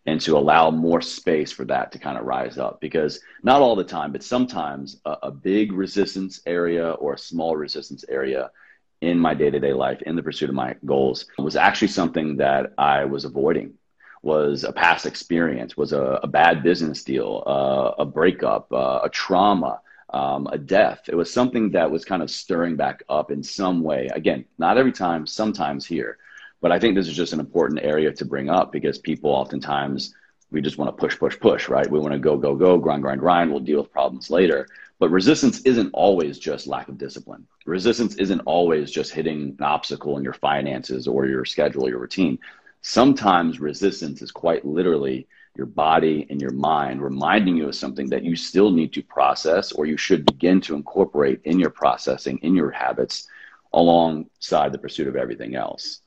and 0.09 0.19
to 0.19 0.35
allow 0.35 0.71
more 0.71 1.01
space 1.01 1.51
for 1.51 1.65
that 1.65 1.91
to 1.91 1.99
kind 1.99 2.17
of 2.17 2.25
rise 2.25 2.57
up. 2.57 2.81
Because 2.81 3.19
not 3.43 3.61
all 3.61 3.75
the 3.75 3.83
time 3.83 4.11
but 4.11 4.23
sometimes 4.23 4.99
a, 5.05 5.15
a 5.23 5.31
big 5.31 5.71
resistance 5.71 6.41
area 6.47 6.91
or 6.93 7.13
a 7.13 7.17
small 7.17 7.55
resistance 7.55 8.03
area 8.09 8.49
in 9.01 9.17
my 9.17 9.33
day-to-day 9.33 9.71
life 9.71 10.01
in 10.01 10.15
the 10.15 10.23
pursuit 10.23 10.49
of 10.49 10.55
my 10.55 10.75
goals 10.85 11.25
was 11.37 11.55
actually 11.55 11.87
something 11.87 12.35
that 12.37 12.73
i 12.77 13.05
was 13.05 13.23
avoiding. 13.23 13.69
Was 14.21 14.65
a 14.65 14.73
past 14.73 15.05
experience 15.05 15.77
was 15.77 15.93
a, 15.93 16.05
a 16.27 16.27
bad 16.27 16.55
business 16.69 16.99
deal 17.11 17.31
uh, 17.55 18.03
a 18.03 18.05
breakup 18.05 18.63
uh, 18.73 18.99
a 19.07 19.09
trauma 19.09 19.79
um, 20.11 20.47
a 20.57 20.57
death. 20.57 21.01
It 21.07 21.15
was 21.15 21.31
something 21.31 21.65
that 21.75 21.89
was 21.89 22.03
kind 22.03 22.23
of 22.23 22.29
stirring 22.31 22.75
back 22.83 22.97
up 23.17 23.27
in 23.35 23.41
some 23.43 23.77
way. 23.89 24.01
Again 24.19 24.41
not 24.57 24.77
every 24.81 24.95
time 25.05 25.21
sometimes 25.25 25.85
here 25.85 26.17
but 26.61 26.71
I 26.71 26.79
think 26.79 26.95
this 26.95 27.07
is 27.07 27.15
just 27.15 27.33
an 27.33 27.39
important 27.39 27.79
area 27.83 28.11
to 28.11 28.25
bring 28.25 28.49
up 28.49 28.71
because 28.71 28.97
people 28.97 29.31
oftentimes 29.31 30.13
we 30.51 30.61
just 30.61 30.77
want 30.77 30.89
to 30.89 30.99
push, 30.99 31.17
push, 31.17 31.39
push, 31.39 31.69
right? 31.69 31.89
We 31.89 31.99
want 31.99 32.13
to 32.13 32.19
go, 32.19 32.35
go, 32.35 32.55
go, 32.55 32.77
grind, 32.77 33.03
grind, 33.03 33.19
grind. 33.19 33.51
We'll 33.51 33.59
deal 33.59 33.81
with 33.81 33.91
problems 33.91 34.29
later. 34.29 34.67
But 34.97 35.09
resistance 35.09 35.61
isn't 35.61 35.91
always 35.93 36.39
just 36.39 36.67
lack 36.67 36.89
of 36.89 36.97
discipline. 36.97 37.47
Resistance 37.65 38.15
isn't 38.15 38.41
always 38.41 38.91
just 38.91 39.13
hitting 39.13 39.55
an 39.57 39.63
obstacle 39.63 40.17
in 40.17 40.23
your 40.23 40.33
finances 40.33 41.07
or 41.07 41.27
your 41.27 41.45
schedule, 41.45 41.87
your 41.87 41.99
routine. 41.99 42.39
Sometimes 42.81 43.59
resistance 43.59 44.21
is 44.21 44.31
quite 44.31 44.65
literally 44.65 45.27
your 45.55 45.67
body 45.67 46.25
and 46.29 46.41
your 46.41 46.51
mind 46.51 47.01
reminding 47.01 47.57
you 47.57 47.67
of 47.67 47.75
something 47.75 48.09
that 48.09 48.23
you 48.23 48.35
still 48.35 48.71
need 48.71 48.93
to 48.93 49.03
process 49.03 49.71
or 49.71 49.85
you 49.85 49.97
should 49.97 50.25
begin 50.25 50.61
to 50.61 50.75
incorporate 50.75 51.41
in 51.43 51.59
your 51.59 51.69
processing, 51.69 52.37
in 52.39 52.55
your 52.55 52.71
habits, 52.71 53.27
alongside 53.73 54.71
the 54.71 54.77
pursuit 54.77 55.07
of 55.07 55.15
everything 55.15 55.55
else. 55.55 56.01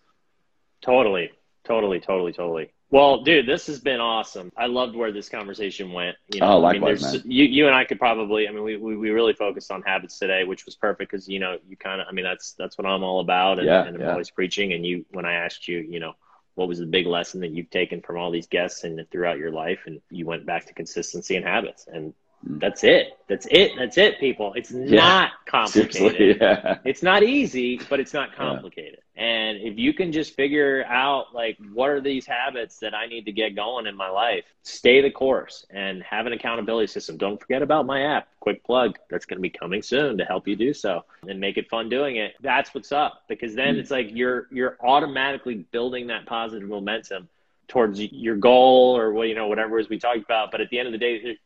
Totally, 0.82 1.30
totally, 1.64 2.00
totally, 2.00 2.32
totally. 2.32 2.72
Well, 2.92 3.22
dude, 3.22 3.46
this 3.46 3.68
has 3.68 3.80
been 3.80 4.00
awesome. 4.00 4.52
I 4.54 4.66
loved 4.66 4.94
where 4.94 5.12
this 5.12 5.30
conversation 5.30 5.92
went. 5.92 6.14
You 6.28 6.40
know, 6.40 6.52
oh, 6.52 6.58
likewise, 6.58 7.02
I 7.02 7.12
mean, 7.12 7.22
man. 7.22 7.32
You, 7.32 7.44
you 7.46 7.66
and 7.66 7.74
I 7.74 7.84
could 7.86 7.98
probably. 7.98 8.46
I 8.46 8.50
mean, 8.50 8.62
we, 8.62 8.76
we, 8.76 8.98
we 8.98 9.10
really 9.10 9.32
focused 9.32 9.70
on 9.72 9.80
habits 9.80 10.18
today, 10.18 10.44
which 10.44 10.66
was 10.66 10.74
perfect 10.74 11.10
because 11.10 11.26
you 11.26 11.38
know 11.38 11.56
you 11.66 11.74
kind 11.74 12.02
of. 12.02 12.06
I 12.06 12.12
mean, 12.12 12.26
that's 12.26 12.52
that's 12.52 12.76
what 12.76 12.86
I'm 12.86 13.02
all 13.02 13.20
about, 13.20 13.58
and, 13.58 13.66
yeah, 13.66 13.86
and 13.86 13.96
I'm 13.96 14.02
yeah. 14.02 14.10
always 14.10 14.28
preaching. 14.28 14.74
And 14.74 14.84
you, 14.84 15.06
when 15.10 15.24
I 15.24 15.32
asked 15.32 15.68
you, 15.68 15.78
you 15.78 16.00
know, 16.00 16.12
what 16.54 16.68
was 16.68 16.80
the 16.80 16.86
big 16.86 17.06
lesson 17.06 17.40
that 17.40 17.52
you've 17.52 17.70
taken 17.70 18.02
from 18.02 18.18
all 18.18 18.30
these 18.30 18.46
guests 18.46 18.84
and 18.84 19.00
throughout 19.10 19.38
your 19.38 19.52
life, 19.52 19.80
and 19.86 20.02
you 20.10 20.26
went 20.26 20.44
back 20.44 20.66
to 20.66 20.74
consistency 20.74 21.36
and 21.36 21.46
habits, 21.46 21.86
and 21.90 22.12
mm. 22.46 22.60
that's 22.60 22.84
it. 22.84 23.16
That's 23.26 23.46
it. 23.50 23.72
That's 23.78 23.96
it, 23.96 24.20
people. 24.20 24.52
It's 24.52 24.70
yeah. 24.70 24.96
not 24.96 25.30
complicated. 25.46 26.38
Yeah. 26.42 26.76
It's 26.84 27.02
not 27.02 27.22
easy, 27.22 27.80
but 27.88 28.00
it's 28.00 28.12
not 28.12 28.36
complicated. 28.36 28.98
And 29.14 29.58
if 29.58 29.78
you 29.78 29.92
can 29.92 30.10
just 30.10 30.34
figure 30.34 30.84
out 30.86 31.34
like 31.34 31.58
what 31.72 31.90
are 31.90 32.00
these 32.00 32.24
habits 32.24 32.78
that 32.78 32.94
I 32.94 33.06
need 33.06 33.26
to 33.26 33.32
get 33.32 33.54
going 33.54 33.86
in 33.86 33.94
my 33.94 34.08
life, 34.08 34.44
stay 34.62 35.02
the 35.02 35.10
course 35.10 35.66
and 35.68 36.02
have 36.02 36.24
an 36.26 36.32
accountability 36.32 36.86
system. 36.86 37.18
Don't 37.18 37.38
forget 37.38 37.60
about 37.60 37.84
my 37.84 38.02
app. 38.02 38.28
Quick 38.40 38.64
plug. 38.64 38.98
That's 39.10 39.26
going 39.26 39.36
to 39.36 39.42
be 39.42 39.50
coming 39.50 39.82
soon 39.82 40.16
to 40.16 40.24
help 40.24 40.48
you 40.48 40.56
do 40.56 40.72
so 40.72 41.04
and 41.28 41.38
make 41.38 41.58
it 41.58 41.68
fun 41.68 41.90
doing 41.90 42.16
it. 42.16 42.34
That's 42.40 42.74
what's 42.74 42.90
up 42.90 43.24
because 43.28 43.54
then 43.54 43.76
it's 43.76 43.90
like 43.90 44.08
you're 44.12 44.46
you're 44.50 44.78
automatically 44.80 45.56
building 45.56 46.06
that 46.06 46.24
positive 46.24 46.66
momentum 46.66 47.28
towards 47.68 48.00
your 48.00 48.36
goal 48.36 48.96
or 48.96 49.12
what 49.12 49.28
you 49.28 49.34
know 49.34 49.46
whatever 49.46 49.78
it 49.78 49.82
is 49.82 49.88
we 49.88 49.98
talked 49.98 50.18
about 50.18 50.50
but 50.50 50.60
at 50.60 50.68
the 50.68 50.78
end 50.78 50.86
of 50.86 50.92
the 50.92 50.98
day 50.98 51.38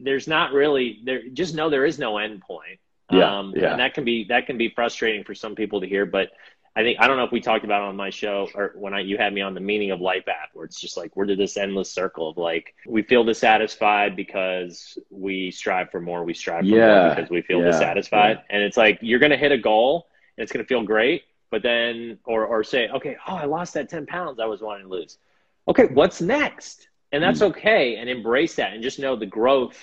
there's 0.00 0.28
not 0.28 0.52
really 0.52 1.00
there 1.04 1.22
just 1.32 1.56
know 1.56 1.70
there 1.70 1.84
is 1.84 1.98
no 1.98 2.18
end 2.18 2.40
point 2.40 2.78
yeah, 3.10 3.38
um, 3.38 3.52
yeah. 3.56 3.72
and 3.72 3.80
that 3.80 3.92
can 3.92 4.04
be 4.04 4.24
that 4.28 4.46
can 4.46 4.56
be 4.56 4.68
frustrating 4.68 5.24
for 5.24 5.34
some 5.34 5.54
people 5.54 5.80
to 5.80 5.86
hear 5.86 6.06
but 6.06 6.30
i 6.76 6.82
think 6.82 6.98
i 7.00 7.06
don't 7.06 7.16
know 7.16 7.24
if 7.24 7.32
we 7.32 7.40
talked 7.40 7.64
about 7.64 7.82
it 7.82 7.88
on 7.88 7.96
my 7.96 8.10
show 8.10 8.48
or 8.54 8.72
when 8.76 8.94
i 8.94 9.00
you 9.00 9.16
had 9.16 9.32
me 9.32 9.40
on 9.40 9.54
the 9.54 9.60
meaning 9.60 9.90
of 9.90 10.00
life 10.00 10.26
app 10.28 10.50
where 10.52 10.64
it's 10.64 10.80
just 10.80 10.96
like 10.96 11.14
we're 11.16 11.26
to 11.26 11.36
this 11.36 11.56
endless 11.56 11.90
circle 11.90 12.28
of 12.28 12.36
like 12.36 12.74
we 12.86 13.02
feel 13.02 13.24
dissatisfied 13.24 14.16
because 14.16 14.98
we 15.10 15.50
strive 15.50 15.90
for 15.90 16.00
more 16.00 16.24
we 16.24 16.34
strive 16.34 16.60
for 16.60 16.66
yeah, 16.66 17.06
more 17.06 17.14
because 17.14 17.30
we 17.30 17.42
feel 17.42 17.60
yeah, 17.60 17.66
dissatisfied 17.66 18.38
yeah. 18.38 18.56
and 18.56 18.62
it's 18.62 18.76
like 18.76 18.98
you're 19.02 19.18
gonna 19.18 19.36
hit 19.36 19.52
a 19.52 19.58
goal 19.58 20.08
and 20.36 20.42
it's 20.42 20.52
gonna 20.52 20.64
feel 20.64 20.82
great 20.82 21.22
but 21.50 21.62
then 21.62 22.18
or 22.24 22.46
or 22.46 22.64
say 22.64 22.88
okay 22.88 23.16
oh 23.26 23.34
i 23.34 23.44
lost 23.44 23.74
that 23.74 23.88
10 23.88 24.06
pounds 24.06 24.40
i 24.40 24.46
was 24.46 24.60
wanting 24.60 24.84
to 24.86 24.90
lose 24.90 25.18
okay, 25.68 25.86
what's 25.86 26.20
next? 26.20 26.88
And 27.12 27.22
that's 27.22 27.40
mm. 27.40 27.50
okay 27.50 27.96
and 27.96 28.08
embrace 28.08 28.54
that 28.54 28.72
and 28.72 28.82
just 28.82 28.98
know 28.98 29.16
the 29.16 29.26
growth 29.26 29.76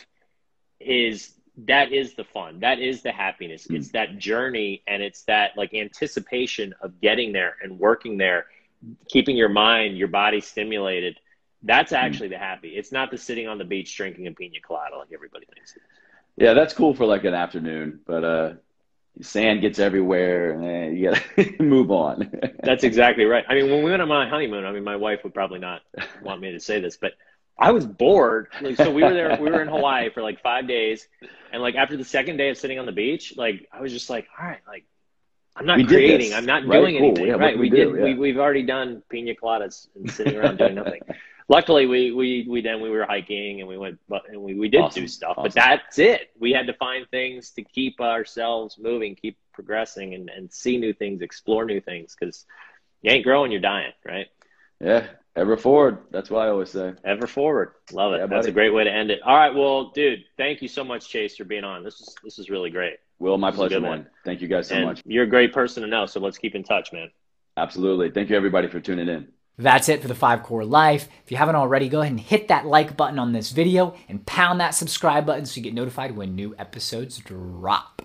is 0.80 1.32
that 1.66 1.92
is 1.92 2.14
the 2.14 2.24
fun. 2.24 2.60
That 2.60 2.80
is 2.80 3.02
the 3.02 3.12
happiness. 3.12 3.68
Mm. 3.68 3.78
It's 3.78 3.92
that 3.92 4.18
journey 4.18 4.84
and 4.88 5.02
it's 5.02 5.24
that 5.24 5.58
like 5.58 5.74
anticipation 5.74 6.74
of 6.82 7.00
getting 7.02 7.34
there 7.34 7.56
and 7.62 7.80
working 7.80 8.18
there, 8.18 8.46
keeping 9.08 9.36
your 9.36 9.50
mind, 9.50 9.98
your 9.98 10.08
body 10.08 10.42
stimulated. 10.42 11.20
That's 11.64 11.92
mm. 11.92 11.98
actually 11.98 12.30
mm. 12.30 12.34
the 12.34 12.38
happy. 12.40 12.70
It's 12.70 12.92
not 12.92 13.12
the 13.12 13.18
sitting 13.18 13.48
on 13.48 13.58
the 13.58 13.66
beach 13.66 13.96
drinking 13.96 14.28
a 14.28 14.32
pina 14.32 14.60
colada 14.62 14.98
like 14.98 15.10
everybody 15.14 15.46
thinks 15.54 15.76
it 15.76 15.80
is. 15.80 15.84
Yeah, 16.38 16.54
that's 16.54 16.74
cool 16.74 16.94
for 16.94 17.06
like 17.06 17.26
an 17.26 17.34
afternoon, 17.34 18.00
but 18.06 18.24
uh 18.24 18.54
sand 19.22 19.62
gets 19.62 19.80
everywhere 19.80 20.52
and 20.52 20.98
you 20.98 21.10
gotta 21.10 21.54
move 21.64 21.92
on 21.92 22.32
that's 22.64 22.86
exactly 22.86 23.26
right 23.26 23.44
i 23.50 23.54
mean 23.54 23.70
when 23.70 23.84
we 23.84 23.90
went 23.90 24.02
on 24.02 24.08
my 24.08 24.30
honeymoon 24.30 24.66
i 24.66 24.72
mean 24.72 24.84
my 24.84 24.96
wife 24.96 25.24
would 25.24 25.34
probably 25.34 25.60
not 25.60 25.82
want 26.24 26.40
me 26.40 26.52
to 26.52 26.60
say 26.60 26.80
this 26.80 26.96
but 26.96 27.14
i 27.60 27.72
was 27.72 27.86
bored 27.86 28.48
like, 28.62 28.76
so 28.76 28.92
we 28.92 29.04
were 29.04 29.14
there 29.14 29.38
we 29.40 29.50
were 29.50 29.62
in 29.62 29.68
hawaii 29.78 30.10
for 30.10 30.22
like 30.22 30.42
five 30.42 30.68
days 30.68 31.08
and 31.52 31.62
like 31.62 31.76
after 31.76 31.98
the 31.98 32.06
second 32.06 32.38
day 32.38 32.50
of 32.50 32.58
sitting 32.58 32.80
on 32.80 32.86
the 32.86 32.92
beach 32.92 33.36
like 33.38 33.68
i 33.72 33.82
was 33.82 33.92
just 33.92 34.10
like 34.10 34.28
all 34.40 34.46
right 34.46 34.62
like 34.68 34.86
i'm 35.56 35.66
not 35.66 35.78
we 35.78 35.86
creating 35.86 36.34
i'm 36.34 36.46
not 36.46 36.66
right? 36.66 36.80
doing 36.80 36.98
cool. 36.98 37.08
anything 37.08 37.28
yeah, 37.28 37.34
right 37.34 37.58
we, 37.58 37.70
we 37.70 37.76
did 37.76 37.96
yeah. 37.96 38.04
we, 38.04 38.14
we've 38.16 38.38
already 38.38 38.64
done 38.64 39.04
pina 39.10 39.34
coladas 39.36 39.88
and 39.96 40.10
sitting 40.12 40.36
around 40.36 40.58
doing 40.58 40.76
nothing 40.76 41.02
luckily 41.50 41.86
we 41.86 42.12
we 42.12 42.46
we 42.48 42.62
then 42.62 42.80
we 42.80 42.90
were 42.90 43.06
hiking 43.06 43.60
and 43.60 43.68
we 43.68 43.78
went 43.78 44.00
but 44.08 44.30
and 44.30 44.42
we, 44.42 44.54
we 44.54 44.70
did 44.70 44.82
awesome. 44.82 45.04
do 45.04 45.08
stuff 45.08 45.32
awesome. 45.32 45.44
but 45.44 45.54
that's 45.54 46.00
it 46.00 46.30
we 46.40 46.52
had 46.52 46.68
to 46.68 46.74
find 46.74 47.10
things 47.10 47.50
to 47.52 47.64
keep 47.64 48.00
ourselves 48.00 48.78
moving 48.80 49.16
keep 49.16 49.38
progressing 49.52 50.14
and, 50.14 50.30
and 50.30 50.54
see 50.54 50.78
new 50.78 50.94
things 50.94 51.22
explore 51.22 51.66
new 51.66 51.82
things 51.82 52.16
because 52.18 52.46
you 53.02 53.12
ain't 53.12 53.26
growing 53.26 53.52
you're 53.52 53.60
dying 53.60 53.92
right 54.06 54.28
yeah 54.80 55.08
Ever 55.36 55.56
forward. 55.58 56.00
That's 56.12 56.30
what 56.30 56.42
I 56.46 56.50
always 56.50 56.70
say. 56.70 56.94
Ever 57.06 57.28
forward. 57.28 57.74
Love 57.92 58.14
it. 58.14 58.18
Yeah, 58.18 58.26
That's 58.26 58.42
buddy. 58.48 58.50
a 58.50 58.54
great 58.54 58.74
way 58.74 58.84
to 58.84 58.92
end 58.92 59.12
it. 59.12 59.22
All 59.24 59.36
right. 59.36 59.54
Well, 59.56 59.92
dude, 59.92 60.20
thank 60.38 60.62
you 60.62 60.68
so 60.68 60.84
much, 60.84 61.08
Chase, 61.08 61.38
for 61.38 61.44
being 61.46 61.64
on. 61.64 61.84
This 61.84 62.02
is 62.02 62.16
this 62.24 62.40
is 62.40 62.50
really 62.50 62.70
great. 62.70 62.96
Will, 63.20 63.38
my 63.38 63.52
This 63.52 63.58
pleasure, 63.58 63.76
good 63.76 63.84
man. 63.84 63.92
one. 63.92 64.08
Thank 64.26 64.42
you 64.42 64.48
guys 64.48 64.68
so 64.68 64.76
and 64.76 64.86
much. 64.86 65.02
you're 65.06 65.24
a 65.26 65.30
great 65.30 65.54
person 65.54 65.84
to 65.84 65.90
know. 65.90 66.06
So 66.06 66.20
let's 66.20 66.38
keep 66.38 66.56
in 66.56 66.64
touch, 66.64 66.92
man. 66.92 67.10
Absolutely. 67.58 68.10
Thank 68.12 68.30
you, 68.30 68.36
everybody, 68.36 68.68
for 68.68 68.80
tuning 68.80 69.08
in. 69.08 69.28
That's 69.58 69.90
it 69.90 70.02
for 70.02 70.08
the 70.08 70.16
5 70.16 70.44
Core 70.44 70.64
Life. 70.64 71.10
If 71.26 71.32
you 71.32 71.38
haven't 71.38 71.56
already, 71.56 71.90
go 71.90 72.00
ahead 72.00 72.12
and 72.14 72.20
hit 72.20 72.48
that 72.48 72.66
like 72.66 72.96
button 72.96 73.20
on 73.20 73.34
this 73.34 73.52
video 73.52 73.94
and 74.08 74.26
pound 74.26 74.62
that 74.62 74.74
subscribe 74.74 75.26
button 75.26 75.46
so 75.46 75.58
you 75.58 75.64
get 75.64 75.74
notified 75.74 76.16
when 76.16 76.34
new 76.34 76.56
episodes 76.58 77.18
drop. 77.18 78.02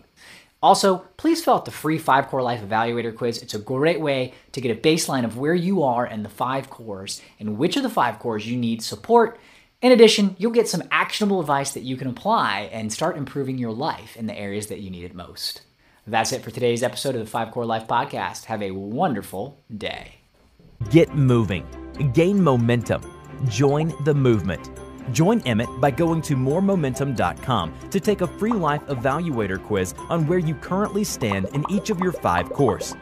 Also, 0.64 1.04
please 1.18 1.44
fill 1.44 1.52
out 1.52 1.66
the 1.66 1.70
free 1.70 1.98
5 1.98 2.28
Core 2.28 2.40
Life 2.40 2.62
Evaluator 2.62 3.14
quiz. 3.14 3.42
It's 3.42 3.52
a 3.52 3.58
great 3.58 4.00
way 4.00 4.32
to 4.52 4.62
get 4.62 4.74
a 4.74 4.80
baseline 4.80 5.26
of 5.26 5.36
where 5.36 5.54
you 5.54 5.82
are 5.82 6.06
in 6.06 6.22
the 6.22 6.30
5 6.30 6.70
cores 6.70 7.20
and 7.38 7.58
which 7.58 7.76
of 7.76 7.82
the 7.82 7.90
5 7.90 8.18
cores 8.18 8.46
you 8.46 8.56
need 8.56 8.82
support. 8.82 9.38
In 9.82 9.92
addition, 9.92 10.36
you'll 10.38 10.52
get 10.52 10.66
some 10.66 10.82
actionable 10.90 11.38
advice 11.38 11.72
that 11.72 11.82
you 11.82 11.98
can 11.98 12.08
apply 12.08 12.70
and 12.72 12.90
start 12.90 13.18
improving 13.18 13.58
your 13.58 13.72
life 13.72 14.16
in 14.16 14.26
the 14.26 14.34
areas 14.34 14.68
that 14.68 14.80
you 14.80 14.88
need 14.88 15.04
it 15.04 15.14
most. 15.14 15.60
That's 16.06 16.32
it 16.32 16.40
for 16.40 16.50
today's 16.50 16.82
episode 16.82 17.14
of 17.14 17.20
the 17.20 17.30
5 17.30 17.50
Core 17.50 17.66
Life 17.66 17.86
Podcast. 17.86 18.46
Have 18.46 18.62
a 18.62 18.70
wonderful 18.70 19.62
day. 19.76 20.14
Get 20.90 21.14
moving. 21.14 21.66
Gain 22.14 22.42
momentum. 22.42 23.02
Join 23.50 23.92
the 24.04 24.14
movement. 24.14 24.70
Join 25.12 25.40
Emmett 25.42 25.68
by 25.80 25.90
going 25.90 26.22
to 26.22 26.36
moremomentum.com 26.36 27.74
to 27.90 28.00
take 28.00 28.20
a 28.20 28.26
free 28.26 28.52
life 28.52 28.82
evaluator 28.86 29.62
quiz 29.62 29.94
on 30.08 30.26
where 30.26 30.38
you 30.38 30.54
currently 30.54 31.04
stand 31.04 31.48
in 31.54 31.64
each 31.70 31.90
of 31.90 32.00
your 32.00 32.12
five 32.12 32.50
course. 32.50 32.94